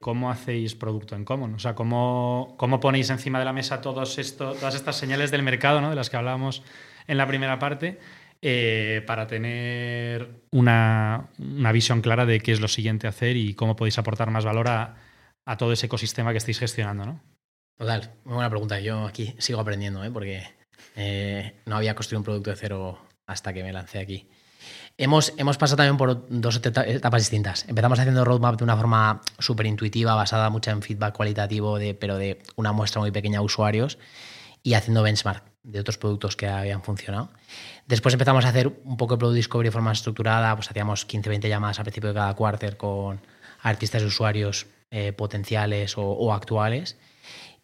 ¿Cómo 0.08 0.30
hacéis 0.30 0.74
producto 0.74 1.16
en 1.16 1.26
Common? 1.26 1.52
O 1.52 1.58
sea, 1.58 1.74
¿cómo, 1.74 2.54
cómo 2.56 2.80
ponéis 2.80 3.10
encima 3.10 3.38
de 3.38 3.44
la 3.44 3.52
mesa 3.52 3.82
todos 3.82 4.16
esto, 4.16 4.54
todas 4.54 4.74
estas 4.74 4.96
señales 4.96 5.30
del 5.30 5.42
mercado, 5.42 5.82
¿no? 5.82 5.90
de 5.90 5.96
las 5.96 6.08
que 6.08 6.16
hablábamos 6.16 6.62
en 7.06 7.18
la 7.18 7.26
primera 7.26 7.58
parte, 7.58 7.98
eh, 8.40 9.04
para 9.06 9.26
tener 9.26 10.44
una, 10.50 11.28
una, 11.38 11.72
visión 11.72 12.00
clara 12.00 12.24
de 12.24 12.40
qué 12.40 12.52
es 12.52 12.60
lo 12.60 12.68
siguiente 12.68 13.06
a 13.06 13.10
hacer 13.10 13.36
y 13.36 13.52
cómo 13.52 13.76
podéis 13.76 13.98
aportar 13.98 14.30
más 14.30 14.46
valor 14.46 14.68
a, 14.68 14.96
a 15.44 15.58
todo 15.58 15.74
ese 15.74 15.84
ecosistema 15.84 16.32
que 16.32 16.38
estáis 16.38 16.58
gestionando? 16.58 17.04
¿no? 17.04 17.20
Total, 17.76 18.14
muy 18.24 18.32
buena 18.32 18.48
pregunta. 18.48 18.80
Yo 18.80 19.06
aquí 19.06 19.34
sigo 19.36 19.60
aprendiendo, 19.60 20.02
¿eh? 20.02 20.10
porque 20.10 20.42
eh, 20.96 21.60
no 21.66 21.76
había 21.76 21.94
construido 21.94 22.20
un 22.20 22.24
producto 22.24 22.48
de 22.48 22.56
cero 22.56 22.98
hasta 23.26 23.52
que 23.52 23.62
me 23.62 23.74
lancé 23.74 23.98
aquí. 23.98 24.26
Hemos, 25.00 25.30
pasado 25.30 25.76
también 25.76 25.96
por 25.96 26.26
dos 26.28 26.56
etapas 26.56 27.22
distintas. 27.22 27.64
Empezamos 27.68 28.00
haciendo 28.00 28.24
roadmap 28.24 28.56
de 28.56 28.64
una 28.64 28.76
forma 28.76 29.20
súper 29.38 29.66
intuitiva, 29.66 30.16
basada 30.16 30.50
mucho 30.50 30.72
en 30.72 30.82
feedback 30.82 31.14
cualitativo, 31.14 31.78
de, 31.78 31.94
pero 31.94 32.18
de 32.18 32.42
una 32.56 32.72
muestra 32.72 33.00
muy 33.00 33.12
pequeña 33.12 33.38
a 33.38 33.42
usuarios, 33.42 33.96
y 34.64 34.74
haciendo 34.74 35.04
benchmark 35.04 35.44
de 35.62 35.78
otros 35.78 35.98
productos 35.98 36.34
que 36.34 36.48
habían 36.48 36.82
funcionado. 36.82 37.30
Después 37.86 38.12
empezamos 38.12 38.44
a 38.44 38.48
hacer 38.48 38.80
un 38.84 38.96
poco 38.96 39.14
de 39.14 39.18
product 39.18 39.36
discovery 39.36 39.68
de 39.68 39.72
forma 39.72 39.92
estructurada, 39.92 40.56
pues 40.56 40.68
hacíamos 40.68 41.06
15-20 41.06 41.48
llamadas 41.48 41.78
al 41.78 41.84
principio 41.84 42.08
de 42.08 42.16
cada 42.16 42.34
quarter 42.34 42.76
con 42.76 43.20
artistas 43.62 44.02
y 44.02 44.06
usuarios 44.06 44.66
eh, 44.90 45.12
potenciales 45.12 45.94
o, 45.96 46.32
actuales. 46.32 46.96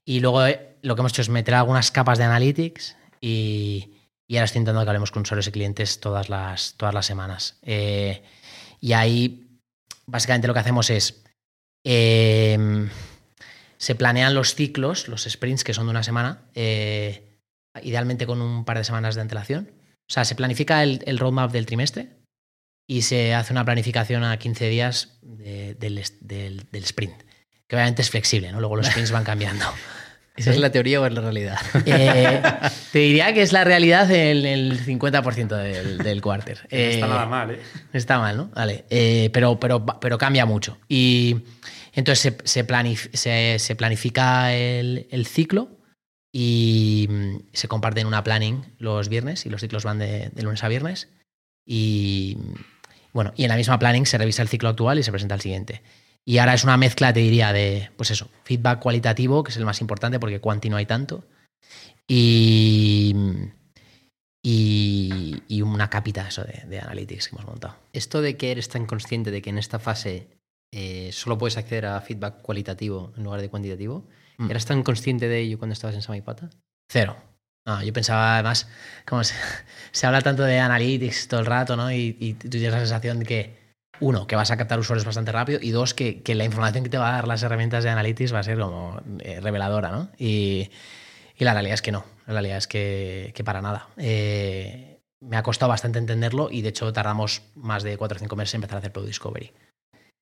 Y 0.05 0.21
luego 0.21 0.47
eh, 0.47 0.77
lo 0.83 0.95
que 0.95 1.01
hemos 1.01 1.11
hecho 1.11 1.23
es 1.23 1.31
meter 1.31 1.55
algunas 1.55 1.91
capas 1.91 2.17
de 2.19 2.25
analytics 2.25 2.97
y, 3.21 3.94
y 4.27 4.37
ahora 4.37 4.47
estoy 4.47 4.61
intentando 4.61 4.85
que 4.85 4.91
hablemos 4.91 5.11
con 5.11 5.23
usuarios 5.23 5.47
y 5.49 5.53
clientes 5.53 6.01
todas 6.01 6.29
las, 6.29 6.75
todas 6.77 6.95
las 6.95 7.07
semanas. 7.07 7.59
Eh, 7.63 8.23
y 8.81 8.93
ahí, 8.93 9.61
básicamente 10.07 10.49
lo 10.49 10.55
que 10.55 10.61
hacemos 10.61 10.91
es, 10.91 11.25
em, 11.85 12.89
se 13.77 13.95
planean 13.95 14.35
los 14.35 14.55
ciclos, 14.55 15.09
los 15.09 15.25
sprints 15.25 15.65
que 15.65 15.75
son 15.75 15.87
de 15.87 15.91
una 15.91 16.03
semana, 16.03 16.49
eh, 16.55 17.39
idealmente 17.83 18.27
con 18.27 18.41
un 18.41 18.65
par 18.65 18.79
de 18.79 18.85
semanas 18.85 19.15
de 19.15 19.21
antelación. 19.21 19.71
O 20.09 20.13
sea, 20.13 20.25
se 20.25 20.35
planifica 20.35 20.83
el, 20.83 21.19
roadmap 21.19 21.51
del 21.51 21.67
trimestre 21.67 22.09
y 22.87 23.03
se 23.03 23.35
hace 23.35 23.53
una 23.53 23.65
planificación 23.65 24.25
a 24.25 24.39
15 24.39 24.69
días 24.69 25.19
del, 25.23 25.79
del, 26.21 26.67
del, 26.71 26.85
sprint, 26.85 27.23
que 27.67 27.77
obviamente 27.77 28.03
es 28.03 28.11
flexible, 28.11 28.53
¿no? 28.53 28.61
Luego 28.61 28.77
los 28.77 28.87
sprints 28.91 29.11
van 29.11 29.25
cambiando. 29.25 29.67
¿Esa 30.37 30.51
es 30.51 30.59
la 30.59 30.73
teoría 30.73 31.01
o 31.01 31.07
es 31.07 31.13
la 31.13 31.21
realidad? 31.21 31.59
Eh, 31.87 32.43
te 32.93 32.99
diría 32.99 33.33
que 33.35 33.43
es 33.43 33.53
la 33.53 33.63
realidad 33.63 34.11
en 34.11 34.45
el 34.45 34.85
50% 34.85 35.49
del, 35.57 35.99
del 35.99 36.21
quarter. 36.21 36.67
no 36.71 36.79
está 36.79 37.07
nada 37.07 37.27
mal, 37.27 37.51
¿eh? 37.53 37.61
Está 37.93 38.19
mal, 38.19 38.37
¿no? 38.37 38.51
Vale. 38.55 38.85
Eh, 38.91 39.31
pero, 39.33 39.61
pero, 39.61 39.85
pero 39.85 40.19
cambia 40.19 40.45
mucho. 40.47 40.79
Y 40.89 41.45
entonces 41.93 42.35
se, 42.43 43.59
se, 43.59 43.77
planifica 43.77 44.55
el, 44.55 45.27
ciclo 45.27 45.79
y 46.33 47.07
mm, 47.09 47.37
se 47.53 47.69
comparten 47.69 48.07
una 48.07 48.25
planning 48.25 48.65
los 48.79 49.09
viernes 49.09 49.47
y 49.47 49.51
los 49.51 49.61
ciclos 49.61 49.85
van 49.85 49.99
de, 49.99 50.33
lunes 50.37 50.65
a 50.65 50.69
viernes. 50.69 51.11
Y, 51.65 52.39
Bueno, 53.13 53.33
y 53.37 53.45
en 53.45 53.51
la 53.51 53.57
misma 53.57 53.79
planning 53.79 54.07
se 54.07 54.19
revisa 54.19 54.43
el 54.43 54.49
ciclo 54.49 54.69
actual 54.69 54.99
y 54.99 55.05
se 55.05 55.13
presenta 55.13 55.37
el 55.37 55.41
siguiente. 55.41 55.83
Y 56.27 56.39
ahora 56.39 56.55
es 56.55 56.65
una 56.65 56.77
mezcla, 56.77 57.13
te 57.13 57.21
diría, 57.21 57.53
de, 57.53 57.91
pues 57.97 58.11
eso, 58.11 58.29
feedback 58.45 58.81
cualitativo, 58.81 59.45
que 59.45 59.51
es 59.51 59.57
el 59.57 59.65
más 59.65 59.81
importante 59.81 60.19
porque 60.19 60.41
cuanti 60.41 60.71
no 60.71 60.77
hay 60.77 60.87
tanto, 60.87 61.25
y, 62.09 63.15
y, 64.43 65.43
y 65.49 65.63
una 65.63 65.91
capita 65.91 66.29
eso 66.29 66.45
de, 66.45 66.65
de 66.67 66.81
analytics 66.81 67.29
que 67.29 67.37
hemos 67.37 67.47
montado. 67.47 67.77
Esto 67.93 68.23
de 68.23 68.37
que 68.37 68.51
eres 68.51 68.69
tan 68.69 68.87
consciente 68.87 69.31
de 69.31 69.43
que 69.43 69.51
en 69.51 69.59
esta 69.59 69.79
fase 69.79 70.29
eh, 70.73 71.11
solo 71.13 71.37
puedes 71.37 71.59
acceder 71.59 71.87
a 71.87 72.01
feedback 72.01 72.41
cualitativo 72.41 73.13
en 73.17 73.25
lugar 73.25 73.41
de 73.41 73.51
cuantitativo, 73.51 74.05
Mm. 74.39 74.51
¿eras 74.51 74.67
tan 74.67 74.83
consciente 74.83 75.29
de 75.29 75.41
ello 75.41 75.59
cuando 75.59 75.73
estabas 75.73 75.95
en 75.95 76.03
Samipata? 76.03 76.51
Cero. 76.91 77.17
No, 77.67 77.83
yo 77.83 77.93
pensaba 77.93 78.35
además, 78.35 78.69
como 79.07 79.25
se, 79.25 79.35
se 79.93 80.07
habla 80.07 80.21
tanto 80.21 80.43
de 80.43 80.59
analytics 80.59 81.29
todo 81.29 81.41
el 81.41 81.47
rato, 81.47 81.77
¿no? 81.77 81.91
Y, 81.91 82.17
y 82.21 82.35
tú 82.35 82.51
tienes 82.51 82.73
la 82.73 82.81
sensación 82.81 83.21
de 83.21 83.27
que, 83.27 83.64
uno, 84.01 84.27
que 84.27 84.37
vas 84.37 84.51
a 84.51 84.57
captar 84.57 84.79
usuarios 84.79 85.05
bastante 85.05 85.33
rápido 85.33 85.59
y 85.63 85.71
dos, 85.71 85.95
que, 85.95 86.23
que 86.23 86.35
la 86.35 86.45
información 86.45 86.85
que 86.85 86.91
te 86.91 86.99
va 86.99 87.11
a 87.11 87.13
dar 87.13 87.29
las 87.29 87.43
herramientas 87.43 87.85
de 87.85 87.91
analytics 87.91 88.35
va 88.35 88.41
a 88.41 88.43
ser 88.43 88.59
como 88.59 89.01
eh, 89.21 89.41
reveladora, 89.41 89.91
¿no? 89.91 90.11
Y, 90.19 90.71
y 91.37 91.45
la 91.45 91.53
realidad 91.53 91.75
es 91.75 91.83
que 91.83 91.93
no, 91.93 92.05
la 92.27 92.33
realidad 92.35 92.59
es 92.59 92.67
que, 92.67 93.33
que 93.35 93.45
para 93.45 93.61
nada. 93.63 93.89
Eh, 93.97 95.01
me 95.21 95.37
ha 95.37 95.43
costado 95.43 95.71
bastante 95.71 95.99
entenderlo 95.99 96.49
y 96.51 96.61
de 96.63 96.69
hecho 96.69 96.93
tardamos 96.93 97.43
más 97.55 97.83
de 97.83 97.97
4 97.97 98.17
o 98.17 98.19
5 98.21 98.37
meses 98.37 98.55
en 98.55 98.59
empezar 98.59 98.77
a 98.77 98.79
hacer 98.81 98.93
Product 98.93 99.09
Discovery. 99.09 99.53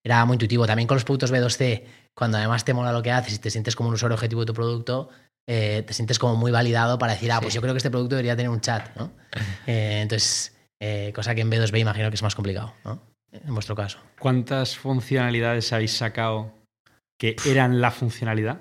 Era 0.04 0.24
muy 0.24 0.34
intuitivo. 0.34 0.66
También 0.66 0.86
con 0.86 0.96
los 0.96 1.04
productos 1.04 1.32
B2C, 1.32 1.84
cuando 2.14 2.38
además 2.38 2.64
te 2.64 2.74
mola 2.74 2.92
lo 2.92 3.02
que 3.02 3.10
haces 3.12 3.34
y 3.34 3.38
te 3.38 3.50
sientes 3.50 3.74
como 3.76 3.88
un 3.88 3.94
usuario 3.94 4.14
objetivo 4.14 4.42
de 4.42 4.46
tu 4.46 4.54
producto, 4.54 5.08
eh, 5.48 5.82
te 5.86 5.92
sientes 5.92 6.18
como 6.18 6.36
muy 6.36 6.50
validado 6.52 6.98
para 6.98 7.12
decir, 7.14 7.30
ah, 7.32 7.40
pues 7.40 7.52
Sí. 7.52 7.56
yo 7.56 7.62
creo 7.62 7.74
que 7.74 7.78
este 7.78 7.90
producto 7.90 8.14
debería 8.16 8.36
tener 8.36 8.50
un 8.50 8.60
chat, 8.60 8.94
¿no? 8.96 9.12
Entonces, 9.66 10.56
cosa 11.14 11.34
que 11.34 11.40
en 11.40 11.50
B2B 11.50 11.78
imagino 11.80 12.10
que 12.10 12.14
es 12.16 12.22
más 12.22 12.34
complicado, 12.34 12.74
¿no? 12.84 13.00
En 13.32 13.54
vuestro 13.54 13.74
caso. 13.74 13.98
¿Cuántas 14.18 14.76
funcionalidades 14.76 15.72
habéis 15.72 15.92
sacado 15.96 16.52
que 17.18 17.36
eran 17.46 17.80
la 17.80 17.90
funcionalidad? 17.90 18.60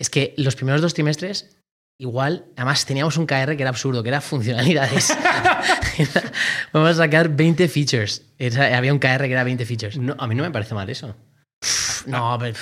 Es 0.00 0.08
que 0.10 0.34
los 0.38 0.56
primeros 0.56 0.80
dos 0.80 0.94
trimestres, 0.94 1.58
igual, 2.00 2.46
además 2.56 2.86
teníamos 2.86 3.16
un 3.16 3.26
KR 3.26 3.56
que 3.56 3.62
era 3.62 3.68
absurdo, 3.70 4.02
que 4.02 4.08
era 4.08 4.20
funcionalidades. 4.20 5.16
Vamos 6.72 6.90
a 6.90 6.94
sacar 6.94 7.28
20 7.28 7.68
features. 7.68 8.22
Era- 8.38 8.76
había 8.78 8.92
un 8.92 8.98
KR 8.98 9.24
que 9.26 9.32
era 9.32 9.44
20 9.44 9.66
features. 9.66 9.98
No, 9.98 10.14
a 10.18 10.26
mí 10.26 10.34
no 10.34 10.42
me 10.44 10.50
parece 10.50 10.74
mal 10.74 10.88
eso. 10.88 11.14
No, 12.06 12.36
pero, 12.40 12.56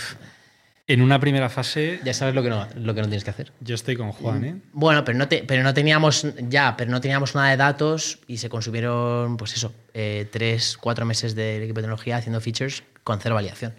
En 0.89 1.03
una 1.03 1.19
primera 1.19 1.49
fase, 1.49 1.99
Ya 2.05 2.15
sabes 2.15 2.35
lo 2.35 2.43
que 2.45 2.49
no, 2.49 2.69
lo 2.77 2.95
que 2.95 3.01
no 3.01 3.09
tienes 3.09 3.25
que 3.25 3.31
hacer. 3.31 3.53
yo 3.61 3.75
estoy 3.75 3.97
con 3.97 4.13
Juan, 4.13 4.45
¿eh? 4.45 4.61
Bueno, 4.73 5.05
pero 5.05 5.19
no, 5.19 5.27
te- 5.27 5.43
pero 5.43 5.65
no 5.65 5.75
teníamos 5.75 6.25
ya, 6.49 6.77
pero 6.77 6.91
no 6.93 7.01
teníamos 7.01 7.35
nada 7.35 7.51
de 7.51 7.57
datos 7.57 8.21
y 8.29 8.37
se 8.37 8.49
consumieron, 8.49 9.37
pues 9.37 9.55
eso, 9.57 9.75
eh, 9.95 10.29
tres, 10.31 10.77
cuatro 10.77 11.05
meses 11.05 11.35
del 11.35 11.63
equipo 11.63 11.77
de 11.81 11.83
tecnología 11.83 12.19
haciendo 12.19 12.41
features 12.41 12.85
con 13.03 13.19
cero 13.21 13.35
validación. 13.35 13.75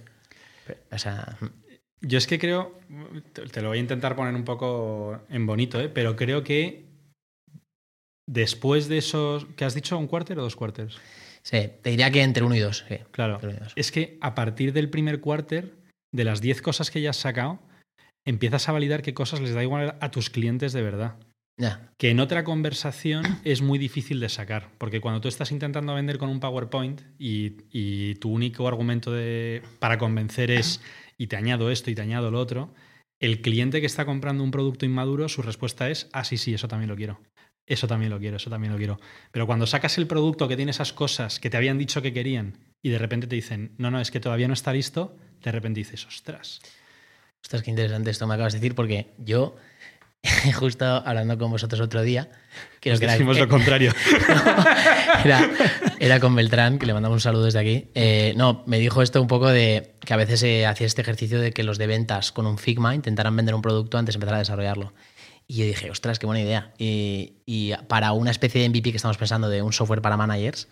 O 0.91 0.97
sea, 0.97 1.37
mm, 1.39 1.45
Yo 2.01 2.17
es 2.17 2.27
que 2.27 2.37
creo, 2.39 2.77
te 3.53 3.61
lo 3.61 3.69
voy 3.69 3.77
a 3.77 3.81
intentar 3.81 4.15
poner 4.17 4.35
un 4.35 4.43
poco 4.43 5.21
en 5.29 5.45
bonito, 5.45 5.79
¿eh? 5.79 5.87
pero 5.87 6.17
creo 6.17 6.43
que 6.43 6.87
después 8.27 8.89
de 8.89 8.97
esos, 8.97 9.45
¿qué 9.55 9.63
has 9.63 9.73
dicho? 9.75 9.97
¿Un 9.97 10.07
cuarter 10.07 10.37
o 10.39 10.41
dos 10.41 10.57
cuarters? 10.57 10.97
sí, 11.41 11.69
te 11.81 11.89
diría 11.91 12.11
que 12.11 12.21
entre 12.21 12.43
uno 12.43 12.55
y 12.55 12.59
dos. 12.59 12.83
sí. 12.89 12.97
Claro. 13.11 13.39
Uno 13.41 13.53
y 13.53 13.55
dos. 13.55 13.71
Es 13.77 13.93
que 13.93 14.17
a 14.19 14.35
partir 14.35 14.73
del 14.73 14.89
primer 14.89 15.21
cuarter, 15.21 15.71
de 16.11 16.23
las 16.23 16.41
10 16.41 16.61
cosas 16.61 16.91
que 16.91 17.01
ya 17.01 17.11
has 17.11 17.17
sacado, 17.17 17.59
empiezas 18.25 18.67
a 18.67 18.71
validar 18.71 19.01
qué 19.01 19.13
cosas 19.13 19.39
les 19.41 19.53
da 19.53 19.63
igual 19.63 19.97
a 19.99 20.11
tus 20.11 20.29
clientes 20.29 20.73
de 20.73 20.81
verdad. 20.81 21.15
Ya, 21.59 21.91
Que 21.97 22.11
en 22.11 22.19
otra 22.19 22.43
conversación 22.43 23.23
es 23.43 23.61
muy 23.61 23.79
difícil 23.79 24.19
de 24.19 24.29
sacar, 24.29 24.69
porque 24.77 25.01
cuando 25.01 25.21
tú 25.21 25.27
estás 25.27 25.51
intentando 25.51 25.95
vender 25.95 26.19
con 26.19 26.29
un 26.29 26.39
PowerPoint 26.39 27.01
y, 27.17 27.57
y 27.71 28.15
tu 28.15 28.31
único 28.31 28.67
argumento 28.67 29.11
de, 29.11 29.63
para 29.79 29.97
convencer 29.97 30.51
es 30.51 30.81
y 31.17 31.27
te 31.27 31.35
añado 31.35 31.71
esto 31.71 31.89
y 31.89 31.95
te 31.95 32.01
añado 32.01 32.29
lo 32.29 32.39
otro, 32.39 32.73
el 33.19 33.41
cliente 33.41 33.79
que 33.79 33.87
está 33.87 34.05
comprando 34.05 34.43
un 34.43 34.51
producto 34.51 34.85
inmaduro, 34.85 35.27
su 35.29 35.41
respuesta 35.41 35.89
es, 35.89 36.09
ah, 36.13 36.23
sí, 36.23 36.37
sí, 36.37 36.53
eso 36.53 36.67
también 36.67 36.89
lo 36.89 36.95
quiero. 36.95 37.19
Eso 37.67 37.85
también 37.85 38.09
lo 38.11 38.17
quiero, 38.19 38.37
eso 38.37 38.49
también 38.49 38.71
lo 38.71 38.77
quiero. 38.77 38.99
Pero 39.31 39.45
cuando 39.45 39.67
sacas 39.67 39.97
el 39.97 40.07
producto 40.07 40.47
que 40.47 40.55
tiene 40.55 40.71
esas 40.71 40.93
cosas 40.93 41.39
que 41.39 41.49
te 41.49 41.57
habían 41.57 41.77
dicho 41.77 42.01
que 42.01 42.13
querían 42.13 42.57
y 42.81 42.89
de 42.89 42.97
repente 42.97 43.27
te 43.27 43.35
dicen, 43.35 43.73
no, 43.77 43.91
no, 43.91 43.99
es 43.99 44.09
que 44.09 44.19
todavía 44.21 44.47
no 44.47 44.53
está 44.53 44.71
listo, 44.73 45.17
de 45.43 45.51
repente 45.51 45.81
dices, 45.81 46.05
ostras. 46.07 46.61
ostras, 47.43 47.61
qué 47.63 47.69
interesante 47.69 48.09
esto 48.09 48.25
me 48.25 48.35
acabas 48.35 48.53
de 48.53 48.59
decir 48.59 48.73
porque 48.73 49.13
yo, 49.17 49.57
justo 50.55 50.85
hablando 50.85 51.37
con 51.37 51.51
vosotros 51.51 51.81
otro 51.81 52.01
día, 52.03 52.29
creo 52.79 52.93
Nos 52.93 52.99
que 52.99 53.05
era- 53.05 53.13
decimos 53.13 53.37
lo 53.37 53.49
contrario. 53.49 53.91
era, 55.25 55.49
era 55.99 56.19
con 56.21 56.35
Beltrán, 56.35 56.79
que 56.79 56.85
le 56.85 56.93
mandamos 56.93 57.15
un 57.17 57.21
saludo 57.21 57.45
desde 57.45 57.59
aquí. 57.59 57.89
Eh, 57.95 58.33
no, 58.37 58.63
me 58.65 58.79
dijo 58.79 59.01
esto 59.01 59.21
un 59.21 59.27
poco 59.27 59.47
de 59.49 59.95
que 60.05 60.13
a 60.13 60.17
veces 60.17 60.39
se 60.39 60.65
hacía 60.65 60.87
este 60.87 61.01
ejercicio 61.01 61.39
de 61.41 61.51
que 61.51 61.63
los 61.63 61.77
de 61.77 61.87
ventas 61.87 62.31
con 62.31 62.47
un 62.47 62.57
Figma 62.57 62.95
intentaran 62.95 63.35
vender 63.35 63.55
un 63.55 63.61
producto 63.61 63.97
antes 63.97 64.13
de 64.15 64.17
empezar 64.17 64.35
a 64.35 64.39
desarrollarlo. 64.39 64.93
Y 65.47 65.55
yo 65.55 65.65
dije, 65.65 65.89
ostras, 65.89 66.19
qué 66.19 66.25
buena 66.25 66.41
idea. 66.41 66.73
Y, 66.77 67.35
y 67.45 67.73
para 67.87 68.11
una 68.11 68.31
especie 68.31 68.61
de 68.61 68.69
MVP 68.69 68.91
que 68.91 68.97
estamos 68.97 69.17
pensando 69.17 69.47
de 69.49 69.61
un 69.61 69.71
software 69.71 70.01
para 70.01 70.17
managers, 70.17 70.67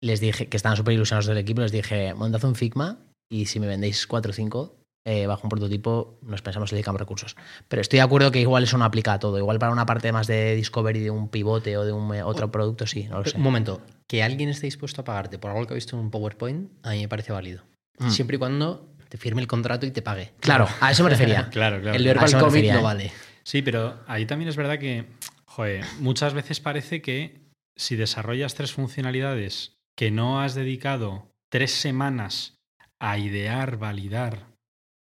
les 0.00 0.20
dije, 0.20 0.48
que 0.48 0.56
estaban 0.56 0.76
súper 0.76 0.94
ilusionados 0.94 1.26
del 1.26 1.38
equipo, 1.38 1.60
les 1.62 1.72
dije, 1.72 2.14
montad 2.14 2.44
un 2.44 2.54
Figma 2.54 2.98
y 3.30 3.46
si 3.46 3.60
me 3.60 3.66
vendéis 3.66 4.06
4 4.06 4.30
o 4.30 4.34
5 4.34 4.76
eh, 5.06 5.26
bajo 5.26 5.42
un 5.44 5.48
prototipo, 5.48 6.18
nos 6.22 6.42
pensamos 6.42 6.70
dedicamos 6.70 7.00
recursos. 7.00 7.36
Pero 7.68 7.80
estoy 7.80 7.98
de 7.98 8.02
acuerdo 8.02 8.30
que 8.30 8.40
igual 8.40 8.64
eso 8.64 8.76
no 8.76 8.84
aplica 8.84 9.14
a 9.14 9.18
todo. 9.18 9.38
Igual 9.38 9.58
para 9.58 9.72
una 9.72 9.86
parte 9.86 10.12
más 10.12 10.26
de 10.26 10.54
discovery 10.54 11.00
de 11.00 11.10
un 11.10 11.28
pivote 11.28 11.76
o 11.78 11.84
de 11.84 11.92
un 11.92 12.14
eh, 12.14 12.22
otro 12.22 12.50
producto, 12.50 12.86
sí, 12.86 13.06
no 13.08 13.20
lo 13.20 13.24
sé. 13.24 13.36
Un 13.36 13.42
momento, 13.42 13.80
que 14.06 14.22
alguien 14.22 14.50
esté 14.50 14.66
dispuesto 14.66 15.00
a 15.00 15.04
pagarte 15.04 15.38
por 15.38 15.50
algo 15.50 15.66
que 15.66 15.72
ha 15.72 15.74
visto 15.74 15.96
en 15.96 16.02
un 16.02 16.10
PowerPoint, 16.10 16.70
a 16.82 16.90
mí 16.90 17.00
me 17.00 17.08
parece 17.08 17.32
válido. 17.32 17.62
Mm. 17.98 18.10
Siempre 18.10 18.36
y 18.36 18.38
cuando 18.38 18.88
te 19.08 19.16
firme 19.16 19.40
el 19.40 19.48
contrato 19.48 19.86
y 19.86 19.90
te 19.90 20.02
pague. 20.02 20.32
Claro, 20.40 20.68
a 20.80 20.90
eso 20.90 21.02
me 21.02 21.10
refería. 21.10 21.48
claro, 21.50 21.80
claro. 21.80 21.96
El 21.96 22.04
A 22.04 22.06
verbal 22.06 22.26
eso 22.26 22.36
me 22.36 22.42
commit 22.44 22.72
no 22.72 22.82
vale. 22.82 23.10
Sí, 23.50 23.62
pero 23.62 23.98
ahí 24.06 24.26
también 24.26 24.48
es 24.48 24.54
verdad 24.54 24.78
que, 24.78 25.06
joder, 25.44 25.84
muchas 25.98 26.34
veces 26.34 26.60
parece 26.60 27.02
que 27.02 27.40
si 27.76 27.96
desarrollas 27.96 28.54
tres 28.54 28.70
funcionalidades 28.72 29.72
que 29.96 30.12
no 30.12 30.40
has 30.40 30.54
dedicado 30.54 31.32
tres 31.48 31.72
semanas 31.72 32.54
a 33.00 33.18
idear, 33.18 33.76
validar, 33.76 34.46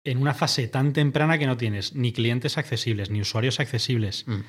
en 0.03 0.17
una 0.17 0.33
fase 0.33 0.67
tan 0.67 0.91
temprana 0.91 1.37
que 1.37 1.45
no 1.45 1.55
tienes 1.55 1.93
ni 1.93 2.13
clientes 2.13 2.57
accesibles, 2.57 3.11
ni 3.11 3.21
usuarios 3.21 3.59
accesibles, 3.59 4.27
Mm. 4.27 4.41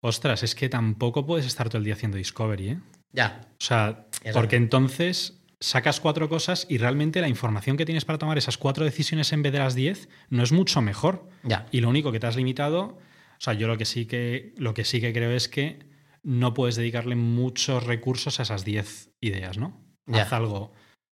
ostras, 0.00 0.44
es 0.44 0.54
que 0.54 0.68
tampoco 0.68 1.26
puedes 1.26 1.46
estar 1.46 1.68
todo 1.68 1.78
el 1.78 1.84
día 1.84 1.94
haciendo 1.94 2.16
discovery, 2.16 2.68
¿eh? 2.68 2.78
Ya. 3.10 3.40
O 3.60 3.64
sea, 3.64 4.06
Es 4.22 4.32
porque 4.34 4.54
verdad. 4.54 4.62
entonces 4.62 5.37
sacas 5.60 6.00
cuatro 6.00 6.28
cosas 6.28 6.66
y 6.68 6.78
realmente 6.78 7.20
la 7.20 7.28
información 7.28 7.76
que 7.76 7.84
tienes 7.84 8.04
para 8.04 8.18
tomar 8.18 8.38
esas 8.38 8.58
cuatro 8.58 8.84
decisiones 8.84 9.32
en 9.32 9.42
vez 9.42 9.52
de 9.52 9.58
las 9.58 9.74
diez 9.74 10.08
no 10.30 10.42
es 10.42 10.52
mucho 10.52 10.80
mejor. 10.80 11.28
Ya. 11.42 11.66
Y 11.72 11.80
lo 11.80 11.88
único 11.88 12.12
que 12.12 12.20
te 12.20 12.26
has 12.26 12.36
limitado, 12.36 12.80
o 12.80 13.40
sea, 13.40 13.54
yo 13.54 13.66
lo 13.66 13.76
que 13.76 13.84
sí 13.84 14.06
que, 14.06 14.54
lo 14.56 14.74
que, 14.74 14.84
sí 14.84 15.00
que 15.00 15.12
creo 15.12 15.32
es 15.32 15.48
que 15.48 15.80
no 16.22 16.54
puedes 16.54 16.76
dedicarle 16.76 17.16
muchos 17.16 17.84
recursos 17.84 18.38
a 18.38 18.42
esas 18.42 18.64
10 18.64 19.10
ideas, 19.20 19.58
¿no? 19.58 19.84
Ya. 20.06 20.22
Haz 20.22 20.32
algo 20.32 20.72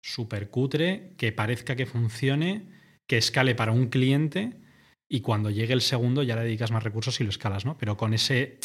súper 0.02 0.50
cutre, 0.50 1.14
que 1.16 1.32
parezca 1.32 1.76
que 1.76 1.86
funcione, 1.86 2.68
que 3.06 3.18
escale 3.18 3.54
para 3.54 3.72
un 3.72 3.88
cliente 3.88 4.60
y 5.08 5.20
cuando 5.20 5.50
llegue 5.50 5.72
el 5.72 5.80
segundo 5.80 6.22
ya 6.22 6.36
le 6.36 6.42
dedicas 6.42 6.70
más 6.70 6.84
recursos 6.84 7.20
y 7.20 7.24
lo 7.24 7.30
escalas, 7.30 7.64
¿no? 7.64 7.76
Pero 7.78 7.96
con 7.96 8.14
ese 8.14 8.58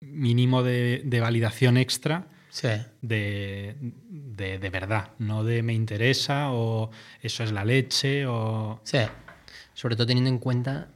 mínimo 0.00 0.62
de, 0.62 1.02
de 1.04 1.20
validación 1.20 1.76
extra 1.76 2.28
Sí. 2.56 2.68
de, 3.02 3.76
de, 4.08 4.58
de 4.58 4.70
verdad, 4.70 5.10
no 5.18 5.44
de 5.44 5.62
me 5.62 5.74
interesa 5.74 6.52
o 6.52 6.90
eso 7.20 7.44
es 7.44 7.52
la 7.52 7.66
leche 7.66 8.24
o... 8.26 8.80
Sí. 8.82 9.00
Sobre 9.74 9.94
todo 9.94 10.06
teniendo 10.06 10.30
en 10.30 10.38
cuenta 10.38 10.88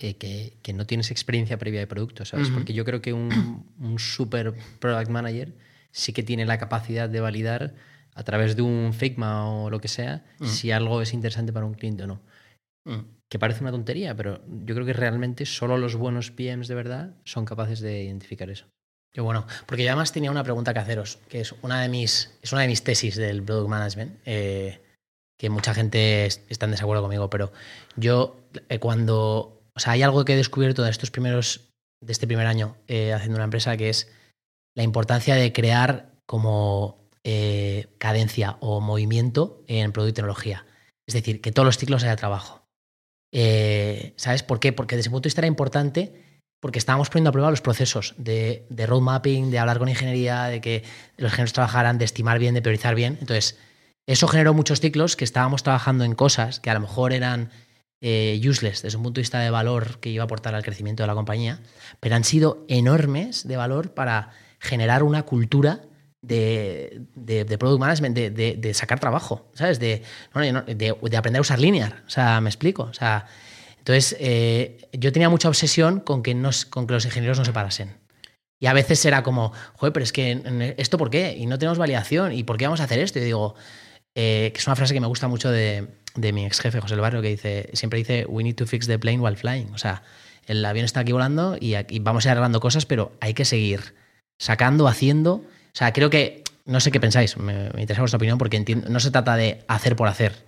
eh, 0.00 0.16
que, 0.18 0.58
que 0.60 0.74
no 0.74 0.86
tienes 0.86 1.10
experiencia 1.10 1.56
previa 1.56 1.80
de 1.80 1.86
producto, 1.86 2.26
¿sabes? 2.26 2.50
Porque 2.50 2.74
yo 2.74 2.84
creo 2.84 3.00
que 3.00 3.14
un, 3.14 3.64
un 3.80 3.98
super 3.98 4.52
product 4.80 5.08
manager 5.08 5.54
sí 5.92 6.12
que 6.12 6.22
tiene 6.22 6.44
la 6.44 6.58
capacidad 6.58 7.08
de 7.08 7.20
validar 7.20 7.74
a 8.14 8.22
través 8.24 8.54
de 8.54 8.60
un 8.60 8.92
Figma 8.92 9.48
o 9.50 9.70
lo 9.70 9.80
que 9.80 9.88
sea 9.88 10.26
Mm. 10.40 10.46
si 10.46 10.72
algo 10.72 11.00
es 11.00 11.14
interesante 11.14 11.54
para 11.54 11.64
un 11.64 11.72
cliente 11.72 12.02
o 12.02 12.06
no. 12.06 12.20
Mm. 12.84 13.00
Que 13.30 13.38
parece 13.38 13.62
una 13.62 13.70
tontería, 13.70 14.14
pero 14.14 14.42
yo 14.66 14.74
creo 14.74 14.84
que 14.86 14.92
realmente 14.92 15.46
solo 15.46 15.78
los 15.78 15.96
buenos 15.96 16.30
PMs 16.30 16.68
de 16.68 16.74
verdad 16.74 17.14
son 17.24 17.46
capaces 17.46 17.80
de 17.80 18.04
identificar 18.04 18.50
eso. 18.50 18.66
Qué 19.12 19.20
bueno. 19.20 19.46
Porque 19.66 19.84
yo 19.84 19.90
además 19.90 20.12
tenía 20.12 20.30
una 20.30 20.44
pregunta 20.44 20.72
que 20.72 20.80
haceros, 20.80 21.18
que 21.28 21.40
es 21.40 21.52
una 21.62 21.80
de 21.82 21.88
mis, 21.88 22.30
es 22.42 22.52
una 22.52 22.62
de 22.62 22.68
mis 22.68 22.84
tesis 22.84 23.16
del 23.16 23.42
product 23.42 23.68
management, 23.68 24.18
eh, 24.26 24.80
que 25.38 25.50
mucha 25.50 25.74
gente 25.74 26.26
es- 26.26 26.42
está 26.48 26.66
en 26.66 26.72
desacuerdo 26.72 27.02
conmigo, 27.02 27.30
pero 27.30 27.52
yo 27.96 28.36
eh, 28.68 28.78
cuando, 28.78 29.62
o 29.74 29.80
sea, 29.80 29.92
hay 29.92 30.02
algo 30.02 30.24
que 30.24 30.34
he 30.34 30.36
descubierto 30.36 30.82
de 30.82 30.90
estos 30.90 31.10
primeros, 31.10 31.70
de 32.00 32.12
este 32.12 32.26
primer 32.26 32.46
año 32.46 32.76
eh, 32.86 33.12
haciendo 33.12 33.36
una 33.36 33.44
empresa, 33.44 33.76
que 33.76 33.88
es 33.88 34.10
la 34.76 34.82
importancia 34.82 35.34
de 35.34 35.52
crear 35.52 36.12
como 36.26 36.98
eh, 37.24 37.86
cadencia 37.98 38.56
o 38.60 38.80
movimiento 38.80 39.62
en 39.66 39.92
producto 39.92 40.10
y 40.10 40.14
tecnología. 40.14 40.66
Es 41.08 41.14
decir, 41.14 41.40
que 41.40 41.52
todos 41.52 41.66
los 41.66 41.78
ciclos 41.78 42.04
haya 42.04 42.16
trabajo. 42.16 42.62
¿Sabes 44.16 44.42
por 44.42 44.60
qué? 44.60 44.72
Porque 44.72 44.96
desde 44.96 45.08
ese 45.08 45.10
punto 45.10 45.24
de 45.24 45.28
vista 45.28 45.40
era 45.40 45.48
importante 45.48 46.27
porque 46.60 46.78
estábamos 46.78 47.08
poniendo 47.10 47.30
a 47.30 47.32
prueba 47.32 47.50
los 47.50 47.60
procesos 47.60 48.14
de, 48.16 48.66
de 48.68 48.86
road 48.86 49.00
mapping, 49.00 49.50
de 49.50 49.58
hablar 49.58 49.78
con 49.78 49.88
ingeniería, 49.88 50.44
de 50.44 50.60
que 50.60 50.82
los 51.16 51.30
ingenieros 51.30 51.52
trabajaran, 51.52 51.98
de 51.98 52.04
estimar 52.04 52.38
bien, 52.38 52.54
de 52.54 52.62
priorizar 52.62 52.94
bien. 52.94 53.18
Entonces, 53.20 53.58
eso 54.06 54.26
generó 54.26 54.54
muchos 54.54 54.80
ciclos 54.80 55.16
que 55.16 55.24
estábamos 55.24 55.62
trabajando 55.62 56.04
en 56.04 56.14
cosas 56.14 56.60
que 56.60 56.70
a 56.70 56.74
lo 56.74 56.80
mejor 56.80 57.12
eran 57.12 57.50
eh, 58.00 58.40
useless 58.42 58.82
desde 58.82 58.96
un 58.96 59.02
punto 59.02 59.18
de 59.18 59.22
vista 59.22 59.40
de 59.40 59.50
valor 59.50 59.98
que 60.00 60.08
iba 60.10 60.22
a 60.22 60.26
aportar 60.26 60.54
al 60.54 60.62
crecimiento 60.62 61.02
de 61.02 61.08
la 61.08 61.14
compañía, 61.14 61.60
pero 62.00 62.14
han 62.16 62.24
sido 62.24 62.64
enormes 62.68 63.46
de 63.46 63.56
valor 63.56 63.94
para 63.94 64.30
generar 64.60 65.02
una 65.02 65.24
cultura 65.24 65.82
de, 66.22 67.02
de, 67.14 67.44
de 67.44 67.58
product 67.58 67.80
management, 67.80 68.16
de, 68.16 68.30
de, 68.30 68.74
sacar 68.74 68.98
trabajo, 68.98 69.48
¿sabes? 69.54 69.78
De, 69.78 70.02
de, 70.34 71.16
aprender 71.16 71.38
a 71.38 71.42
usar 71.42 71.58
linear. 71.58 72.02
O 72.06 72.10
sea, 72.10 72.40
me 72.40 72.48
explico. 72.48 72.84
O 72.84 72.94
sea, 72.94 73.26
entonces, 73.78 74.16
eh, 74.20 74.88
yo 74.92 75.12
tenía 75.12 75.28
mucha 75.28 75.48
obsesión 75.48 76.00
con 76.00 76.22
que, 76.22 76.34
nos, 76.34 76.66
con 76.66 76.86
que 76.86 76.94
los 76.94 77.04
ingenieros 77.04 77.38
no 77.38 77.44
se 77.44 77.52
parasen. 77.52 77.96
Y 78.60 78.66
a 78.66 78.72
veces 78.72 79.04
era 79.04 79.22
como, 79.22 79.52
joder, 79.74 79.92
pero 79.92 80.04
es 80.04 80.12
que 80.12 80.74
esto 80.76 80.98
por 80.98 81.10
qué? 81.10 81.36
Y 81.36 81.46
no 81.46 81.58
tenemos 81.58 81.78
validación. 81.78 82.32
¿Y 82.32 82.42
por 82.42 82.56
qué 82.56 82.66
vamos 82.66 82.80
a 82.80 82.84
hacer 82.84 82.98
esto? 82.98 83.18
Y 83.18 83.22
digo, 83.22 83.54
eh, 84.14 84.50
que 84.52 84.58
es 84.58 84.66
una 84.66 84.74
frase 84.74 84.94
que 84.94 85.00
me 85.00 85.06
gusta 85.06 85.28
mucho 85.28 85.50
de, 85.50 85.86
mi 86.16 86.44
ex 86.44 86.60
jefe, 86.60 86.80
José 86.80 86.94
El 86.94 87.00
Barrio, 87.00 87.22
que 87.22 87.28
dice, 87.28 87.70
siempre 87.72 87.98
dice, 87.98 88.26
we 88.28 88.42
need 88.42 88.56
to 88.56 88.66
fix 88.66 88.86
the 88.86 88.98
plane 88.98 89.20
while 89.20 89.36
flying. 89.36 89.72
O 89.72 89.78
sea, 89.78 90.02
el 90.46 90.64
avión 90.64 90.84
está 90.84 91.00
aquí 91.00 91.12
volando 91.12 91.56
y, 91.60 91.74
vamos 92.00 92.26
a 92.26 92.28
ir 92.28 92.32
arreglando 92.32 92.58
cosas, 92.58 92.84
pero 92.84 93.12
hay 93.20 93.34
que 93.34 93.44
seguir 93.44 93.94
sacando, 94.38 94.88
haciendo. 94.88 95.34
O 95.34 95.44
sea, 95.72 95.92
creo 95.92 96.10
que, 96.10 96.42
no 96.64 96.80
sé 96.80 96.90
qué 96.90 96.98
pensáis, 96.98 97.36
me, 97.36 97.66
interesa 97.78 98.00
vuestra 98.00 98.16
opinión, 98.16 98.38
porque 98.38 98.58
no 98.58 98.98
se 98.98 99.12
trata 99.12 99.36
de 99.36 99.62
hacer 99.68 99.94
por 99.94 100.08
hacer, 100.08 100.47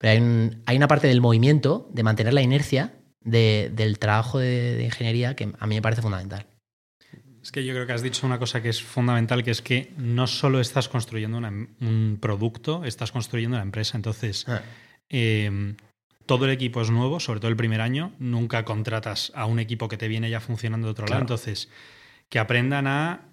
pero 0.00 0.12
hay, 0.12 0.50
hay 0.64 0.76
una 0.76 0.88
parte 0.88 1.08
del 1.08 1.20
movimiento, 1.20 1.88
de 1.92 2.02
mantener 2.02 2.32
la 2.32 2.40
inercia 2.40 2.94
del 3.20 3.98
trabajo 3.98 4.38
de, 4.38 4.82
ingeniería 4.82 5.36
que 5.36 5.52
a 5.58 5.66
mí 5.66 5.74
me 5.74 5.82
parece 5.82 6.00
fundamental. 6.00 6.46
Es 7.42 7.52
que 7.52 7.64
yo 7.64 7.74
creo 7.74 7.86
que 7.86 7.92
has 7.92 8.02
dicho 8.02 8.26
una 8.26 8.38
cosa 8.38 8.62
que 8.62 8.70
es 8.70 8.82
fundamental, 8.82 9.44
que 9.44 9.50
es 9.50 9.62
que 9.62 9.92
no 9.98 10.26
solo 10.26 10.60
estás 10.60 10.88
construyendo 10.88 11.38
un 11.38 12.18
producto, 12.20 12.84
estás 12.84 13.12
construyendo 13.12 13.56
una 13.56 13.64
empresa. 13.64 13.96
Entonces, 13.96 14.46
ah. 14.48 14.62
Em, 15.10 15.76
todo 16.24 16.44
el 16.44 16.52
equipo 16.52 16.80
es 16.80 16.90
nuevo, 16.90 17.18
sobre 17.18 17.40
todo 17.40 17.50
el 17.50 17.56
primer 17.56 17.80
año. 17.80 18.12
Nunca 18.18 18.64
contratas 18.64 19.32
a 19.34 19.44
un 19.46 19.58
equipo 19.58 19.88
que 19.88 19.96
te 19.96 20.08
viene 20.08 20.30
ya 20.30 20.40
funcionando 20.40 20.86
de 20.86 20.92
otro 20.92 21.06
lado. 21.06 21.20
Entonces, 21.20 21.68
que 22.28 22.38
aprendan 22.38 22.86
a, 22.86 23.26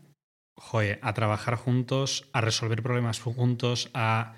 a 1.01 1.13
trabajar 1.13 1.55
juntos, 1.55 2.27
a 2.33 2.41
resolver 2.41 2.81
problemas 2.81 3.19
juntos, 3.19 3.89
a, 3.93 4.33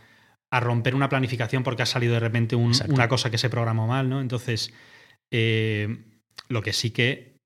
romper 0.52 0.96
una 0.96 1.10
planificación 1.10 1.64
porque 1.64 1.84
ha 1.84 1.86
salido 1.86 2.14
de 2.14 2.20
repente 2.20 2.56
una 2.56 3.08
cosa 3.08 3.30
que 3.30 3.38
se 3.38 3.50
programó 3.50 3.88
mal, 3.88 4.10
¿no? 4.10 4.22
Entonces, 4.22 4.74
eh, 5.32 5.98
lo 6.48 6.62
que 6.62 6.74
sí 6.74 6.92
que 6.92 7.40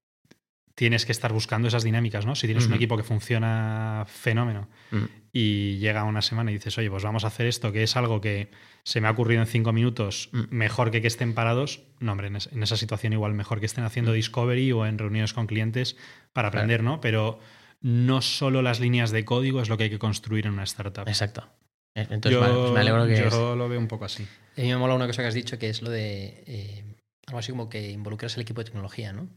tienes 0.75 1.05
que 1.05 1.11
estar 1.11 1.31
buscando 1.31 1.67
esas 1.67 1.83
dinámicas, 1.83 2.25
¿no? 2.25 2.35
Si 2.35 2.47
tienes 2.47 2.65
un 2.65 2.73
equipo 2.73 2.97
que 2.97 3.03
funciona 3.03 4.05
fenómeno 4.07 4.69
mm. 4.91 5.03
y 5.31 5.77
llega 5.77 6.03
una 6.03 6.21
semana 6.21 6.49
y 6.49 6.55
dices, 6.55 6.77
oye, 6.77 6.89
pues 6.89 7.03
vamos 7.03 7.25
a 7.25 7.27
hacer 7.27 7.45
esto, 7.45 7.71
que 7.71 7.83
es 7.83 7.95
algo 7.95 8.21
que 8.21 8.49
se 8.83 8.99
me 8.99 9.07
ha 9.07 9.11
ocurrido 9.11 9.41
en 9.41 9.47
cinco 9.47 9.71
minutos, 9.71 10.29
mm. 10.31 10.43
mejor 10.49 10.89
que 10.89 11.01
que 11.01 11.07
estén 11.07 11.35
parados, 11.35 11.83
no, 11.99 12.13
hombre, 12.13 12.27
en, 12.27 12.63
esa 12.63 12.77
situación 12.77 13.13
igual 13.13 13.33
mejor 13.33 13.59
que 13.59 13.67
estén 13.67 13.83
haciendo 13.83 14.11
mm. 14.11 14.15
discovery 14.15 14.71
o 14.71 14.85
en 14.87 14.97
reuniones 14.97 15.33
con 15.33 15.45
clientes 15.45 15.95
para 16.31 16.47
aprender, 16.47 16.81
¿no? 16.81 17.01
Pero 17.01 17.39
no 17.81 18.21
solo 18.21 18.61
las 18.63 18.79
líneas 18.79 19.11
de 19.11 19.25
código 19.25 19.61
es 19.61 19.69
lo 19.69 19.77
que 19.77 19.83
hay 19.83 19.89
que 19.91 19.99
construir 19.99 20.47
en 20.47 20.53
una 20.53 20.63
startup. 20.63 21.07
Exacto. 21.07 21.47
Eh, 21.95 22.07
entonces, 22.09 22.39
yo, 22.39 22.71
me 22.73 22.79
alegro 22.79 23.05
que 23.05 23.15
yo 23.15 23.55
lo 23.55 23.69
veo 23.69 23.79
un 23.79 23.87
poco 23.87 24.05
así. 24.05 24.27
A 24.57 24.61
mí 24.61 24.67
me 24.67 24.77
mola 24.77 24.95
una 24.95 25.07
cosa 25.07 25.21
que 25.21 25.27
has 25.27 25.33
dicho, 25.33 25.59
que 25.59 25.69
es 25.69 25.81
lo 25.81 25.89
de 25.89 26.43
eh, 26.47 26.83
algo 27.27 27.39
así 27.39 27.51
como 27.51 27.69
que 27.69 27.91
involucras 27.91 28.35
el 28.35 28.41
equipo 28.41 28.61
de 28.61 28.65
tecnología, 28.65 29.13
¿no? 29.13 29.27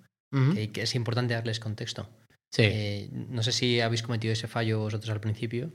que, 0.72 0.82
es 0.82 0.94
importante 0.94 1.34
darles 1.34 1.60
contexto. 1.60 2.08
Sí. 2.50 2.62
Eh, 2.64 3.08
no 3.12 3.42
sé 3.42 3.52
si 3.52 3.80
habéis 3.80 4.02
cometido 4.02 4.32
ese 4.32 4.48
fallo 4.48 4.80
vosotros 4.80 5.10
al 5.10 5.20
principio, 5.20 5.72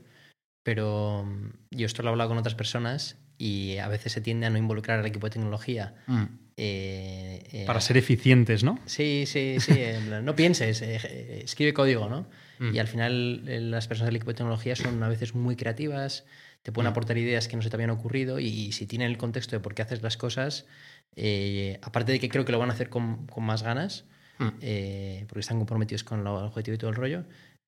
pero 0.62 1.24
mm, 1.24 1.76
yo 1.76 1.86
esto 1.86 2.02
lo 2.02 2.08
he 2.08 2.12
hablado 2.12 2.30
con 2.30 2.38
otras 2.38 2.54
personas 2.54 3.18
y 3.38 3.78
a 3.78 3.88
veces 3.88 4.12
se 4.12 4.20
tiende 4.20 4.46
a 4.46 4.50
no 4.50 4.58
involucrar 4.58 5.00
al 5.00 5.06
equipo 5.06 5.26
de 5.26 5.32
tecnología. 5.32 5.94
Mm. 6.06 6.24
Eh, 6.56 7.48
eh, 7.52 7.64
Para 7.66 7.80
ser 7.80 7.96
eficientes, 7.96 8.62
¿no? 8.62 8.78
Sí, 8.84 9.24
sí, 9.26 9.56
sí. 9.58 9.74
no 10.22 10.36
pienses, 10.36 10.82
escribe 10.82 11.72
código, 11.72 12.08
¿no? 12.08 12.28
Mm. 12.58 12.74
Y 12.74 12.78
al 12.78 12.86
final 12.88 13.70
las 13.70 13.88
personas 13.88 14.08
del 14.08 14.16
equipo 14.16 14.30
de 14.30 14.36
tecnología 14.36 14.76
son 14.76 15.02
a 15.02 15.08
veces 15.08 15.34
muy 15.34 15.56
creativas, 15.56 16.24
te 16.62 16.72
pueden 16.72 16.90
aportar 16.90 17.18
ideas 17.18 17.48
que 17.48 17.56
no 17.56 17.62
se 17.62 17.70
te 17.70 17.76
habían 17.76 17.90
ocurrido 17.90 18.38
y, 18.38 18.72
si 18.72 18.86
tienen 18.86 19.10
el 19.10 19.18
contexto 19.18 19.56
de 19.56 19.60
por 19.60 19.74
qué 19.74 19.82
haces 19.82 20.02
las 20.02 20.16
cosas, 20.16 20.66
aparte 21.82 22.12
de 22.12 22.20
que 22.20 22.28
creo 22.28 22.44
que 22.44 22.52
lo 22.52 22.58
van 22.58 22.70
a 22.70 22.72
hacer 22.72 22.88
con, 22.88 23.26
con 23.26 23.44
más 23.44 23.62
ganas, 23.62 24.06
Mm. 24.42 24.48
Eh, 24.60 25.24
porque 25.28 25.40
están 25.40 25.58
comprometidos 25.58 26.04
con 26.04 26.20
el 26.20 26.26
objetivo 26.26 26.74
y 26.74 26.78
todo 26.78 26.90
el 26.90 26.96
rollo, 26.96 27.24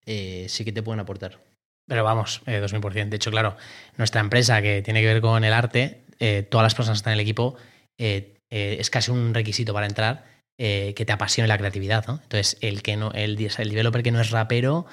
eh, 0.06 0.46
sí 0.48 0.64
que 0.64 0.72
te 0.72 0.82
pueden 0.82 1.00
aportar. 1.00 1.40
Pero 1.86 2.02
vamos, 2.02 2.42
eh, 2.46 2.60
2000%. 2.60 3.10
De 3.10 3.16
hecho, 3.16 3.30
claro, 3.30 3.56
nuestra 3.96 4.20
empresa 4.20 4.62
que 4.62 4.82
tiene 4.82 5.00
que 5.00 5.06
ver 5.06 5.20
con 5.20 5.44
el 5.44 5.52
arte, 5.52 6.04
eh, 6.18 6.42
todas 6.42 6.64
las 6.64 6.74
personas 6.74 6.98
que 6.98 7.00
están 7.00 7.12
en 7.12 7.18
el 7.18 7.22
equipo, 7.22 7.56
es 7.96 8.90
casi 8.90 9.10
un 9.10 9.34
requisito 9.34 9.72
para 9.72 9.86
entrar 9.86 10.24
que 10.56 11.04
te 11.04 11.12
apasione 11.12 11.48
la 11.48 11.58
creatividad. 11.58 12.06
¿no? 12.06 12.20
Entonces, 12.22 12.56
el, 12.60 12.82
que 12.82 12.96
no, 12.96 13.12
el, 13.12 13.38
el 13.38 13.68
developer 13.68 14.02
que 14.02 14.12
no 14.12 14.20
es 14.20 14.30
rapero 14.30 14.86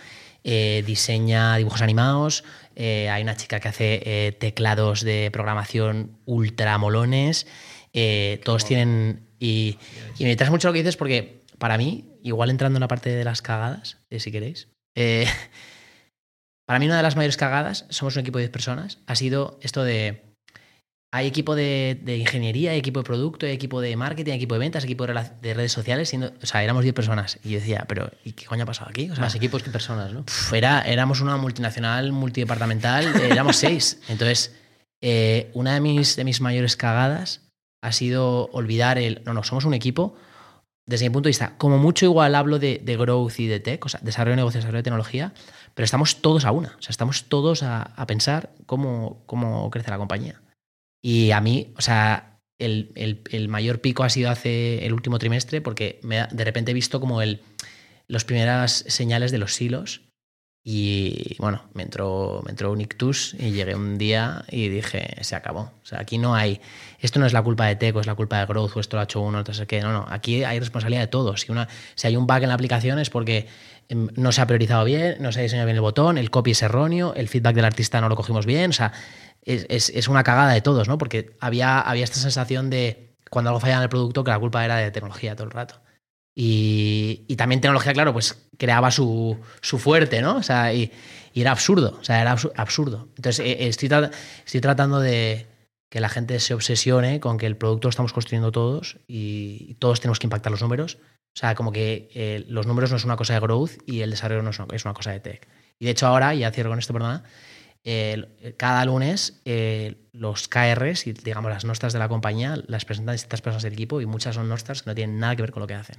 diseña 0.44 1.56
dibujos 1.58 1.82
animados, 1.82 2.44
hay 2.76 3.22
una 3.22 3.36
chica 3.36 3.60
que 3.60 3.68
hace 3.68 4.38
teclados 4.39 5.02
de 5.02 5.30
programación 5.32 6.18
ultra 6.26 6.78
molones, 6.78 7.48
todos 8.44 8.66
tienen... 8.66 9.28
Y, 9.39 9.80
y 10.20 10.26
me 10.26 10.36
traes 10.36 10.52
mucho 10.52 10.68
lo 10.68 10.74
que 10.74 10.80
dices 10.80 10.98
porque 10.98 11.42
para 11.62 11.78
mí, 11.78 12.18
igual 12.24 12.50
entrando 12.50 12.78
en 12.78 12.82
la 12.82 12.88
parte 12.88 13.12
de 13.12 13.24
las 13.24 13.44
cagadas, 13.44 14.00
eh, 14.10 14.20
si 14.20 14.32
queréis, 14.32 14.70
eh, 14.96 15.28
para 16.66 16.80
mí 16.80 16.88
una 16.88 16.98
de 16.98 17.04
las 17.04 17.16
mayores 17.16 17.38
cagadas, 17.38 17.86
somos 17.89 18.16
un 18.16 18.22
equipo 18.22 18.39
de 18.39 18.46
10 18.46 18.52
personas, 18.52 18.98
ha 19.06 19.16
sido 19.16 19.60
esto 19.62 19.84
de... 19.84 20.31
Hay 21.14 21.28
equipo 21.28 21.55
de, 21.55 22.01
ingeniería, 22.05 22.72
hay 22.72 22.80
equipo 22.80 23.01
de 23.01 23.03
producto, 23.03 23.45
hay 23.45 23.51
equipo 23.51 23.82
de 23.82 23.95
marketing, 23.97 24.32
hay 24.32 24.38
equipo 24.38 24.55
de 24.55 24.59
ventas, 24.59 24.86
equipo 24.86 25.05
de, 25.05 25.53
redes 25.53 25.72
sociales. 25.72 26.07
Siendo, 26.07 26.32
o 26.41 26.45
sea, 26.45 26.64
éramos 26.64 26.84
10 26.84 26.95
personas. 26.95 27.38
Y 27.43 27.49
yo 27.51 27.59
decía, 27.59 27.86
pero 27.88 28.12
¿y 28.24 28.32
qué 28.32 28.45
coño 28.45 28.64
ha 28.64 28.66
pasado 28.66 28.89
aquí? 28.89 29.07
Más 29.20 29.36
equipos 29.36 29.62
que 29.62 29.70
personas, 29.72 30.14
¿no? 30.14 30.24
era, 30.53 30.82
éramos 30.82 31.20
una 31.20 31.36
multinacional, 31.36 32.14
multidepartamental, 32.14 33.05
éramos 33.24 33.55
seis. 33.57 33.99
Entonces, 34.07 34.55
eh, 35.01 35.51
una 35.53 35.74
de 35.74 35.82
mis, 35.82 36.16
de 36.16 36.24
mis 36.24 36.39
mayores 36.39 36.78
cagadas 36.78 37.41
ha 37.82 37.91
sido 37.91 38.45
olvidar 38.53 38.97
el, 38.97 39.22
no, 39.26 39.34
no, 39.34 39.43
somos 39.43 39.66
un 39.66 39.74
equipo 39.74 40.16
desde 40.86 41.05
mi 41.05 41.14
punto 41.14 41.28
de 41.28 41.32
vista, 41.32 41.57
como 41.57 41.78
mucho 41.78 42.05
igual 42.05 42.36
hablo 42.36 42.59
de, 42.59 42.80
growth 42.99 43.39
y 43.39 43.47
de 43.47 43.59
tech, 43.59 43.86
o 43.86 43.89
sea, 43.89 43.99
desarrollo 44.03 44.34
de 44.34 44.38
negocio, 44.38 44.59
desarrollo 44.59 44.80
de 44.80 44.84
tecnología, 44.84 45.34
pero 45.74 45.86
estamos 45.86 46.22
todos 46.22 46.45
a 46.45 46.51
una, 46.51 46.76
o 46.78 46.82
sea, 46.82 46.89
estamos 46.89 47.26
todos 47.26 47.64
a, 47.64 47.93
pensar 48.07 48.51
cómo, 48.66 49.24
cómo 49.26 49.70
crece 49.70 49.89
la 49.89 49.97
compañía. 49.97 50.41
Y 51.02 51.32
a 51.32 51.41
mí, 51.41 51.74
o 51.78 51.82
sea, 51.82 52.39
el, 52.60 53.47
mayor 53.49 53.82
pico 53.82 54.04
ha 54.04 54.10
sido 54.10 54.30
hace 54.30 54.86
el 54.86 54.93
último 54.93 55.20
trimestre 55.20 55.62
porque 55.62 55.99
me, 56.04 56.28
de 56.32 56.43
repente 56.43 56.72
he 56.72 56.74
visto 56.74 56.99
como 56.99 57.22
el, 57.22 57.41
las 58.08 58.26
primeras 58.26 58.86
señales 58.88 59.32
de 59.32 59.39
los 59.39 59.56
silos 59.56 60.02
y 60.64 61.36
bueno, 61.39 61.64
me 61.74 61.82
entró, 61.82 62.41
me 62.45 62.52
entró 62.52 62.72
un 62.72 62.82
ictus 62.82 63.34
y 63.34 63.52
llegué 63.52 63.74
un 63.74 63.97
día 63.97 64.45
y 64.52 64.70
dije, 64.70 65.18
se 65.22 65.36
acabó. 65.36 65.72
O 65.82 65.86
sea, 65.86 65.99
aquí 65.99 66.20
no 66.20 66.36
hay, 66.36 66.62
esto 66.99 67.20
no 67.20 67.26
es 67.26 67.34
la 67.34 67.41
culpa 67.41 67.66
de 67.66 67.76
Teco, 67.76 67.99
es 67.99 68.06
la 68.06 68.14
culpa 68.14 68.39
de 68.39 68.45
Growth, 68.45 68.78
o 68.78 68.80
esto 68.80 68.95
lo 68.95 69.02
ha 69.02 69.06
hecho 69.06 69.22
uno, 69.22 69.43
no 69.43 69.54
sé 69.54 69.66
qué. 69.66 69.82
No, 69.82 69.91
no, 69.91 70.06
aquí 70.08 70.43
hay 70.43 70.60
responsabilidad 70.60 71.02
de 71.02 71.08
todos. 71.08 71.41
Si, 71.41 71.52
una, 71.52 71.68
si 71.95 72.06
hay 72.06 72.16
un 72.16 72.28
bug 72.28 72.43
en 72.43 72.49
la 72.49 72.54
aplicación 72.54 72.99
es 72.99 73.10
porque 73.10 73.47
em, 73.89 74.10
no 74.16 74.32
se 74.32 74.41
ha 74.41 74.45
priorizado 74.45 74.86
bien, 74.86 75.16
no 75.20 75.32
se 75.32 75.39
ha 75.39 75.43
diseñado 75.43 75.66
bien 75.66 75.78
el 75.78 75.82
botón, 75.82 76.20
el 76.20 76.30
copy 76.30 76.52
es 76.52 76.62
erróneo, 76.62 77.16
el 77.16 77.28
feedback 77.28 77.56
del 77.56 77.66
artista 77.66 77.99
no 77.99 78.08
lo 78.08 78.16
cogimos 78.16 78.45
bien. 78.45 78.70
O 78.70 78.74
sea, 78.74 78.93
es, 79.44 79.66
es, 79.70 79.89
es 79.89 80.08
una 80.08 80.24
cagada 80.24 80.54
de 80.54 80.62
todos, 80.62 80.88
¿no? 80.88 80.98
Porque 80.98 81.36
había, 81.39 81.80
había 81.80 82.04
esta 82.04 82.18
sensación 82.18 82.70
de 82.70 83.16
cuando 83.30 83.50
algo 83.50 83.60
fallaba 83.60 83.80
en 83.80 83.84
el 83.84 83.89
producto 83.89 84.24
que 84.24 84.32
la 84.32 84.39
culpa 84.39 84.64
era 84.66 84.78
de 84.78 84.92
tecnología 84.92 85.36
todo 85.36 85.46
el 85.46 85.52
rato. 85.52 85.82
Y, 86.34 87.26
y, 87.28 87.36
también 87.36 87.60
tecnología, 87.60 87.94
claro, 87.94 88.14
pues 88.14 88.48
creaba 88.58 88.89
su, 88.89 89.38
su 89.62 89.80
fuerte, 89.80 90.22
¿no? 90.22 90.38
O 90.38 90.44
sea, 90.44 90.74
y, 90.74 90.92
y, 91.34 91.42
era 91.42 91.52
absurdo, 91.52 91.98
o 92.00 92.04
sea, 92.04 92.22
era 92.22 92.36
absurdo. 92.56 93.10
Entonces, 93.18 93.46
eh, 93.46 93.68
estoy, 93.68 93.89
estoy 94.46 94.62
tratando 94.62 95.00
de 95.00 95.48
que 95.89 96.00
la 96.00 96.08
gente 96.08 96.39
se 96.39 96.54
obsesione 96.54 97.20
con 97.20 97.38
que 97.38 97.46
el 97.46 97.58
producto 97.58 97.88
lo 97.88 97.89
estamos 97.89 98.14
construyendo 98.14 98.52
todos 98.52 98.98
y 99.08 99.76
todos 99.76 100.00
tenemos 100.00 100.20
que 100.20 100.28
impactar 100.28 100.52
los 100.52 100.62
números. 100.62 101.00
O 101.36 101.39
sea, 101.39 101.54
como 101.54 101.74
que 101.74 102.10
eh, 102.14 102.46
los 102.48 102.66
números 102.66 102.92
no 102.92 102.98
es 102.98 103.04
una 103.04 103.18
cosa 103.18 103.34
de 103.34 103.42
growth 103.42 103.72
y 103.86 104.02
el 104.02 104.12
desarrollo 104.12 104.42
no 104.42 104.52
es 104.52 104.60
una, 104.60 104.74
es 104.74 104.86
una 104.86 104.94
cosa 104.94 105.12
de 105.12 105.20
tech. 105.20 105.48
Y 105.80 105.86
de 105.86 105.92
hecho 105.92 106.08
ahora, 106.08 106.34
ya 106.34 106.52
cierro 106.52 106.70
con 106.70 106.80
esto, 106.80 106.94
perdona, 106.94 107.24
cada 108.58 108.86
lunes 108.86 109.42
eh, 109.46 109.96
los 110.12 110.48
KRs 110.48 111.08
y 111.08 111.14
digamos 111.14 111.52
las 111.52 111.66
nostras 111.66 111.94
de 111.94 112.00
la 112.00 112.08
compañía 112.08 112.62
las 112.68 112.86
presentan 112.86 113.16
distintas 113.16 113.42
personas 113.42 113.64
del 113.64 113.74
equipo 113.74 114.02
y 114.02 114.06
muchas 114.06 114.36
son 114.36 114.48
nostras 114.50 114.84
que 114.84 114.90
no 114.90 114.96
tienen 114.96 115.20
nada 115.20 115.36
que 115.36 115.42
ver 115.42 115.52
con 115.52 115.62
lo 115.62 115.68
que 115.68 115.74
hacen. 115.74 115.98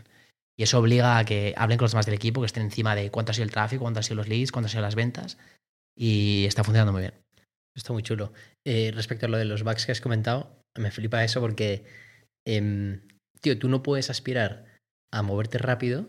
Y 0.57 0.62
eso 0.62 0.78
obliga 0.78 1.18
a 1.18 1.24
que 1.24 1.55
hablen 1.57 1.78
con 1.78 1.87
los 1.87 1.93
demás 1.93 2.07
del 2.07 2.14
equipo, 2.14 2.41
que 2.41 2.47
estén 2.47 2.64
encima 2.64 2.95
de 2.95 3.11
cuánto 3.11 3.33
ha 3.33 3.35
sido 3.35 3.45
el 3.45 3.51
tráfico, 3.51 3.83
cuánto 3.83 4.01
han 4.01 4.05
sido 4.05 4.16
los 4.16 4.28
leads, 4.28 4.53
cuánto 4.53 4.66
han 4.66 4.70
sido 4.70 4.83
las 4.83 4.95
ventas. 4.95 5.39
Y 5.97 6.45
está 6.47 6.62
funcionando 6.62 6.93
muy 6.93 7.03
bien. 7.03 7.14
Está 7.74 7.93
muy 7.93 8.03
chulo. 8.03 8.33
Eh, 8.66 8.93
respecto 8.95 9.26
a 9.26 9.28
lo 9.28 9.39
de 9.39 9.47
los 9.47 9.62
bugs 9.62 9.87
que 9.87 9.93
has 9.93 10.01
comentado, 10.01 10.62
me 10.76 10.91
flipa 10.91 11.24
eso 11.24 11.41
porque, 11.41 11.85
em, 12.47 13.01
tío, 13.41 13.59
tú 13.59 13.68
no 13.68 13.83
puedes 13.83 14.11
aspirar 14.11 14.66
a 15.11 15.22
moverte 15.22 15.59
rápido 15.59 16.09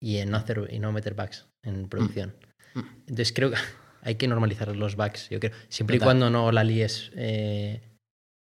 y 0.00 0.18
en 0.18 0.30
no, 0.30 0.36
hacer, 0.36 0.68
y 0.70 0.78
no 0.78 0.92
meter 0.92 1.14
bugs 1.14 1.48
en 1.64 1.88
producción. 1.88 2.36
Mm. 2.74 2.80
Entonces 3.06 3.32
creo 3.32 3.50
que 3.50 3.56
hay 4.02 4.16
que 4.16 4.28
normalizar 4.28 4.74
los 4.76 4.96
bugs, 4.96 5.28
yo 5.30 5.40
creo. 5.40 5.52
Siempre 5.68 5.96
y 5.96 5.98
Total. 5.98 6.06
cuando 6.08 6.30
no 6.30 6.52
la 6.52 6.64
líes 6.64 7.10
eh, 7.16 7.80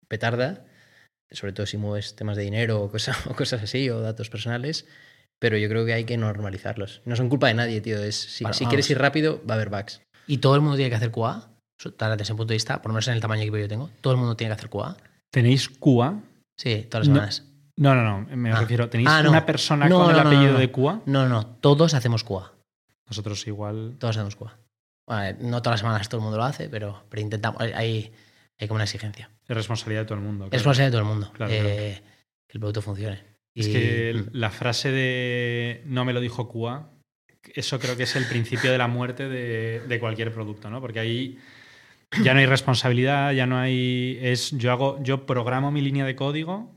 petarda, 0.08 0.66
sobre 1.32 1.54
todo 1.54 1.66
si 1.66 1.78
mueves 1.78 2.16
temas 2.16 2.38
de 2.38 2.44
dinero 2.44 2.82
o, 2.82 2.92
cosa- 2.92 3.18
o 3.30 3.36
cosas 3.36 3.62
así, 3.64 3.90
o 3.90 4.00
datos 4.02 4.30
personales, 4.30 4.86
pero 5.40 5.58
yo 5.58 5.70
creo 5.70 5.86
que 5.86 5.94
hay 5.94 6.04
que 6.06 6.18
normalizarlos. 6.18 7.02
No 7.06 7.16
son 7.16 7.30
culpa 7.30 7.48
de 7.48 7.54
nadie, 7.56 7.82
tío. 7.82 8.02
Es, 8.04 8.16
si, 8.16 8.44
Bueno, 8.44 8.54
si 8.54 8.66
quieres 8.66 8.90
ir 8.90 8.98
rápido, 9.00 9.42
va 9.50 9.54
a 9.54 9.56
haber 9.56 9.70
bugs. 9.70 10.02
Y 10.28 10.38
todo 10.40 10.56
el 10.56 10.62
mundo 10.62 10.76
tiene 10.76 10.90
que 10.90 10.96
hacer 10.96 11.12
QA. 11.12 11.50
Desde 11.82 12.24
ese 12.24 12.36
punto 12.36 12.48
de 12.50 12.56
vista, 12.56 12.82
por 12.82 12.90
lo 12.90 12.94
menos 12.94 13.08
en 13.08 13.14
el 13.14 13.22
tamaño 13.22 13.50
que 13.52 13.62
yo 13.62 13.68
tengo, 13.70 13.90
todo 14.02 14.12
el 14.14 14.20
mundo 14.20 14.36
tiene 14.36 14.50
que 14.54 14.58
hacer 14.58 14.70
QA. 14.70 14.98
¿Tenéis 15.32 15.70
QA? 15.70 16.20
Sí, 16.60 16.86
todas 16.90 17.08
las 17.08 17.10
No. 17.10 17.16
semanas. 17.16 17.46
No, 17.78 17.96
no, 17.96 18.04
no. 18.04 18.36
Me 18.36 18.52
Ah. 18.52 18.60
refiero. 18.60 18.90
¿Tenéis 18.90 19.08
Ah, 19.10 19.24
no. 19.24 19.30
una 19.30 19.46
persona 19.46 19.88
No, 19.88 20.00
con 20.00 20.10
el 20.12 20.18
no, 20.18 20.24
no, 20.24 20.30
apellido 20.30 20.54
no. 20.54 20.60
de 20.60 20.70
QA? 20.72 21.02
No, 21.06 21.30
no, 21.30 21.46
todos 21.46 21.94
hacemos 21.94 22.26
QA. 22.26 22.52
Nosotros 23.08 23.48
igual. 23.48 23.96
Todos 23.98 24.18
hacemos 24.18 24.36
QA. 24.36 24.58
No 25.10 25.62
todas 25.62 25.74
las 25.74 25.80
semanas 25.80 26.10
todo 26.10 26.20
el 26.20 26.24
mundo 26.24 26.38
lo 26.38 26.44
hace, 26.44 26.70
pero, 26.70 27.04
pero 27.10 27.22
intentamos. 27.22 27.60
Hay, 27.62 28.14
hay, 28.58 28.68
como 28.68 28.76
una 28.76 28.84
exigencia. 28.84 29.30
Es 29.48 29.56
responsabilidad 29.56 30.02
de 30.02 30.06
todo 30.06 30.18
el 30.20 30.24
mundo. 30.24 30.46
Es 30.46 30.52
responsabilidad 30.52 30.88
de 30.88 30.92
todo 30.92 31.02
el 31.02 31.08
mundo 31.08 31.32
Claro, 31.34 31.52
eh, 31.54 32.02
que 32.48 32.54
el 32.54 32.60
producto 32.60 32.82
funcione. 32.82 33.24
Es 33.56 33.68
Y- 33.68 33.72
que 33.74 34.14
mm. 34.14 34.30
la 34.34 34.52
frase 34.52 34.92
de 34.92 35.82
no 35.86 36.06
me 36.06 36.14
lo 36.14 36.20
dijo 36.20 36.48
QA, 36.50 36.90
eso 37.56 37.80
creo 37.80 37.98
que 37.98 38.04
es 38.04 38.16
el 38.16 38.26
principio 38.26 38.72
de 38.72 38.78
la 38.78 38.88
muerte 38.88 39.28
de, 39.28 39.82
de 39.82 40.00
cualquier 40.00 40.32
producto, 40.34 40.70
¿no? 40.70 40.82
Porque 40.82 41.00
ahí 41.00 41.40
ya 42.24 42.34
no 42.34 42.40
hay 42.40 42.46
responsabilidad, 42.46 43.32
ya 43.34 43.46
no 43.46 43.58
hay. 43.58 44.20
Es 44.22 44.52
yo 44.52 44.72
hago, 44.72 45.02
yo 45.04 45.26
programo 45.26 45.72
mi 45.72 45.82
línea 45.82 46.06
de 46.06 46.16
código 46.16 46.76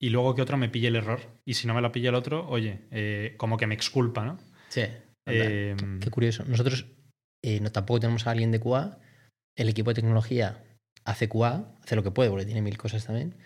y 0.00 0.10
luego 0.10 0.34
que 0.34 0.42
otro 0.42 0.56
me 0.56 0.68
pille 0.68 0.88
el 0.88 0.96
error. 0.96 1.20
Y 1.44 1.54
si 1.54 1.66
no 1.66 1.74
me 1.74 1.80
lo 1.80 1.90
pilla 1.90 2.10
el 2.10 2.14
otro, 2.14 2.46
oye, 2.48 2.80
eh, 2.90 3.34
como 3.36 3.56
que 3.56 3.66
me 3.66 3.74
exculpa, 3.74 4.24
¿no? 4.24 4.38
Sí. 4.68 4.82
Eh, 5.26 5.76
Qué 6.00 6.10
curioso. 6.10 6.44
Nosotros 6.46 6.86
eh, 7.46 7.60
no, 7.60 7.70
tampoco 7.70 8.00
tenemos 8.00 8.26
a 8.26 8.30
alguien 8.30 8.50
de 8.50 8.58
QA. 8.58 8.98
El 9.54 9.68
equipo 9.68 9.90
de 9.90 9.96
tecnología 9.96 10.64
hace 11.04 11.28
QA, 11.28 11.76
hace 11.82 11.94
lo 11.94 12.02
que 12.02 12.10
puede, 12.10 12.30
porque 12.30 12.46
tiene 12.46 12.62
mil 12.62 12.78
cosas 12.78 13.04
también. 13.04 13.36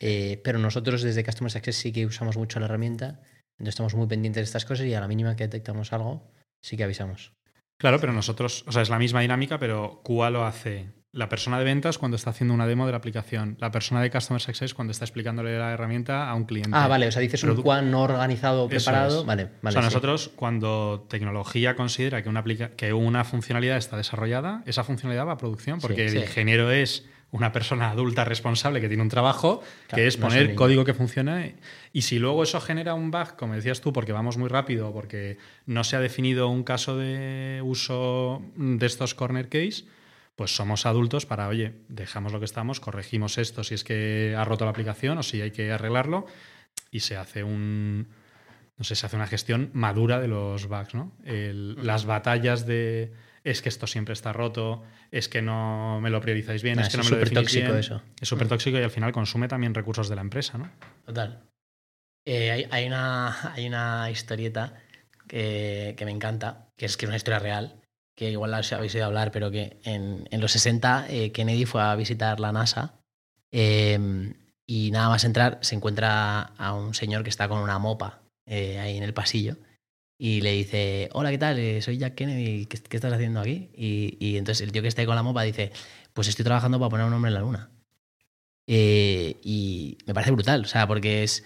Eh, 0.00 0.42
pero 0.44 0.58
nosotros 0.58 1.00
desde 1.00 1.24
Customer 1.24 1.50
Success 1.50 1.76
sí 1.76 1.90
que 1.90 2.04
usamos 2.04 2.36
mucho 2.36 2.60
la 2.60 2.66
herramienta. 2.66 3.22
Entonces 3.52 3.70
estamos 3.70 3.94
muy 3.94 4.06
pendientes 4.06 4.42
de 4.42 4.44
estas 4.44 4.66
cosas 4.66 4.84
y 4.84 4.92
a 4.92 5.00
la 5.00 5.08
mínima 5.08 5.34
que 5.34 5.44
detectamos 5.44 5.94
algo, 5.94 6.30
sí 6.62 6.76
que 6.76 6.84
avisamos. 6.84 7.32
Claro, 7.80 7.98
pero 7.98 8.12
nosotros, 8.12 8.64
o 8.66 8.72
sea, 8.72 8.82
es 8.82 8.90
la 8.90 8.98
misma 8.98 9.22
dinámica, 9.22 9.58
pero 9.58 10.02
QA 10.04 10.28
lo 10.28 10.44
hace 10.44 10.90
la 11.12 11.28
persona 11.30 11.58
de 11.58 11.64
ventas 11.64 11.96
cuando 11.96 12.16
está 12.16 12.30
haciendo 12.30 12.52
una 12.52 12.66
demo 12.66 12.84
de 12.84 12.92
la 12.92 12.98
aplicación, 12.98 13.56
la 13.60 13.70
persona 13.70 14.02
de 14.02 14.10
Customer 14.10 14.40
Success 14.42 14.74
cuando 14.74 14.90
está 14.90 15.04
explicándole 15.06 15.58
la 15.58 15.72
herramienta 15.72 16.28
a 16.28 16.34
un 16.34 16.44
cliente. 16.44 16.70
Ah, 16.74 16.86
vale, 16.86 17.08
o 17.08 17.12
sea, 17.12 17.22
dices 17.22 17.42
un 17.44 17.56
Produ- 17.56 17.62
QA 17.62 17.82
no 17.82 18.02
organizado 18.02 18.68
preparado. 18.68 19.20
es. 19.20 19.26
Vale, 19.26 19.44
vale. 19.62 19.68
o 19.70 19.72
sea, 19.72 19.82
sí. 19.82 19.86
nosotros 19.86 20.30
cuando 20.36 21.06
tecnología 21.08 21.76
considera 21.76 22.22
que 22.22 22.28
una, 22.28 22.40
aplica- 22.40 22.70
que 22.76 22.92
una 22.92 23.24
funcionalidad 23.24 23.78
está 23.78 23.96
desarrollada, 23.96 24.62
esa 24.66 24.84
funcionalidad 24.84 25.26
va 25.26 25.32
a 25.32 25.38
producción, 25.38 25.80
porque 25.80 26.08
Sí, 26.10 26.16
el 26.16 26.22
sí. 26.24 26.28
ingeniero 26.28 26.70
es 26.70 27.06
una 27.30 27.52
persona 27.52 27.90
adulta 27.90 28.24
responsable 28.24 28.80
que 28.80 28.88
tiene 28.88 29.02
un 29.02 29.08
trabajo, 29.10 29.60
Claro, 29.86 30.02
que 30.02 30.06
es 30.06 30.16
un 30.16 30.22
poner 30.22 30.54
código 30.54 30.84
que 30.84 30.94
funcione. 30.94 31.56
Y 31.92 32.02
si 32.02 32.18
luego 32.18 32.42
eso 32.42 32.60
genera 32.60 32.92
un 32.94 33.10
bug, 33.10 33.34
como 33.36 33.54
decías 33.54 33.80
tú, 33.80 33.92
porque 33.94 34.12
vamos 34.12 34.36
muy 34.38 34.48
rápido, 34.48 34.92
porque 34.92 35.36
no 35.66 35.84
se 35.84 35.96
ha 35.96 36.00
definido 36.00 36.48
un 36.48 36.64
caso 36.64 36.96
de 36.96 37.60
uso 37.64 38.42
de 38.56 38.84
estos 38.86 39.14
corner 39.14 39.48
case, 39.50 39.84
pues 40.38 40.54
somos 40.54 40.86
adultos 40.86 41.26
para, 41.26 41.48
oye, 41.48 41.74
dejamos 41.88 42.32
lo 42.32 42.38
que 42.38 42.44
estamos, 42.44 42.78
corregimos 42.78 43.38
esto 43.38 43.64
si 43.64 43.74
es 43.74 43.82
que 43.82 44.36
ha 44.38 44.44
roto 44.44 44.64
la 44.64 44.70
aplicación 44.70 45.18
o 45.18 45.24
si 45.24 45.42
hay 45.42 45.50
que 45.50 45.72
arreglarlo 45.72 46.26
y 46.92 47.00
se 47.00 47.16
hace 47.16 47.42
un, 47.42 48.06
no 48.76 48.84
sé, 48.84 48.94
se 48.94 49.04
hace 49.04 49.16
una 49.16 49.26
gestión 49.26 49.70
madura 49.72 50.20
de 50.20 50.28
los 50.28 50.68
bugs, 50.68 50.94
¿no? 50.94 51.12
El- 51.24 51.74
las 51.84 52.06
batallas 52.06 52.66
de 52.66 53.12
es 53.42 53.62
que 53.62 53.68
esto 53.68 53.88
siempre 53.88 54.12
está 54.12 54.32
roto, 54.32 54.84
es 55.10 55.28
que 55.28 55.42
no 55.42 56.00
me 56.00 56.08
lo 56.10 56.20
priorizáis 56.20 56.62
bien, 56.62 56.78
Ah, 56.78 56.82
es 56.82 56.88
que 56.90 56.98
no 56.98 57.02
me 57.02 57.10
lo 57.10 57.16
súper 57.16 57.30
definís 57.30 57.44
tóxico 57.46 57.66
bien. 57.72 57.78
eso. 57.80 58.02
Es 58.20 58.28
súper 58.28 58.46
tóxico 58.46 58.78
y 58.78 58.82
al 58.84 58.90
final 58.90 59.10
consume 59.10 59.48
también 59.48 59.74
recursos 59.74 60.08
de 60.08 60.14
la 60.14 60.20
empresa, 60.22 60.56
¿no? 60.56 60.70
Total. 61.04 61.42
Eh, 62.26 62.52
hay, 62.52 62.66
hay 62.70 62.86
una, 62.86 63.52
hay 63.54 63.66
una 63.66 64.08
historieta 64.10 64.74
que, 65.26 65.94
que 65.98 66.04
me 66.04 66.12
encanta, 66.12 66.68
que 66.76 66.86
es 66.86 66.96
que 66.96 67.06
es 67.06 67.08
una 67.08 67.16
historia 67.16 67.40
real, 67.40 67.80
que 68.18 68.32
igual 68.32 68.50
la 68.50 68.56
habéis 68.72 68.94
oído 68.96 69.06
hablar, 69.06 69.30
pero 69.30 69.48
que 69.52 69.78
en, 69.84 70.26
en 70.32 70.40
los 70.40 70.50
60 70.50 71.06
eh, 71.08 71.30
Kennedy 71.30 71.66
fue 71.66 71.82
a 71.82 71.94
visitar 71.94 72.40
la 72.40 72.50
NASA 72.50 72.98
eh, 73.52 74.34
y 74.66 74.90
nada 74.90 75.08
más 75.08 75.22
entrar 75.22 75.58
se 75.62 75.76
encuentra 75.76 76.40
a 76.40 76.74
un 76.74 76.94
señor 76.94 77.22
que 77.22 77.30
está 77.30 77.48
con 77.48 77.60
una 77.60 77.78
mopa 77.78 78.22
eh, 78.44 78.80
ahí 78.80 78.96
en 78.96 79.04
el 79.04 79.14
pasillo 79.14 79.56
y 80.18 80.40
le 80.40 80.50
dice, 80.50 81.10
hola, 81.12 81.30
¿qué 81.30 81.38
tal? 81.38 81.60
Eh, 81.60 81.80
Soy 81.80 81.96
Jack 81.96 82.16
Kennedy, 82.16 82.66
¿qué, 82.66 82.76
estás 82.90 83.12
haciendo 83.12 83.38
aquí? 83.38 83.70
Y, 83.72 84.16
y 84.18 84.36
entonces 84.36 84.66
el 84.66 84.72
tío 84.72 84.82
que 84.82 84.88
está 84.88 85.00
ahí 85.00 85.06
con 85.06 85.14
la 85.14 85.22
mopa 85.22 85.44
dice, 85.44 85.70
pues 86.12 86.26
estoy 86.26 86.44
trabajando 86.44 86.80
para 86.80 86.90
poner 86.90 87.06
un 87.06 87.12
hombre 87.12 87.28
en 87.28 87.34
la 87.34 87.40
luna. 87.40 87.70
Y 88.66 89.96
me 90.06 90.12
parece 90.12 90.32
brutal, 90.32 90.62
o 90.62 90.68
sea, 90.68 90.88
porque 90.88 91.22
es... 91.22 91.44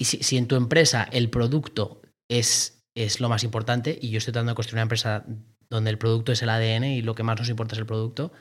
Si, 0.00 0.22
si 0.22 0.38
en 0.38 0.48
tu 0.48 0.56
empresa 0.56 1.06
el 1.12 1.28
producto 1.28 2.00
es, 2.26 2.82
es 2.94 3.20
lo 3.20 3.28
más 3.28 3.44
importante 3.44 3.98
y 4.00 4.08
yo 4.08 4.16
estoy 4.16 4.32
tratando 4.32 4.52
de 4.52 4.56
construir 4.56 4.76
una 4.76 4.82
empresa 4.84 5.26
donde 5.74 5.90
el 5.90 5.98
producto 5.98 6.32
es 6.32 6.42
el 6.42 6.48
ADN 6.48 6.84
y 6.84 7.02
lo 7.02 7.14
que 7.14 7.22
más 7.22 7.38
nos 7.38 7.48
importa 7.48 7.74
es 7.74 7.78
el 7.78 7.86
producto, 7.86 8.32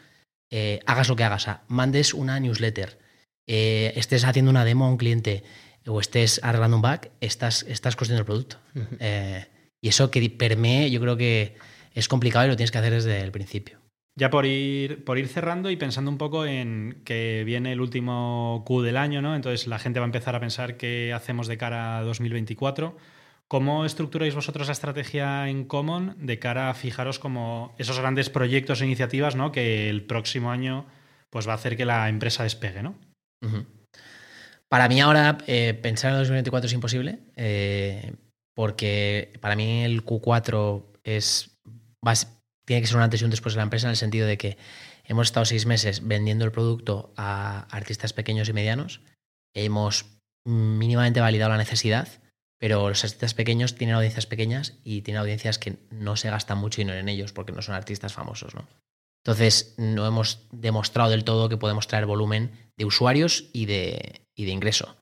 eh, 0.51 0.79
hagas 0.85 1.09
lo 1.09 1.15
que 1.15 1.23
hagas, 1.23 1.47
mandes 1.67 2.13
una 2.13 2.39
newsletter, 2.39 2.99
eh, 3.47 3.91
estés 3.95 4.23
haciendo 4.23 4.51
una 4.51 4.63
demo 4.63 4.85
a 4.85 4.89
un 4.89 4.97
cliente 4.97 5.43
o 5.87 5.99
estés 5.99 6.39
arreglando 6.43 6.77
un 6.77 6.83
bug, 6.83 7.11
estás, 7.19 7.63
estás 7.63 7.95
construyendo 7.95 8.21
el 8.21 8.25
producto. 8.25 8.57
Eh, 8.99 9.45
y 9.81 9.89
eso 9.89 10.09
que 10.11 10.29
permee, 10.29 10.89
yo 10.89 11.01
creo 11.01 11.17
que 11.17 11.55
es 11.93 12.07
complicado 12.07 12.45
y 12.45 12.49
lo 12.49 12.55
tienes 12.55 12.71
que 12.71 12.77
hacer 12.77 12.93
desde 12.93 13.19
el 13.19 13.31
principio. 13.31 13.79
Ya 14.15 14.29
por 14.29 14.45
ir, 14.45 15.03
por 15.03 15.17
ir 15.17 15.27
cerrando 15.27 15.71
y 15.71 15.75
pensando 15.75 16.11
un 16.11 16.19
poco 16.19 16.45
en 16.45 17.01
que 17.03 17.43
viene 17.45 17.71
el 17.71 17.81
último 17.81 18.63
Q 18.65 18.83
del 18.83 18.95
año, 18.95 19.21
¿no? 19.21 19.35
Entonces 19.35 19.65
la 19.67 19.79
gente 19.79 19.99
va 19.99 20.05
a 20.05 20.07
empezar 20.07 20.35
a 20.35 20.39
pensar 20.39 20.77
qué 20.77 21.11
hacemos 21.13 21.47
de 21.47 21.57
cara 21.57 21.97
a 21.97 22.03
2024. 22.03 22.95
¿Cómo 23.53 23.85
estructuráis 23.85 24.33
vosotros 24.33 24.65
la 24.65 24.73
estrategia 24.73 25.47
en 25.47 25.65
Common 25.65 26.15
de 26.17 26.39
cara 26.39 26.71
a 26.71 26.73
fijaros 26.73 27.19
como 27.19 27.75
esos 27.77 27.99
grandes 27.99 28.31
proyectos 28.31 28.81
e 28.81 28.85
iniciativas, 28.85 29.35
¿no? 29.35 29.51
Que 29.51 29.91
el 29.91 30.07
próximo 30.07 30.49
año 30.49 30.87
pues 31.29 31.47
va 31.47 31.51
a 31.51 31.57
hacer 31.57 31.77
que 31.77 31.85
la 31.85 32.09
empresa 32.09 32.41
despegue, 32.41 32.81
¿no? 32.81 32.95
Para 34.69 34.87
mí 34.87 34.99
ahora 35.01 35.37
eh, 35.45 35.75
pensar 35.75 36.09
en 36.09 36.15
el 36.15 36.21
2024 36.23 36.65
es 36.65 36.73
imposible, 36.73 37.19
eh, 37.35 38.15
porque 38.55 39.37
para 39.39 39.55
mí 39.55 39.83
el 39.83 40.03
Q4 40.03 40.85
es, 41.03 41.55
tiene 42.65 42.81
que 42.81 42.87
ser 42.87 42.97
un 42.97 43.03
antes 43.03 43.21
y 43.21 43.25
un 43.25 43.29
después 43.29 43.53
de 43.53 43.57
la 43.57 43.65
empresa 43.65 43.85
en 43.85 43.91
el 43.91 43.97
sentido 43.97 44.25
de 44.25 44.39
que 44.39 44.57
hemos 45.03 45.27
estado 45.27 45.45
seis 45.45 45.67
meses 45.67 46.07
vendiendo 46.07 46.43
el 46.43 46.51
producto 46.51 47.13
a 47.17 47.67
artistas 47.69 48.13
pequeños 48.13 48.49
y 48.49 48.53
medianos, 48.53 49.01
hemos 49.53 50.07
mínimamente 50.43 51.21
validado 51.21 51.51
la 51.51 51.57
necesidad, 51.59 52.22
pero 52.63 52.87
los 52.87 53.03
artistas 53.03 53.33
pequeños 53.33 53.75
tienen 53.75 53.93
audiencias 53.93 54.25
pequeñas 54.25 54.75
y 54.85 55.01
tienen 55.01 55.19
audiencias 55.19 55.59
que 55.59 55.79
no 55.91 56.15
se 56.15 56.29
gastan 56.29 56.59
mucho 56.59 56.79
dinero 56.79 56.97
en 56.97 57.09
ellos 57.09 57.33
porque 57.33 57.51
no 57.51 57.61
son 57.61 57.75
artistas 57.75 58.13
famosos, 58.13 58.55
¿no? 58.55 58.65
Entonces, 59.21 59.75
no 59.75 60.07
hemos 60.07 60.47
demostrado 60.49 61.09
del 61.09 61.25
todo 61.25 61.49
que 61.49 61.57
podemos 61.57 61.87
traer 61.87 62.05
volumen 62.05 62.51
de 62.77 62.85
usuarios 62.85 63.49
y 63.51 63.65
de, 63.65 64.21
y 64.33 64.45
de 64.45 64.51
ingreso. 64.51 64.95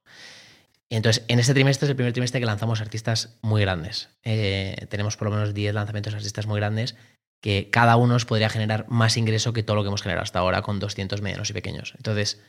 Entonces, 0.89 1.23
en 1.27 1.37
este 1.37 1.53
trimestre 1.53 1.85
es 1.85 1.91
el 1.91 1.95
primer 1.95 2.13
trimestre 2.13 2.39
que 2.39 2.47
lanzamos 2.47 2.81
artistas 2.81 3.37
muy 3.43 3.61
grandes. 3.61 4.09
Eh, 4.23 4.87
tenemos 4.89 5.15
por 5.15 5.29
lo 5.29 5.35
menos 5.35 5.53
10 5.53 5.75
lanzamientos 5.75 6.13
de 6.13 6.17
artistas 6.17 6.47
muy 6.47 6.59
grandes 6.59 6.95
que 7.43 7.69
cada 7.69 7.95
uno 7.95 8.17
podría 8.27 8.49
generar 8.49 8.87
más 8.89 9.17
ingreso 9.17 9.53
que 9.53 9.61
todo 9.61 9.75
lo 9.75 9.83
que 9.83 9.89
hemos 9.89 10.01
generado 10.01 10.23
hasta 10.23 10.39
ahora 10.39 10.63
con 10.63 10.79
200 10.79 11.21
medianos 11.21 11.51
y 11.51 11.53
pequeños. 11.53 11.93
Entonces, 11.95 12.41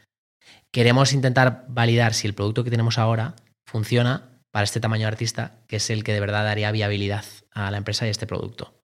queremos 0.70 1.12
intentar 1.12 1.66
validar 1.68 2.14
si 2.14 2.26
el 2.26 2.32
producto 2.32 2.64
que 2.64 2.70
tenemos 2.70 2.96
ahora 2.96 3.36
funciona 3.66 4.31
para 4.52 4.64
este 4.64 4.78
tamaño 4.78 5.02
de 5.02 5.08
artista, 5.08 5.56
que 5.66 5.76
es 5.76 5.90
el 5.90 6.04
que 6.04 6.12
de 6.12 6.20
verdad 6.20 6.44
daría 6.44 6.70
viabilidad 6.70 7.24
a 7.50 7.70
la 7.72 7.78
empresa 7.78 8.04
y 8.04 8.08
a 8.08 8.10
este 8.12 8.26
producto. 8.26 8.74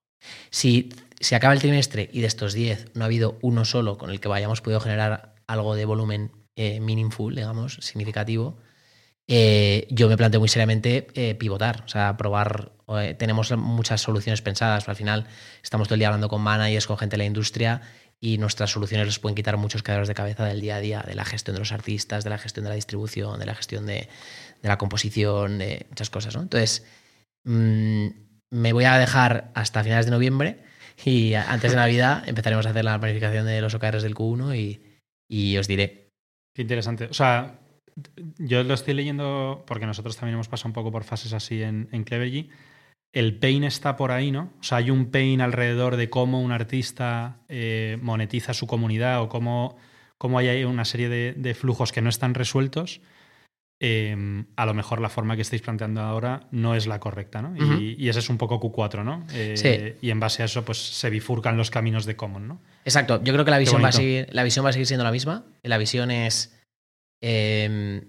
Si 0.51 0.89
se 1.21 1.37
acaba 1.37 1.53
el 1.53 1.61
trimestre 1.61 2.09
y 2.12 2.21
de 2.21 2.27
estos 2.27 2.55
10 2.55 2.93
no 2.95 3.05
ha 3.05 3.07
habido 3.07 3.39
uno 3.43 3.64
solo 3.64 3.99
con 3.99 4.11
el 4.11 4.19
que 4.19 4.33
hayamos 4.33 4.61
podido 4.61 4.81
generar 4.81 5.35
algo 5.47 5.75
de 5.75 5.85
volumen 5.85 6.33
eh, 6.57 6.81
meaningful, 6.81 7.35
digamos, 7.35 7.79
significativo, 7.81 8.59
eh, 9.31 9.87
yo 9.91 10.09
me 10.09 10.16
planteo 10.16 10.41
muy 10.41 10.49
seriamente 10.49 11.07
eh, 11.14 11.35
pivotar, 11.35 11.85
o 11.85 11.89
sea, 11.89 12.16
probar. 12.16 12.73
tenemos 13.19 13.55
muchas 13.59 14.01
soluciones 14.01 14.41
pensadas, 14.41 14.85
pero 14.85 14.93
al 14.93 14.97
final 14.97 15.27
estamos 15.62 15.87
todo 15.87 15.97
el 15.97 15.99
día 15.99 16.09
hablando 16.09 16.31
con 16.31 16.41
managers, 16.41 16.87
con 16.87 16.97
gente 16.97 17.14
de 17.14 17.19
la 17.19 17.25
industria 17.27 17.83
y 18.21 18.39
nuestras 18.39 18.71
soluciones 18.71 19.07
les 19.07 19.19
pueden 19.19 19.37
quitar 19.37 19.57
muchos 19.59 19.83
quedaderos 19.83 20.09
de 20.09 20.14
cabeza 20.14 20.45
del 20.45 20.61
día 20.61 20.77
a 20.77 20.81
día, 20.81 21.05
de 21.07 21.14
la 21.14 21.25
gestión 21.25 21.55
de 21.55 21.61
los 21.61 21.73
artistas, 21.73 22.25
de 22.25 22.31
la 22.31 22.39
gestión 22.39 22.64
de 22.64 22.71
la 22.71 22.75
distribución, 22.75 23.39
de 23.39 23.47
la 23.47 23.55
gestión 23.55 23.87
de, 23.87 24.09
de 24.63 24.69
la 24.69 24.79
composición, 24.79 25.59
de 25.59 25.87
muchas 25.89 26.11
cosas, 26.11 26.35
¿no? 26.35 26.43
Entonces, 26.43 26.87
mm, 27.45 28.09
me 28.51 28.73
voy 28.73 28.85
a 28.85 28.99
dejar 28.99 29.51
hasta 29.55 29.85
finales 29.85 30.07
de 30.07 30.13
noviembre 30.13 30.65
y 31.05 31.35
antes 31.35 31.73
de 31.73 31.77
Navidad 31.77 32.29
empezaremos 32.29 32.67
a 32.67 32.71
hacer 32.71 32.85
la 32.85 32.99
planificación 32.99 33.47
de 33.47 33.61
los 33.61 33.75
OKRs 33.75 34.03
del 34.03 34.15
Q1 34.15 34.57
y, 34.57 34.81
y 35.29 35.57
os 35.57 35.69
diré. 35.69 36.11
Qué 36.55 36.63
interesante. 36.63 37.05
O 37.07 37.15
sea, 37.15 37.61
yo 38.39 38.63
lo 38.65 38.75
estoy 38.75 38.95
leyendo 38.95 39.65
porque 39.67 39.87
nosotros 39.87 40.17
también 40.17 40.35
hemos 40.35 40.49
pasado 40.49 40.69
un 40.69 40.75
poco 40.75 40.93
por 40.93 41.05
fases 41.05 41.33
así 41.33 41.63
en, 41.63 41.89
en 41.93 42.05
Clevergy. 42.05 42.51
el 43.13 43.39
pain 43.39 43.65
está 43.65 43.97
por 43.97 44.11
ahí, 44.11 44.31
¿no? 44.31 44.53
O 44.61 44.63
sea, 44.63 44.79
hay 44.79 44.91
un 44.91 45.11
pain 45.11 45.41
alrededor 45.41 45.97
de 45.97 46.11
cómo 46.11 46.41
un 46.41 46.53
artista 46.53 47.39
eh, 47.49 47.99
monetiza 48.03 48.55
su 48.55 48.67
comunidad 48.67 49.23
o 49.23 49.29
cómo, 49.29 49.77
cómo 50.19 50.39
hay 50.39 50.49
ahí 50.49 50.65
una 50.65 50.85
serie 50.85 51.09
de, 51.09 51.35
de 51.37 51.55
flujos 51.55 51.93
que 51.93 52.03
no 52.03 52.09
están 52.09 52.35
resueltos. 52.35 53.01
Em, 53.81 54.47
a 54.57 54.66
lo 54.66 54.74
mejor 54.74 55.01
la 55.01 55.09
forma 55.09 55.37
que 55.37 55.43
estáis 55.43 55.62
planteando 55.62 56.01
ahora 56.01 56.49
no 56.51 56.74
es 56.74 56.89
la 56.89 56.99
correcta, 56.99 57.43
¿no? 57.43 57.55
Y, 57.57 57.95
y 57.97 58.09
ese 58.09 58.18
es 58.18 58.29
un 58.29 58.37
poco 58.37 58.59
Q4, 58.61 59.05
¿no? 59.05 59.24
Eh, 59.33 59.55
Sí. 59.57 60.07
Y 60.07 60.11
en 60.11 60.18
base 60.18 60.43
a 60.43 60.47
eso, 60.47 60.64
pues 60.64 60.79
se 60.79 61.11
bifurcan 61.11 61.57
los 61.57 61.70
caminos 61.70 62.05
de 62.05 62.16
Common, 62.16 62.49
¿no? 62.49 62.61
Exacto, 62.85 63.22
yo 63.22 63.33
creo 63.33 63.45
que 63.45 63.53
la 63.53 63.59
visión, 63.59 63.83
va 63.83 63.89
a 63.89 63.93
seguir, 63.93 64.26
la 64.33 64.43
visión 64.43 64.64
va 64.64 64.70
a 64.70 64.72
seguir 64.72 64.87
siendo 64.87 65.05
la 65.05 65.12
misma. 65.12 65.45
La 65.62 65.79
visión 65.79 66.11
es 66.11 66.59
eh, 67.22 68.03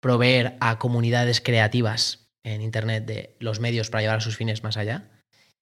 proveer 0.00 0.56
a 0.60 0.78
comunidades 0.78 1.40
creativas 1.40 2.26
en 2.44 2.60
Internet 2.60 3.06
de 3.06 3.36
los 3.38 3.60
medios 3.60 3.90
para 3.90 4.02
llevar 4.02 4.18
a 4.18 4.20
sus 4.20 4.36
fines 4.36 4.64
más 4.64 4.76
allá. 4.76 5.10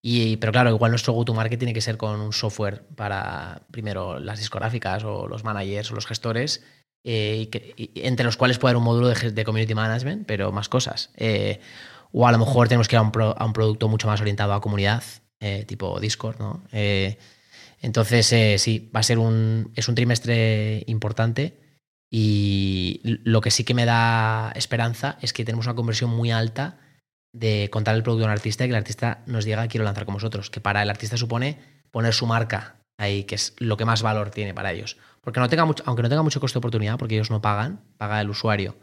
Y, 0.05 0.37
pero 0.39 0.51
claro, 0.51 0.71
igual 0.71 0.91
nuestro 0.91 1.13
go-to-market 1.13 1.59
tiene 1.59 1.75
que 1.75 1.81
ser 1.81 1.97
con 1.97 2.21
un 2.21 2.33
software 2.33 2.85
para, 2.97 3.67
primero, 3.71 4.19
las 4.19 4.39
discográficas 4.41 5.05
o 5.05 5.29
los 5.29 5.45
managers 5.45 5.93
o 5.93 5.95
los 5.95 6.07
gestores, 6.07 6.65
eh, 7.05 7.49
entre 7.97 8.25
los 8.25 8.37
cuales 8.37 8.59
puede 8.59 8.71
haber 8.71 8.79
un 8.79 8.85
módulo 8.85 9.09
de, 9.09 9.45
community 9.45 9.75
management, 9.75 10.27
pero 10.27 10.53
más 10.53 10.69
cosas. 10.69 11.11
Eh, 11.17 11.61
o 12.13 12.27
a 12.27 12.33
lo 12.33 12.39
mejor 12.39 12.69
tenemos 12.69 12.89
que 12.89 12.97
ir 12.97 13.01
a 13.01 13.03
un, 13.03 13.53
producto 13.53 13.89
mucho 13.89 14.07
más 14.07 14.21
orientado 14.21 14.53
a 14.53 14.61
comunidad, 14.61 15.03
eh, 15.41 15.65
tipo 15.67 15.99
Discord, 15.99 16.39
¿no? 16.39 16.63
Entonces, 17.81 18.61
sí, 18.61 18.91
va 18.95 19.01
a 19.01 19.03
ser 19.03 19.19
un, 19.19 19.73
es 19.75 19.89
un 19.89 19.97
trimestre 19.97 20.85
importante 20.87 21.59
y 22.11 23.01
lo 23.03 23.41
que 23.41 23.51
sí 23.51 23.65
que 23.65 23.75
me 23.75 23.87
da 23.87 24.53
esperanza 24.55 25.19
es 25.21 25.33
que 25.33 25.45
tenemos 25.45 25.67
una 25.67 25.75
conversión 25.75 26.11
muy 26.11 26.31
alta 26.31 26.79
de 27.33 27.71
contar 27.73 27.97
el 27.97 28.03
producto 28.03 28.25
a 28.25 28.29
un 28.29 28.33
artista 28.33 28.65
y 28.65 28.69
que 28.69 28.73
el 28.73 28.77
artista 28.77 29.23
nos 29.27 29.45
diga 29.45 29.67
quiero 29.67 29.85
lanzar 29.85 30.05
con 30.05 30.15
vosotros, 30.15 30.51
que 30.51 30.61
para 30.61 30.83
el 30.83 30.91
artista 30.91 31.17
supone 31.17 31.59
poner 31.91 32.13
su 32.13 32.27
marca 32.27 32.77
ahí, 32.99 33.25
que 33.25 33.35
es 33.35 33.55
lo 33.59 33.77
que 33.77 33.85
más 33.85 34.03
valor 34.03 34.31
tiene 34.31 34.55
para 34.55 34.73
ellos. 34.73 34.99
Porque 35.23 35.41
no 35.41 35.49
tenga 35.49 35.65
mucho, 35.65 35.83
aunque 35.87 36.03
no 36.03 36.09
tenga 36.09 36.23
mucho 36.23 36.41
coste 36.41 36.57
de 36.57 36.59
oportunidad, 36.59 36.99
porque 36.99 37.15
ellos 37.15 37.31
no 37.31 37.41
pagan, 37.41 37.81
paga 37.97 38.21
el 38.21 38.29
usuario 38.29 38.77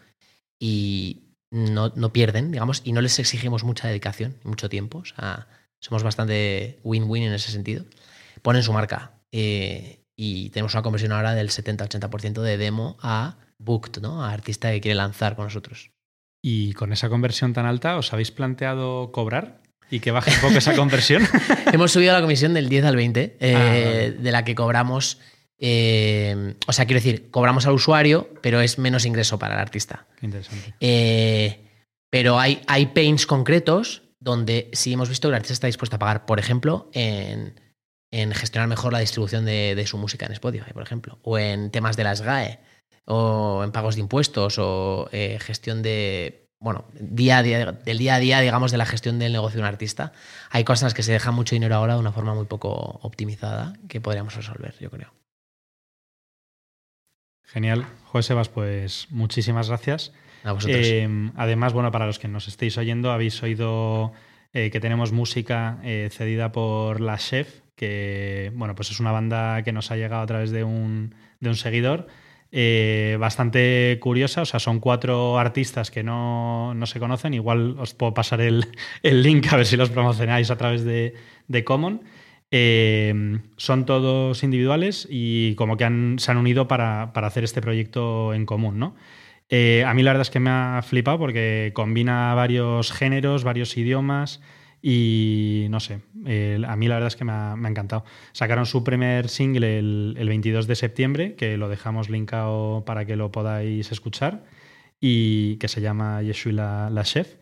y 0.59 1.23
no, 1.51 1.91
no 1.95 2.13
pierden, 2.13 2.51
digamos, 2.51 2.81
y 2.85 2.91
no 2.93 3.01
les 3.01 3.19
exigimos 3.19 3.63
mucha 3.63 3.87
dedicación 3.87 4.37
y 4.43 4.47
mucho 4.47 4.69
tiempo. 4.69 4.99
O 4.99 5.05
sea, 5.05 5.47
somos 5.81 6.03
bastante 6.03 6.79
win-win 6.83 7.23
en 7.23 7.33
ese 7.33 7.51
sentido. 7.51 7.85
Ponen 8.41 8.63
su 8.63 8.73
marca. 8.73 9.11
eh, 9.31 9.95
y 10.21 10.49
tenemos 10.49 10.73
una 10.73 10.83
conversión 10.83 11.13
ahora 11.13 11.33
del 11.33 11.49
70-80% 11.49 12.41
de 12.41 12.57
demo 12.57 12.97
a 13.01 13.37
booked, 13.57 14.01
¿no? 14.01 14.21
A 14.25 14.33
artista 14.33 14.69
que 14.69 14.81
quiere 14.81 14.95
lanzar 14.95 15.37
con 15.37 15.45
nosotros. 15.45 15.91
Y 16.43 16.73
con 16.73 16.91
esa 16.91 17.07
conversión 17.07 17.53
tan 17.53 17.65
alta, 17.65 17.95
¿os 17.97 18.11
habéis 18.11 18.29
planteado 18.31 19.13
cobrar? 19.13 19.61
Y 19.89 20.01
que 20.01 20.11
baje 20.11 20.31
un 20.35 20.41
poco 20.41 20.57
esa 20.57 20.75
conversión. 20.75 21.23
Hemos 21.71 21.93
subido 21.93 22.11
la 22.11 22.19
comisión 22.21 22.53
del 22.53 22.67
10 22.67 22.83
al 22.83 22.97
20, 22.97 23.37
eh, 23.39 23.55
Ah, 23.55 24.21
de 24.21 24.31
la 24.31 24.43
que 24.43 24.55
cobramos. 24.55 25.19
Eh, 25.59 26.55
o 26.67 26.73
sea, 26.73 26.85
quiero 26.85 27.01
decir, 27.01 27.29
cobramos 27.31 27.65
al 27.65 27.73
usuario, 27.73 28.29
pero 28.41 28.61
es 28.61 28.79
menos 28.79 29.05
ingreso 29.05 29.37
para 29.37 29.55
el 29.55 29.59
artista. 29.59 30.07
Qué 30.19 30.25
interesante. 30.25 30.73
Eh, 30.79 31.59
pero 32.09 32.39
hay, 32.39 32.61
hay 32.67 32.87
pains 32.87 33.25
concretos 33.25 34.03
donde 34.19 34.69
sí 34.73 34.93
hemos 34.93 35.09
visto 35.09 35.27
que 35.27 35.33
el 35.33 35.35
artista 35.35 35.53
está 35.53 35.67
dispuesto 35.67 35.97
a 35.97 35.99
pagar, 35.99 36.25
por 36.25 36.39
ejemplo, 36.39 36.89
en, 36.93 37.59
en 38.11 38.33
gestionar 38.33 38.67
mejor 38.67 38.93
la 38.93 38.99
distribución 38.99 39.45
de, 39.45 39.75
de 39.75 39.87
su 39.87 39.97
música 39.97 40.25
en 40.25 40.31
Spotify, 40.33 40.71
por 40.73 40.83
ejemplo, 40.83 41.19
o 41.23 41.37
en 41.37 41.71
temas 41.71 41.95
de 41.95 42.03
las 42.03 42.21
GAE, 42.21 42.59
o 43.05 43.63
en 43.63 43.71
pagos 43.71 43.95
de 43.95 44.01
impuestos, 44.01 44.57
o 44.59 45.09
eh, 45.11 45.37
gestión 45.39 45.81
de, 45.81 46.49
bueno, 46.59 46.85
día 46.93 47.37
a 47.37 47.43
día, 47.43 47.71
del 47.71 47.97
día 47.97 48.15
a 48.15 48.19
día, 48.19 48.39
digamos, 48.41 48.71
de 48.71 48.77
la 48.77 48.85
gestión 48.85 49.19
del 49.19 49.31
negocio 49.31 49.57
de 49.57 49.61
un 49.61 49.67
artista. 49.67 50.11
Hay 50.49 50.63
cosas 50.63 50.83
en 50.83 50.85
las 50.87 50.93
que 50.93 51.03
se 51.03 51.11
deja 51.11 51.31
mucho 51.31 51.55
dinero 51.55 51.75
ahora 51.75 51.93
de 51.93 51.99
una 51.99 52.11
forma 52.11 52.33
muy 52.33 52.45
poco 52.45 52.99
optimizada 53.01 53.73
que 53.87 54.01
podríamos 54.01 54.35
resolver, 54.35 54.75
yo 54.79 54.89
creo. 54.89 55.13
Genial. 57.51 57.85
José 58.05 58.29
Sebas, 58.29 58.49
pues 58.49 59.07
muchísimas 59.09 59.69
gracias. 59.69 60.13
A 60.43 60.53
vosotros. 60.53 60.79
Eh, 60.83 61.07
además, 61.35 61.73
bueno, 61.73 61.91
para 61.91 62.05
los 62.05 62.19
que 62.19 62.27
nos 62.27 62.47
estéis 62.47 62.77
oyendo, 62.77 63.11
habéis 63.11 63.41
oído 63.43 64.13
eh, 64.53 64.69
que 64.71 64.79
tenemos 64.79 65.11
música 65.11 65.79
eh, 65.83 66.09
cedida 66.11 66.51
por 66.51 67.01
La 67.01 67.17
Chef, 67.17 67.61
que 67.75 68.51
bueno, 68.55 68.75
pues 68.75 68.91
es 68.91 68.99
una 68.99 69.11
banda 69.11 69.63
que 69.63 69.71
nos 69.71 69.89
ha 69.91 69.95
llegado 69.97 70.21
a 70.21 70.27
través 70.27 70.51
de 70.51 70.63
un, 70.63 71.15
de 71.39 71.49
un 71.49 71.55
seguidor. 71.55 72.07
eh, 72.51 73.17
bastante 73.19 73.97
curiosa, 74.01 74.41
o 74.41 74.45
sea, 74.45 74.59
son 74.59 74.79
cuatro 74.79 75.37
artistas 75.37 75.91
que 75.91 76.03
no, 76.03 76.73
no 76.73 76.85
se 76.85 76.99
conocen. 76.99 77.33
Igual 77.33 77.75
os 77.79 77.93
puedo 77.93 78.13
pasar 78.13 78.41
el, 78.41 78.65
el 79.03 79.21
link 79.23 79.51
a 79.51 79.57
ver 79.57 79.65
si 79.65 79.77
los 79.77 79.89
promocionáis 79.89 80.49
a 80.51 80.57
través 80.57 80.83
de, 80.83 81.13
de 81.47 81.63
Common. 81.63 82.01
Eh, 82.51 83.39
son 83.57 83.85
todos 83.85 84.43
individuales 84.43 85.07
y 85.09 85.55
como 85.55 85.77
que 85.77 85.85
se 86.17 86.31
han 86.31 86.37
unido 86.37 86.67
para, 86.67 87.13
para 87.13 87.27
hacer 87.27 87.43
este 87.43 87.61
proyecto 87.61 88.33
en 88.33 88.45
común, 88.45 88.79
¿no? 88.79 88.95
Eh, 89.49 89.83
a 89.85 89.93
mí 89.93 90.03
la 90.03 90.11
verdad 90.11 90.21
es 90.21 90.29
que 90.29 90.39
me 90.39 90.49
ha 90.49 90.81
flipado 90.83 91.17
porque 91.17 91.71
combina 91.73 92.33
varios 92.35 92.91
géneros, 92.91 93.43
varios 93.43 93.75
idiomas 93.77 94.41
y 94.81 95.67
no 95.69 95.79
sé, 95.79 96.01
a 96.67 96.75
mí 96.75 96.87
la 96.87 96.95
verdad 96.95 97.07
es 97.07 97.15
que 97.15 97.25
me 97.25 97.33
ha, 97.33 97.55
me 97.55 97.67
ha 97.67 97.71
encantado. 97.71 98.05
Sacaron 98.31 98.65
su 98.65 98.83
primer 98.83 99.27
single 99.27 99.79
el, 99.79 100.15
el 100.17 100.29
22 100.29 100.67
de 100.67 100.75
septiembre, 100.75 101.35
que 101.35 101.57
lo 101.57 101.67
dejamos 101.67 102.09
linkado 102.09 102.85
para 102.85 103.05
que 103.05 103.15
lo 103.15 103.31
podáis 103.31 103.91
escuchar, 103.91 104.43
y 104.99 105.57
que 105.57 105.67
se 105.67 105.81
llama 105.81 106.21
Yeshui 106.21 106.53
la, 106.53 106.89
la 106.89 107.03
Chef. 107.03 107.35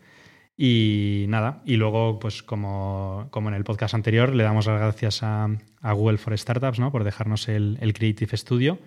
Y 0.60 1.26
nada, 1.28 1.62
y 1.64 1.76
luego, 1.76 2.18
pues 2.18 2.42
como, 2.42 3.28
como 3.30 3.48
en 3.48 3.54
el 3.54 3.62
podcast 3.62 3.94
anterior, 3.94 4.34
le 4.34 4.42
damos 4.42 4.66
las 4.66 4.80
gracias 4.80 5.22
a, 5.22 5.48
a 5.80 5.92
Google 5.92 6.18
for 6.18 6.36
Startups 6.36 6.80
¿no? 6.80 6.90
por 6.90 7.04
dejarnos 7.04 7.48
el, 7.48 7.78
el 7.80 7.92
Creative 7.92 8.36
Studio 8.36 8.80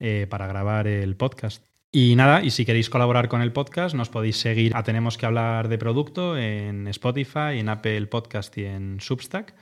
eh, 0.00 0.26
para 0.28 0.48
grabar 0.48 0.88
el 0.88 1.14
podcast. 1.14 1.64
Y 1.92 2.16
nada, 2.16 2.42
y 2.42 2.50
si 2.50 2.64
queréis 2.64 2.90
colaborar 2.90 3.28
con 3.28 3.40
el 3.40 3.52
podcast, 3.52 3.94
nos 3.94 4.08
podéis 4.08 4.38
seguir 4.38 4.74
a 4.74 4.82
Tenemos 4.82 5.16
que 5.16 5.26
hablar 5.26 5.68
de 5.68 5.78
producto 5.78 6.36
en 6.36 6.88
Spotify, 6.88 7.58
en 7.58 7.68
Apple 7.68 8.06
Podcast 8.06 8.58
y 8.58 8.64
en 8.64 8.98
Substack, 8.98 9.54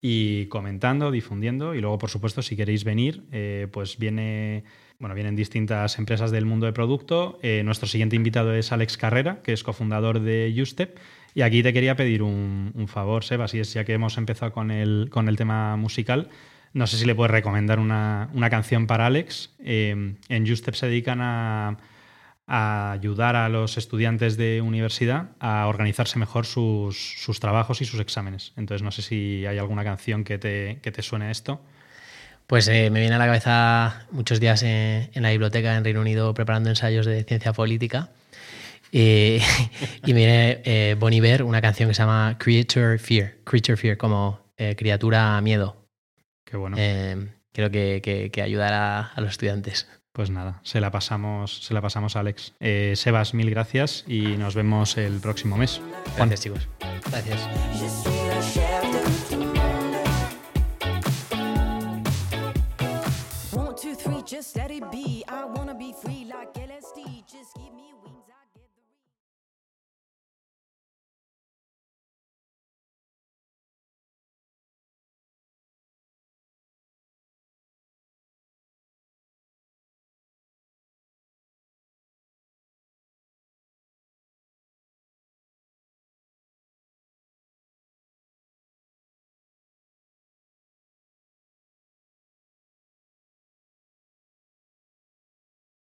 y 0.00 0.46
comentando, 0.46 1.10
difundiendo. 1.10 1.74
Y 1.74 1.82
luego, 1.82 1.98
por 1.98 2.08
supuesto, 2.08 2.40
si 2.40 2.56
queréis 2.56 2.84
venir, 2.84 3.24
eh, 3.32 3.68
pues 3.70 3.98
viene, 3.98 4.64
bueno, 5.02 5.16
vienen 5.16 5.34
distintas 5.34 5.98
empresas 5.98 6.30
del 6.30 6.46
mundo 6.46 6.66
de 6.66 6.72
producto. 6.72 7.40
Eh, 7.42 7.62
nuestro 7.64 7.88
siguiente 7.88 8.14
invitado 8.14 8.54
es 8.54 8.70
Alex 8.70 8.96
Carrera, 8.96 9.42
que 9.42 9.52
es 9.52 9.64
cofundador 9.64 10.20
de 10.20 10.54
Ustep. 10.62 10.96
Y 11.34 11.42
aquí 11.42 11.60
te 11.64 11.72
quería 11.72 11.96
pedir 11.96 12.22
un, 12.22 12.86
favor, 12.86 13.24
Sebas, 13.24 13.52
y 13.54 13.58
es 13.58 13.74
ya 13.74 13.84
que 13.84 13.94
hemos 13.94 14.16
empezado 14.16 14.52
con 14.52 14.70
el, 14.70 15.08
con 15.10 15.28
el 15.28 15.36
tema 15.36 15.76
musical. 15.76 16.28
No 16.72 16.86
sé 16.86 16.98
si 16.98 17.04
le 17.04 17.16
puedes 17.16 17.32
recomendar 17.32 17.80
una, 17.80 18.30
una 18.32 18.48
canción 18.48 18.86
para 18.86 19.06
Alex. 19.06 19.52
Eh, 19.58 20.14
en 20.28 20.46
Justep 20.46 20.76
se 20.76 20.86
dedican 20.86 21.20
a, 21.20 21.78
a 22.46 22.92
ayudar 22.92 23.34
a 23.34 23.48
los 23.48 23.78
estudiantes 23.78 24.36
de 24.36 24.60
universidad 24.60 25.30
a 25.40 25.66
organizarse 25.66 26.20
mejor 26.20 26.46
sus, 26.46 27.16
sus 27.18 27.40
trabajos 27.40 27.80
y 27.80 27.86
sus 27.86 27.98
exámenes. 27.98 28.52
Entonces 28.56 28.84
no 28.84 28.92
sé 28.92 29.02
si 29.02 29.46
hay 29.46 29.58
alguna 29.58 29.82
canción 29.82 30.22
que 30.22 30.38
te, 30.38 30.78
que 30.80 30.92
te 30.92 31.02
suene 31.02 31.24
a 31.24 31.30
esto. 31.32 31.60
Pues 32.52 32.68
eh, 32.68 32.90
me 32.90 33.00
viene 33.00 33.14
a 33.14 33.18
la 33.18 33.24
cabeza 33.24 34.04
muchos 34.10 34.38
días 34.38 34.62
en, 34.62 35.08
en 35.14 35.22
la 35.22 35.30
biblioteca 35.30 35.74
en 35.74 35.84
Reino 35.84 36.02
Unido 36.02 36.34
preparando 36.34 36.68
ensayos 36.68 37.06
de 37.06 37.24
ciencia 37.24 37.54
política. 37.54 38.10
Eh, 38.92 39.40
y 40.04 40.12
me 40.12 40.18
viene 40.18 40.60
eh, 40.66 40.94
Bon 40.98 41.10
Iver, 41.10 41.44
una 41.44 41.62
canción 41.62 41.88
que 41.88 41.94
se 41.94 42.02
llama 42.02 42.36
Creature 42.38 42.98
Fear, 42.98 43.36
Creature 43.44 43.78
Fear, 43.78 43.96
como 43.96 44.38
eh, 44.58 44.76
criatura 44.76 45.40
miedo. 45.40 45.78
Qué 46.44 46.58
bueno. 46.58 46.76
Eh, 46.78 47.26
creo 47.54 47.70
que, 47.70 48.02
que, 48.04 48.30
que 48.30 48.42
ayudará 48.42 49.06
a 49.14 49.20
los 49.22 49.30
estudiantes. 49.30 49.88
Pues 50.12 50.28
nada, 50.28 50.60
se 50.62 50.82
la 50.82 50.90
pasamos, 50.90 51.64
se 51.64 51.72
la 51.72 51.80
pasamos 51.80 52.16
a 52.16 52.20
Alex. 52.20 52.52
Eh, 52.60 52.92
Sebas, 52.96 53.32
mil 53.32 53.48
gracias 53.48 54.04
y 54.06 54.36
nos 54.36 54.54
vemos 54.54 54.98
el 54.98 55.20
próximo 55.20 55.56
mes. 55.56 55.80
Juan. 56.18 56.28
Gracias, 56.28 56.42
chicos. 56.42 56.68
Gracias. 57.10 57.48